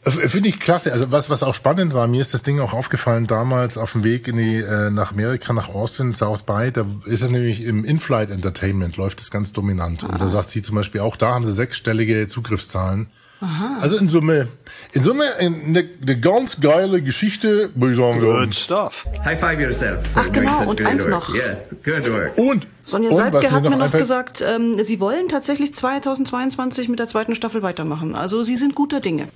Äh, 0.04 0.10
Finde 0.28 0.48
ich 0.48 0.60
klasse. 0.60 0.92
Also 0.92 1.10
was, 1.10 1.30
was 1.30 1.42
auch 1.42 1.54
spannend 1.54 1.94
war, 1.94 2.06
mir 2.06 2.20
ist 2.20 2.34
das 2.34 2.42
Ding 2.42 2.60
auch 2.60 2.72
aufgefallen 2.72 3.26
damals 3.26 3.78
auf 3.78 3.92
dem 3.92 4.04
Weg 4.04 4.28
in 4.28 4.36
die, 4.36 4.56
äh, 4.56 4.90
nach 4.90 5.12
Amerika, 5.12 5.52
nach 5.52 5.68
Austin, 5.68 6.14
South 6.14 6.42
by, 6.42 6.70
da 6.72 6.86
ist 7.06 7.22
es 7.22 7.30
nämlich 7.30 7.62
im 7.62 7.84
In-Flight 7.84 8.30
Entertainment 8.30 8.96
läuft 8.96 9.20
es 9.20 9.30
ganz 9.30 9.52
dominant. 9.52 10.04
Und 10.04 10.20
da 10.20 10.28
sagt 10.28 10.50
sie 10.50 10.62
zum 10.62 10.76
Beispiel 10.76 11.00
auch, 11.00 11.16
da 11.16 11.34
haben 11.34 11.44
sie 11.44 11.52
sechsstellige 11.52 12.28
Zugriffszahlen. 12.28 13.08
Aha. 13.40 13.78
Also 13.80 13.98
in 13.98 14.08
Summe, 14.08 14.48
in 14.92 15.02
Summe 15.02 15.24
eine, 15.38 15.84
eine 16.00 16.20
ganz 16.20 16.60
geile 16.60 17.02
Geschichte, 17.02 17.70
würde 17.74 17.92
ich 17.92 17.98
sagen. 17.98 18.20
Good 18.20 18.54
stuff. 18.54 19.06
High 19.24 19.38
five 19.38 19.60
yourself. 19.60 19.98
Ach, 20.14 20.32
genau, 20.32 20.66
und 20.68 20.80
eins 20.80 21.06
noch. 21.06 21.34
Yes, 21.34 21.58
good 21.84 22.10
work. 22.10 22.38
Und 22.38 22.66
Sonja 22.84 23.10
was 23.10 23.50
hat 23.50 23.62
mir 23.62 23.70
noch 23.70 23.78
noch 23.78 23.92
gesagt, 23.92 24.42
ähm, 24.46 24.82
sie 24.82 24.98
wollen 25.00 25.28
tatsächlich 25.28 25.74
2022 25.74 26.88
mit 26.88 26.98
der 26.98 27.06
zweiten 27.06 27.34
Staffel 27.34 27.62
weitermachen. 27.62 28.14
Also 28.14 28.44
sie 28.44 28.56
sind 28.56 28.74
guter 28.74 29.00
Dinge. 29.00 29.28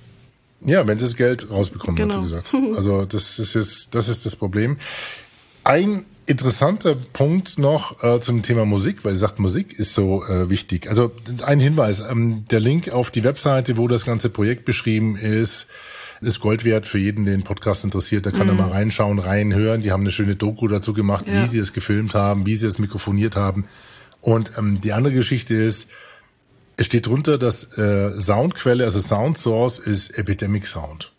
Ja, 0.61 0.85
wenn 0.87 0.99
sie 0.99 1.05
das 1.05 1.15
Geld 1.15 1.49
rausbekommen, 1.49 1.99
hat 2.01 2.11
sie 2.11 2.17
Genau. 2.19 2.23
gesagt. 2.41 2.53
Also 2.75 3.05
das 3.05 3.39
ist 3.39 3.53
jetzt, 3.55 3.95
das 3.95 4.09
ist 4.09 4.25
das 4.25 4.35
Problem. 4.35 4.77
Ein 5.63 6.05
interessanter 6.25 6.95
Punkt 6.95 7.57
noch 7.57 8.03
äh, 8.03 8.19
zum 8.19 8.43
Thema 8.43 8.65
Musik, 8.65 9.03
weil 9.03 9.13
sie 9.13 9.19
sagt, 9.19 9.39
Musik 9.39 9.73
ist 9.77 9.93
so 9.93 10.23
äh, 10.25 10.49
wichtig. 10.49 10.87
Also 10.89 11.11
ein 11.45 11.59
Hinweis, 11.59 12.01
ähm, 12.01 12.45
der 12.51 12.59
Link 12.59 12.89
auf 12.89 13.09
die 13.09 13.23
Webseite, 13.23 13.77
wo 13.77 13.87
das 13.87 14.05
ganze 14.05 14.29
Projekt 14.29 14.65
beschrieben 14.65 15.15
ist, 15.15 15.67
ist 16.21 16.39
Gold 16.41 16.65
wert 16.65 16.85
für 16.85 16.97
jeden, 16.99 17.25
den 17.25 17.43
Podcast 17.43 17.83
interessiert. 17.85 18.25
Da 18.25 18.31
kann 18.31 18.43
Mhm. 18.47 18.49
er 18.49 18.55
mal 18.55 18.69
reinschauen, 18.71 19.19
reinhören. 19.19 19.81
Die 19.81 19.91
haben 19.91 20.01
eine 20.01 20.11
schöne 20.11 20.35
Doku 20.35 20.67
dazu 20.67 20.93
gemacht, 20.93 21.25
Ja. 21.27 21.41
wie 21.41 21.47
sie 21.47 21.59
es 21.59 21.73
gefilmt 21.73 22.13
haben, 22.13 22.45
wie 22.45 22.57
sie 22.57 22.67
es 22.67 22.77
mikrofoniert 22.77 23.35
haben. 23.35 23.65
Und 24.21 24.51
ähm, 24.57 24.81
die 24.81 24.91
andere 24.93 25.13
Geschichte 25.13 25.55
ist, 25.55 25.87
es 26.79 26.85
steht 26.85 27.07
drunter, 27.07 27.37
dass 27.37 27.77
äh, 27.77 28.17
Soundquelle, 28.21 28.85
also 28.85 29.01
Sound 29.01 29.37
Source 29.37 29.79
ist 29.79 30.17
Epidemic 30.17 30.65
Sound. 30.65 31.11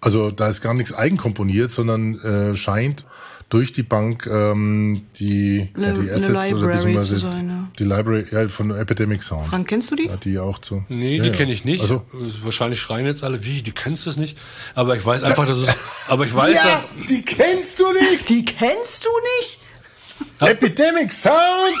Also 0.00 0.32
da 0.32 0.48
ist 0.48 0.60
gar 0.60 0.74
nichts 0.74 0.92
eigenkomponiert, 0.92 1.70
sondern 1.70 2.18
äh, 2.20 2.54
scheint 2.56 3.04
durch 3.48 3.72
die 3.72 3.84
Bank 3.84 4.26
ähm, 4.26 5.02
die, 5.20 5.70
Eine- 5.74 5.86
ja, 5.86 5.92
die 5.92 6.10
Assets 6.10 6.30
oder 6.30 6.42
Library 6.42 6.74
beziehungsweise 6.74 7.14
zu 7.14 7.20
sein, 7.20 7.48
ja. 7.48 7.70
die 7.78 7.84
Library 7.84 8.26
ja, 8.32 8.48
von 8.48 8.72
Epidemic 8.72 9.22
Sound. 9.22 9.46
Frank, 9.46 9.68
kennst 9.68 9.92
du 9.92 9.94
die? 9.94 10.10
Hat 10.10 10.24
die 10.24 10.36
auch 10.40 10.58
zu. 10.58 10.84
Nee, 10.88 11.18
Ja, 11.18 11.22
die 11.22 11.28
ja. 11.30 11.34
kenne 11.36 11.52
ich 11.52 11.64
nicht. 11.64 11.82
Also, 11.82 12.02
Wahrscheinlich 12.42 12.80
schreien 12.80 13.06
jetzt 13.06 13.22
alle, 13.22 13.44
wie, 13.44 13.62
die 13.62 13.70
kennst 13.70 14.06
du 14.06 14.10
es 14.10 14.16
nicht? 14.16 14.36
Aber 14.74 14.96
ich 14.96 15.06
weiß 15.06 15.22
einfach, 15.22 15.46
dass 15.46 15.58
es, 15.58 15.68
aber 16.08 16.26
ich 16.26 16.34
weiß 16.34 16.54
ja, 16.64 16.84
die 17.08 17.22
kennst 17.22 17.78
du 17.78 17.84
nicht! 17.92 18.28
Die 18.28 18.44
kennst 18.44 19.04
du 19.04 19.10
nicht? 19.38 19.60
Epidemic 20.40 21.12
Sound! 21.12 21.78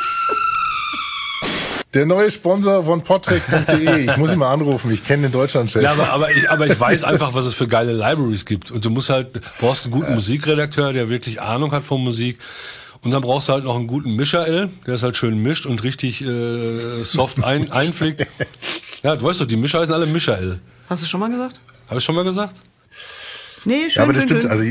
Der 1.94 2.06
neue 2.06 2.28
Sponsor 2.28 2.82
von 2.82 3.02
podtech.de. 3.02 4.10
Ich 4.10 4.16
muss 4.16 4.32
ihn 4.32 4.38
mal 4.40 4.52
anrufen. 4.52 4.90
Ich 4.90 5.04
kenne 5.04 5.22
den 5.24 5.32
Deutschlandchef. 5.32 5.80
Ja, 5.80 5.92
aber, 5.92 6.10
aber, 6.10 6.30
ich, 6.32 6.50
aber 6.50 6.66
ich 6.66 6.78
weiß 6.78 7.04
einfach, 7.04 7.34
was 7.34 7.46
es 7.46 7.54
für 7.54 7.68
geile 7.68 7.92
Libraries 7.92 8.44
gibt. 8.44 8.72
Und 8.72 8.84
du 8.84 8.90
musst 8.90 9.10
halt, 9.10 9.40
brauchst 9.60 9.84
einen 9.84 9.92
guten 9.92 10.14
Musikredakteur, 10.14 10.92
der 10.92 11.08
wirklich 11.08 11.40
Ahnung 11.40 11.70
hat 11.70 11.84
von 11.84 12.02
Musik. 12.02 12.38
Und 13.02 13.12
dann 13.12 13.22
brauchst 13.22 13.48
du 13.48 13.52
halt 13.52 13.62
noch 13.64 13.76
einen 13.76 13.86
guten 13.86 14.16
Michael, 14.16 14.70
der 14.86 14.94
es 14.94 15.04
halt 15.04 15.16
schön 15.16 15.38
mischt 15.40 15.66
und 15.66 15.84
richtig 15.84 16.22
äh, 16.22 17.02
soft 17.02 17.44
ein, 17.44 17.70
einfliegt. 17.72 18.26
Ja, 19.04 19.14
du 19.14 19.24
weißt 19.24 19.42
doch, 19.42 19.46
die 19.46 19.56
Mischer 19.56 19.80
heißen 19.80 19.94
alle 19.94 20.06
Michael. 20.06 20.58
Hast 20.88 21.02
du 21.02 21.06
schon 21.06 21.20
mal 21.20 21.30
gesagt? 21.30 21.60
Habe 21.88 21.98
ich 21.98 22.04
schon 22.04 22.14
mal 22.16 22.24
gesagt? 22.24 22.56
Nee, 23.66 23.88
schön, 23.88 23.90
Ja, 23.94 24.02
aber 24.02 24.12
das 24.14 24.22
schön, 24.22 24.40
stimmt. 24.40 24.42
schön. 24.42 24.50
Also 24.50 24.64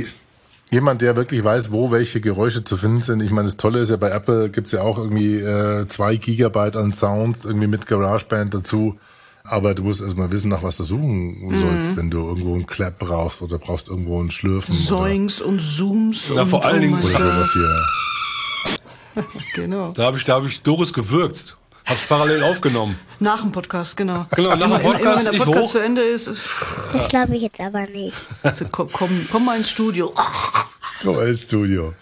jemand, 0.74 1.02
der 1.02 1.16
wirklich 1.16 1.44
weiß, 1.44 1.72
wo 1.72 1.92
welche 1.92 2.20
Geräusche 2.20 2.64
zu 2.64 2.76
finden 2.78 3.02
sind. 3.02 3.22
Ich 3.22 3.32
meine, 3.32 3.48
das 3.48 3.58
Tolle 3.58 3.80
ist 3.80 3.90
ja 3.90 3.98
bei 3.98 4.10
Apple 4.10 4.50
gibt's 4.50 4.72
ja 4.74 4.82
auch 4.82 4.98
irgendwie 4.98 5.38
äh, 5.38 5.88
zwei 5.88 6.16
Gigabyte 6.18 6.76
an 6.76 6.92
Sounds 6.94 7.46
irgendwie 7.46 7.68
mit 7.68 7.86
GarageBand 7.88 8.54
dazu. 8.54 8.98
Aber 9.46 9.74
du 9.76 9.84
musst 9.84 10.02
erstmal 10.02 10.32
wissen, 10.32 10.50
nach 10.50 10.64
was 10.64 10.78
du 10.78 10.84
suchen 10.84 11.48
Mhm. 11.50 11.58
sollst, 11.60 11.98
wenn 11.98 12.10
du 12.10 12.26
irgendwo 12.28 12.54
einen 12.56 12.66
Clap 12.66 12.98
brauchst 12.98 13.42
oder 13.42 13.60
brauchst 13.60 13.90
irgendwo 13.90 14.20
einen 14.20 14.32
Schlürfen 14.32 14.74
Zoinks 14.74 15.42
und 15.42 15.60
Zooms. 15.62 16.30
Ja, 16.30 16.42
und 16.44 16.48
vor 16.48 16.64
allen 16.66 16.82
Dingen 16.82 16.94
oder 16.94 17.02
sowas 17.04 17.52
hier. 17.54 19.24
Genau. 19.56 19.92
Da 19.92 20.06
habe 20.06 20.18
ich, 20.18 20.24
da 20.24 20.34
habe 20.36 20.48
ich 20.48 20.62
Doris 20.64 20.92
gewürgt. 20.92 21.56
Hab's 21.86 22.02
parallel 22.08 22.42
aufgenommen. 22.44 22.98
Nach 23.20 23.42
dem 23.42 23.52
Podcast, 23.52 23.96
genau. 23.98 24.26
Genau, 24.36 24.56
nach 24.56 24.80
dem 24.80 24.82
Podcast, 24.82 25.02
Immer, 25.02 25.16
wenn 25.18 25.24
der 25.40 25.46
Podcast 25.46 25.66
hoch. 25.66 25.72
zu 25.72 25.80
Ende 25.80 26.02
ist, 26.02 26.28
ist 26.28 26.42
Das 26.94 27.10
glaube 27.10 27.36
ich 27.36 27.42
jetzt 27.44 27.60
aber 27.60 27.86
nicht. 27.88 28.16
also, 28.42 28.66
komm, 28.72 28.88
komm, 28.92 29.10
komm 29.32 29.46
mal 29.46 29.58
ins 29.58 29.70
Studio. 29.70 30.12
Als 31.06 31.44
Studio. 31.44 31.94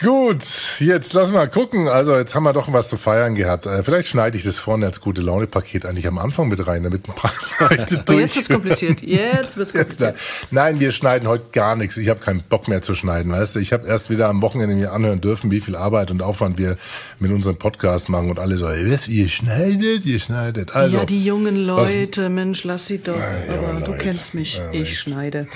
Gut, 0.00 0.42
jetzt 0.80 1.12
lass 1.12 1.30
mal 1.30 1.48
gucken. 1.48 1.86
Also 1.86 2.16
jetzt 2.16 2.34
haben 2.34 2.42
wir 2.42 2.52
doch 2.52 2.72
was 2.72 2.88
zu 2.88 2.96
feiern 2.96 3.36
gehabt. 3.36 3.66
Äh, 3.66 3.84
vielleicht 3.84 4.08
schneide 4.08 4.36
ich 4.36 4.42
das 4.42 4.58
vorne 4.58 4.86
als 4.86 5.00
gute 5.00 5.20
Laune-Paket 5.20 5.86
eigentlich 5.86 6.08
am 6.08 6.18
Anfang 6.18 6.48
mit 6.48 6.66
rein, 6.66 6.82
damit 6.82 7.08
ein 7.08 7.14
paar 7.14 7.30
Leute 7.60 8.00
Aber 8.04 8.14
jetzt 8.18 8.34
wird's 8.34 8.48
kompliziert. 8.48 9.00
Jetzt 9.00 9.56
wird's 9.56 9.72
kompliziert. 9.72 10.16
Nein, 10.50 10.80
wir 10.80 10.90
schneiden 10.90 11.28
heute 11.28 11.44
gar 11.52 11.76
nichts. 11.76 11.96
Ich 11.98 12.08
habe 12.08 12.18
keinen 12.18 12.42
Bock 12.42 12.66
mehr 12.66 12.82
zu 12.82 12.96
schneiden, 12.96 13.30
weißt 13.30 13.54
du. 13.54 13.60
Ich 13.60 13.72
habe 13.72 13.86
erst 13.86 14.10
wieder 14.10 14.26
am 14.26 14.42
Wochenende 14.42 14.74
mir 14.74 14.92
anhören 14.92 15.20
dürfen, 15.20 15.52
wie 15.52 15.60
viel 15.60 15.76
Arbeit 15.76 16.10
und 16.10 16.20
Aufwand 16.20 16.58
wir 16.58 16.78
mit 17.20 17.30
unserem 17.30 17.56
Podcast 17.58 18.08
machen 18.08 18.28
und 18.28 18.40
alle 18.40 18.56
so, 18.56 18.64
was, 18.66 19.06
ihr 19.06 19.28
schneidet, 19.28 20.04
ihr 20.04 20.18
schneidet. 20.18 20.74
Also, 20.74 20.96
ja, 20.96 21.04
die 21.04 21.24
jungen 21.24 21.64
was- 21.76 21.92
Leute, 21.92 22.28
Mensch, 22.28 22.64
lass 22.64 22.88
sie 22.88 22.98
doch. 22.98 23.14
Aber 23.48 23.80
du 23.82 23.92
kennst 23.96 24.34
mich. 24.34 24.56
Ja, 24.56 24.68
ich 24.72 24.98
schneide. 24.98 25.46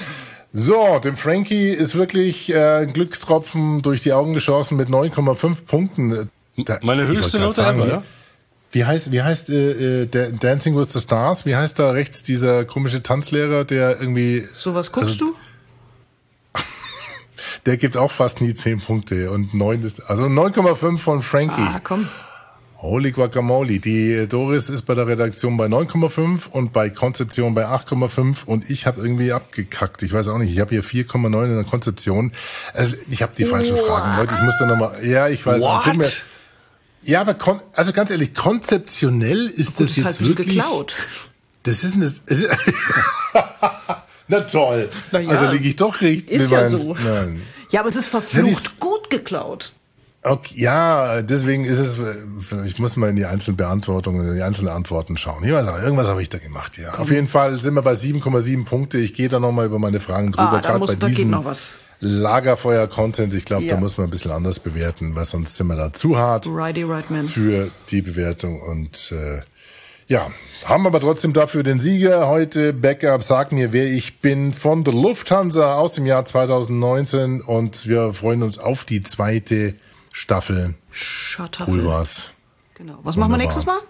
So, 0.58 0.98
dem 1.00 1.18
Frankie 1.18 1.68
ist 1.68 1.96
wirklich 1.96 2.50
äh, 2.50 2.78
ein 2.84 2.92
Glückstropfen 2.94 3.82
durch 3.82 4.00
die 4.00 4.14
Augen 4.14 4.32
geschossen 4.32 4.78
mit 4.78 4.88
9,5 4.88 5.66
Punkten. 5.66 6.30
Da, 6.56 6.78
Meine 6.82 7.06
höchste 7.06 7.38
Note 7.38 7.52
sagen, 7.52 7.78
ever, 7.80 7.86
wie- 7.86 7.90
ja? 7.90 8.02
Wie 8.72 8.84
heißt, 8.86 9.12
wie 9.12 9.22
heißt 9.22 9.50
äh, 9.50 10.02
äh, 10.02 10.06
der 10.06 10.32
Dancing 10.32 10.74
with 10.74 10.94
the 10.94 11.00
Stars? 11.00 11.44
Wie 11.44 11.54
heißt 11.54 11.78
da 11.78 11.90
rechts 11.90 12.22
dieser 12.22 12.64
komische 12.64 13.02
Tanzlehrer, 13.02 13.64
der 13.64 14.00
irgendwie. 14.00 14.46
Sowas 14.54 14.92
guckst 14.92 15.20
also, 15.20 15.26
du? 15.26 16.62
Der 17.66 17.76
gibt 17.76 17.98
auch 17.98 18.10
fast 18.10 18.40
nie 18.40 18.54
10 18.54 18.80
Punkte 18.80 19.30
und 19.30 19.52
9 19.52 19.82
ist, 19.82 20.00
also 20.08 20.24
9,5 20.24 20.98
von 20.98 21.20
Frankie. 21.22 21.60
Ah, 21.60 21.80
komm. 21.84 22.08
Holy 22.78 23.10
Guacamole. 23.12 23.80
Die 23.80 24.26
Doris 24.28 24.68
ist 24.68 24.82
bei 24.82 24.94
der 24.94 25.06
Redaktion 25.06 25.56
bei 25.56 25.66
9,5 25.66 26.48
und 26.50 26.72
bei 26.72 26.90
Konzeption 26.90 27.54
bei 27.54 27.66
8,5 27.66 28.44
und 28.44 28.68
ich 28.68 28.86
habe 28.86 29.00
irgendwie 29.00 29.32
abgekackt. 29.32 30.02
Ich 30.02 30.12
weiß 30.12 30.28
auch 30.28 30.38
nicht. 30.38 30.52
Ich 30.52 30.60
habe 30.60 30.70
hier 30.70 30.84
4,9 30.84 31.44
in 31.46 31.54
der 31.56 31.64
Konzeption. 31.64 32.32
Also 32.74 32.92
ich 33.10 33.22
habe 33.22 33.32
die 33.36 33.44
falschen 33.46 33.76
Fragen, 33.76 34.16
Leute. 34.18 34.34
Ich 34.36 34.42
muss 34.44 34.54
da 34.58 34.66
nochmal. 34.66 35.04
Ja, 35.04 35.28
ich 35.28 35.44
weiß. 35.44 35.62
What? 35.62 35.84
Tut 35.84 35.96
mir, 35.96 36.06
ja, 37.02 37.20
aber 37.20 37.34
kon 37.34 37.60
also 37.72 37.92
ganz 37.92 38.10
ehrlich, 38.10 38.34
konzeptionell 38.34 39.46
ist 39.48 39.76
Gut, 39.76 39.80
das 39.80 39.90
ist 39.90 39.96
jetzt 39.96 40.06
halt 40.20 40.28
wirklich. 40.28 40.56
geklaut. 40.56 40.96
Das 41.62 41.82
ist 41.82 41.94
eine. 41.96 42.04
Ist, 42.04 42.22
Na 44.28 44.40
toll. 44.40 44.90
Na 45.12 45.20
ja. 45.20 45.30
Also 45.30 45.46
liege 45.52 45.68
ich 45.68 45.76
doch 45.76 46.00
richtig. 46.00 46.40
Ist 46.40 46.50
ja 46.50 46.68
so. 46.68 46.96
Nein. 47.02 47.42
Ja, 47.70 47.80
aber 47.80 47.88
es 47.88 47.96
ist 47.96 48.06
Ja, 48.06 48.10
verflucht 48.20 48.46
die 48.46 48.50
ist- 48.50 48.80
gut 48.80 49.08
geklaut. 49.10 49.72
Okay, 50.28 50.54
ja, 50.60 51.22
deswegen 51.22 51.64
ist 51.64 51.78
es, 51.78 52.00
ich 52.64 52.78
muss 52.80 52.96
mal 52.96 53.10
in 53.10 53.16
die 53.16 53.26
einzelnen 53.26 53.56
Beantwortungen, 53.56 54.26
in 54.28 54.34
die 54.34 54.42
einzelnen 54.42 54.72
Antworten 54.72 55.16
schauen. 55.16 55.44
Ich 55.44 55.52
weiß 55.52 55.68
auch, 55.68 55.78
irgendwas 55.80 56.08
habe 56.08 56.20
ich 56.20 56.28
da 56.28 56.38
gemacht, 56.38 56.78
ja. 56.78 56.94
Auf 56.94 57.10
jeden 57.10 57.28
Fall 57.28 57.60
sind 57.60 57.74
wir 57.74 57.82
bei 57.82 57.92
7,7 57.92 58.64
Punkte. 58.64 58.98
Ich 58.98 59.14
gehe 59.14 59.28
da 59.28 59.38
nochmal 59.38 59.66
über 59.66 59.78
meine 59.78 60.00
Fragen 60.00 60.32
drüber, 60.32 60.48
Ah, 60.50 60.54
da, 60.60 60.60
gerade 60.60 60.78
muss, 60.80 60.90
bei 60.90 60.96
da 60.96 61.06
geht 61.08 61.18
diesem 61.18 61.30
noch 61.30 61.44
was. 61.44 61.70
Lagerfeuer-Content. 62.00 63.32
Ich 63.34 63.44
glaube, 63.44 63.64
Ja. 63.64 63.74
da 63.74 63.80
muss 63.80 63.96
man 63.98 64.08
ein 64.08 64.10
bisschen 64.10 64.30
anders 64.32 64.58
bewerten, 64.60 65.14
weil 65.14 65.24
sonst 65.24 65.56
sind 65.56 65.68
wir 65.68 65.76
da 65.76 65.92
zu 65.92 66.18
hart 66.18 66.46
Righty, 66.48 66.82
right 66.82 67.10
man. 67.10 67.26
für 67.26 67.70
die 67.90 68.02
Bewertung. 68.02 68.60
Und 68.60 69.12
äh, 69.12 69.40
ja, 70.08 70.30
haben 70.64 70.86
aber 70.86 71.00
trotzdem 71.00 71.32
dafür 71.32 71.62
den 71.62 71.80
Sieger 71.80 72.26
heute. 72.28 72.72
Backup, 72.72 73.22
sag 73.22 73.52
mir, 73.52 73.72
wer 73.72 73.86
ich 73.86 74.20
bin 74.20 74.52
von 74.52 74.84
der 74.84 74.92
Lufthansa 74.94 75.74
aus 75.74 75.94
dem 75.94 76.04
Jahr 76.06 76.24
2019. 76.24 77.40
Und 77.40 77.86
wir 77.88 78.12
freuen 78.12 78.42
uns 78.42 78.58
auf 78.58 78.84
die 78.84 79.02
zweite 79.02 79.74
Staffel. 80.20 80.72
Schartaffel. 80.92 81.74
Cool 81.74 81.84
war's. 81.86 82.30
Genau. 82.74 82.94
Was 83.02 83.16
machen 83.16 83.32
wir 83.32 83.34
Wunderbar. 83.34 83.38
nächstes 83.38 83.66
Mal? 83.66 83.80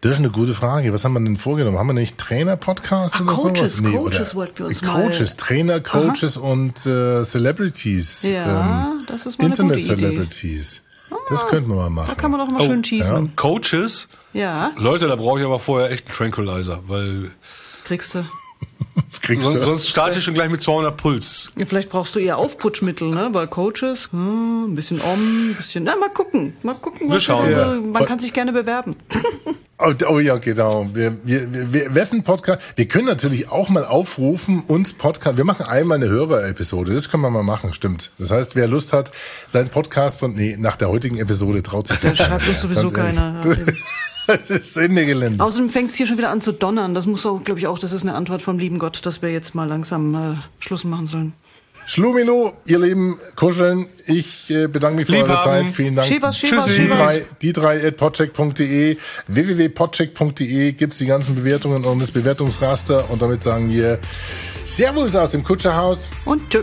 Das 0.00 0.12
ist 0.12 0.18
eine 0.20 0.30
gute 0.30 0.54
Frage. 0.54 0.90
Was 0.94 1.04
haben 1.04 1.12
wir 1.12 1.20
denn 1.20 1.36
vorgenommen? 1.36 1.76
Haben 1.78 1.88
wir 1.88 1.92
nicht 1.92 2.16
Trainer-Podcast 2.16 3.16
Ah, 3.16 3.22
oder 3.24 3.34
Coaches, 3.34 3.76
sowas? 3.76 3.92
Coaches 3.92 4.20
oder 4.30 4.34
wollten 4.36 4.58
wir 4.58 4.66
uns 4.68 4.80
Coaches, 4.80 5.20
mal- 5.20 5.36
Trainer, 5.36 5.80
Coaches 5.80 6.36
und 6.38 6.86
äh, 6.86 7.24
Celebrities. 7.24 8.22
Ja, 8.22 8.92
ähm, 8.92 9.04
das 9.06 9.26
ist 9.26 9.38
mal 9.38 9.44
eine 9.46 9.54
gute 9.56 9.62
Idee. 9.74 9.80
Internet-Celebrities. 9.82 10.82
Das 11.28 11.46
könnten 11.46 11.68
wir 11.68 11.76
mal 11.76 11.90
machen. 11.90 12.08
Da 12.08 12.14
kann 12.14 12.30
man 12.30 12.40
doch 12.40 12.48
mal 12.48 12.62
schön 12.62 12.82
teasen. 12.82 13.36
Coaches? 13.36 14.08
Ja, 14.32 14.72
Leute, 14.76 15.08
da 15.08 15.16
brauche 15.16 15.40
ich 15.40 15.44
aber 15.44 15.60
vorher 15.60 15.90
echt 15.90 16.06
einen 16.06 16.14
Tranquilizer, 16.14 16.80
weil 16.86 17.32
kriegst 17.84 18.14
du. 18.14 18.24
Kriegst 19.22 19.44
sonst, 19.44 19.56
du? 19.56 19.60
sonst 19.60 19.88
starte 19.88 20.18
ich 20.18 20.24
schon 20.24 20.34
gleich 20.34 20.48
mit 20.50 20.62
200 20.62 20.96
Puls. 20.96 21.50
Ja, 21.56 21.66
vielleicht 21.66 21.90
brauchst 21.90 22.14
du 22.14 22.18
eher 22.18 22.38
Aufputschmittel, 22.38 23.08
ne? 23.08 23.28
Weil 23.32 23.46
Coaches, 23.46 24.08
hm, 24.12 24.72
ein 24.72 24.74
bisschen 24.74 25.00
om, 25.00 25.50
ein 25.50 25.54
bisschen. 25.54 25.84
Na, 25.84 25.96
mal 25.96 26.08
gucken. 26.10 26.54
Mal 26.62 26.74
gucken. 26.74 27.10
Wir 27.10 27.20
schauen. 27.20 27.46
Also, 27.46 27.58
Ja. 27.58 27.80
man 27.80 28.04
kann 28.04 28.18
sich 28.18 28.32
gerne 28.32 28.52
bewerben. 28.52 28.96
Oh, 29.80 29.92
oh 30.08 30.18
ja, 30.18 30.38
genau. 30.38 30.88
Wir, 30.92 31.16
wir, 31.24 31.52
wir, 31.52 31.72
wir, 31.72 31.94
wessen 31.94 32.24
Podcast? 32.24 32.60
Wir 32.74 32.88
können 32.88 33.06
natürlich 33.06 33.48
auch 33.48 33.68
mal 33.68 33.84
aufrufen, 33.84 34.60
uns 34.66 34.92
Podcast. 34.92 35.36
Wir 35.36 35.44
machen 35.44 35.66
einmal 35.66 35.98
eine 35.98 36.08
Hörer-Episode. 36.08 36.94
Das 36.94 37.08
können 37.08 37.22
wir 37.22 37.30
mal 37.30 37.44
machen, 37.44 37.72
stimmt. 37.72 38.10
Das 38.18 38.32
heißt, 38.32 38.56
wer 38.56 38.66
Lust 38.66 38.92
hat, 38.92 39.12
seinen 39.46 39.68
Podcast 39.68 40.18
von, 40.18 40.34
nee, 40.34 40.56
nach 40.58 40.76
der 40.76 40.88
heutigen 40.88 41.18
Episode 41.18 41.62
traut 41.62 41.86
sich 41.86 42.00
das. 42.00 42.16
Das 42.16 42.26
schreibt 42.26 42.48
uns 42.48 42.60
sowieso 42.60 42.90
keiner. 42.90 43.40
Das 44.28 44.50
ist 44.50 44.76
Ende 44.76 45.06
Gelände. 45.06 45.42
Außerdem 45.42 45.70
fängt 45.70 45.90
es 45.90 45.96
hier 45.96 46.06
schon 46.06 46.18
wieder 46.18 46.28
an 46.30 46.40
zu 46.40 46.52
donnern. 46.52 46.92
Das 46.94 47.06
muss 47.06 47.24
auch, 47.26 47.42
glaube 47.42 47.58
ich, 47.60 47.66
auch, 47.66 47.78
das 47.78 47.92
ist 47.92 48.02
eine 48.02 48.14
Antwort 48.14 48.42
vom 48.42 48.58
lieben 48.58 48.78
Gott, 48.78 49.04
dass 49.06 49.22
wir 49.22 49.30
jetzt 49.32 49.54
mal 49.54 49.66
langsam 49.66 50.14
äh, 50.14 50.36
Schluss 50.62 50.84
machen 50.84 51.06
sollen. 51.06 51.32
Schlumilu, 51.86 52.52
ihr 52.66 52.78
Lieben, 52.78 53.16
kuscheln. 53.34 53.86
Ich 54.06 54.50
äh, 54.50 54.66
bedanke 54.66 54.96
mich 54.98 55.06
für 55.06 55.12
Lieb 55.12 55.22
eure 55.22 55.38
haben. 55.38 55.68
Zeit. 55.68 55.74
Vielen 55.74 55.96
Dank. 55.96 56.06
Schäfers, 56.08 56.38
Schäfers, 56.38 56.66
Die 56.66 56.72
Schäfers. 56.72 56.98
drei, 56.98 57.22
die 57.40 57.52
drei 57.54 57.86
at 57.86 57.96
podcheck.de, 57.96 58.98
www.podcheck.de 59.28 60.72
gibt's 60.72 60.98
die 60.98 61.06
ganzen 61.06 61.34
Bewertungen 61.34 61.86
und 61.86 61.98
das 62.00 62.10
Bewertungsraster. 62.10 63.10
Und 63.10 63.22
damit 63.22 63.42
sagen 63.42 63.70
wir 63.70 63.98
Servus 64.64 65.16
aus 65.16 65.30
dem 65.30 65.42
Kutscherhaus. 65.42 66.10
Und 66.26 66.50
tschö. 66.50 66.62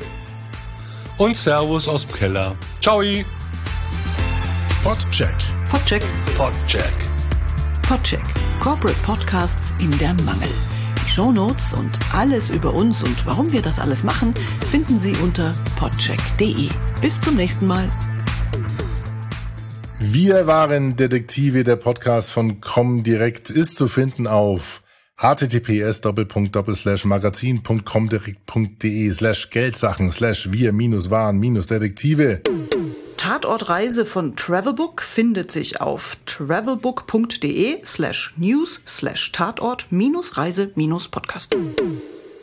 Und 1.17 1.35
Servus 1.35 1.87
aus 1.87 2.05
dem 2.05 2.15
Keller. 2.15 2.55
Ciao. 2.79 3.01
Podcheck. 4.83 5.33
Podcheck. 5.71 6.03
Podcheck. 6.37 7.14
Podcheck. 7.87 8.21
Corporate 8.59 8.99
Podcasts 9.03 9.71
in 9.79 9.95
der 9.99 10.15
Mangel. 10.23 10.49
Die 11.05 11.09
Shownotes 11.11 11.73
und 11.73 11.91
alles 12.11 12.49
über 12.49 12.73
uns 12.73 13.03
und 13.03 13.23
warum 13.27 13.51
wir 13.51 13.61
das 13.61 13.79
alles 13.79 14.03
machen, 14.03 14.33
finden 14.71 14.99
Sie 14.99 15.13
unter 15.21 15.53
podcheck.de. 15.77 16.69
Bis 16.99 17.21
zum 17.21 17.35
nächsten 17.35 17.67
Mal. 17.67 17.87
Wir 19.99 20.47
waren 20.47 20.95
Detektive, 20.95 21.63
der 21.63 21.75
Podcast 21.75 22.31
von 22.31 22.59
Comdirect 22.59 23.51
ist 23.51 23.75
zu 23.75 23.87
finden 23.87 24.25
auf 24.25 24.81
https 25.15 26.01
magazin.comdirect.de 27.05 29.13
slash 29.13 29.51
Geldsachen 29.51 30.11
slash 30.11 30.51
wir 30.51 30.73
minus 30.73 31.11
waren 31.11 31.37
minus 31.37 31.67
Detektive. 31.67 32.41
Tatortreise 33.25 34.05
von 34.05 34.35
Travelbook 34.35 35.01
findet 35.01 35.51
sich 35.51 35.81
auf 35.81 36.15
travelbook.de 36.27 37.79
slash 37.83 38.35
news 38.37 38.81
slash 38.85 39.31
Tatort 39.31 39.87
minus 39.89 40.37
Reise 40.37 40.69
minus 40.75 41.07
Podcast. 41.07 41.57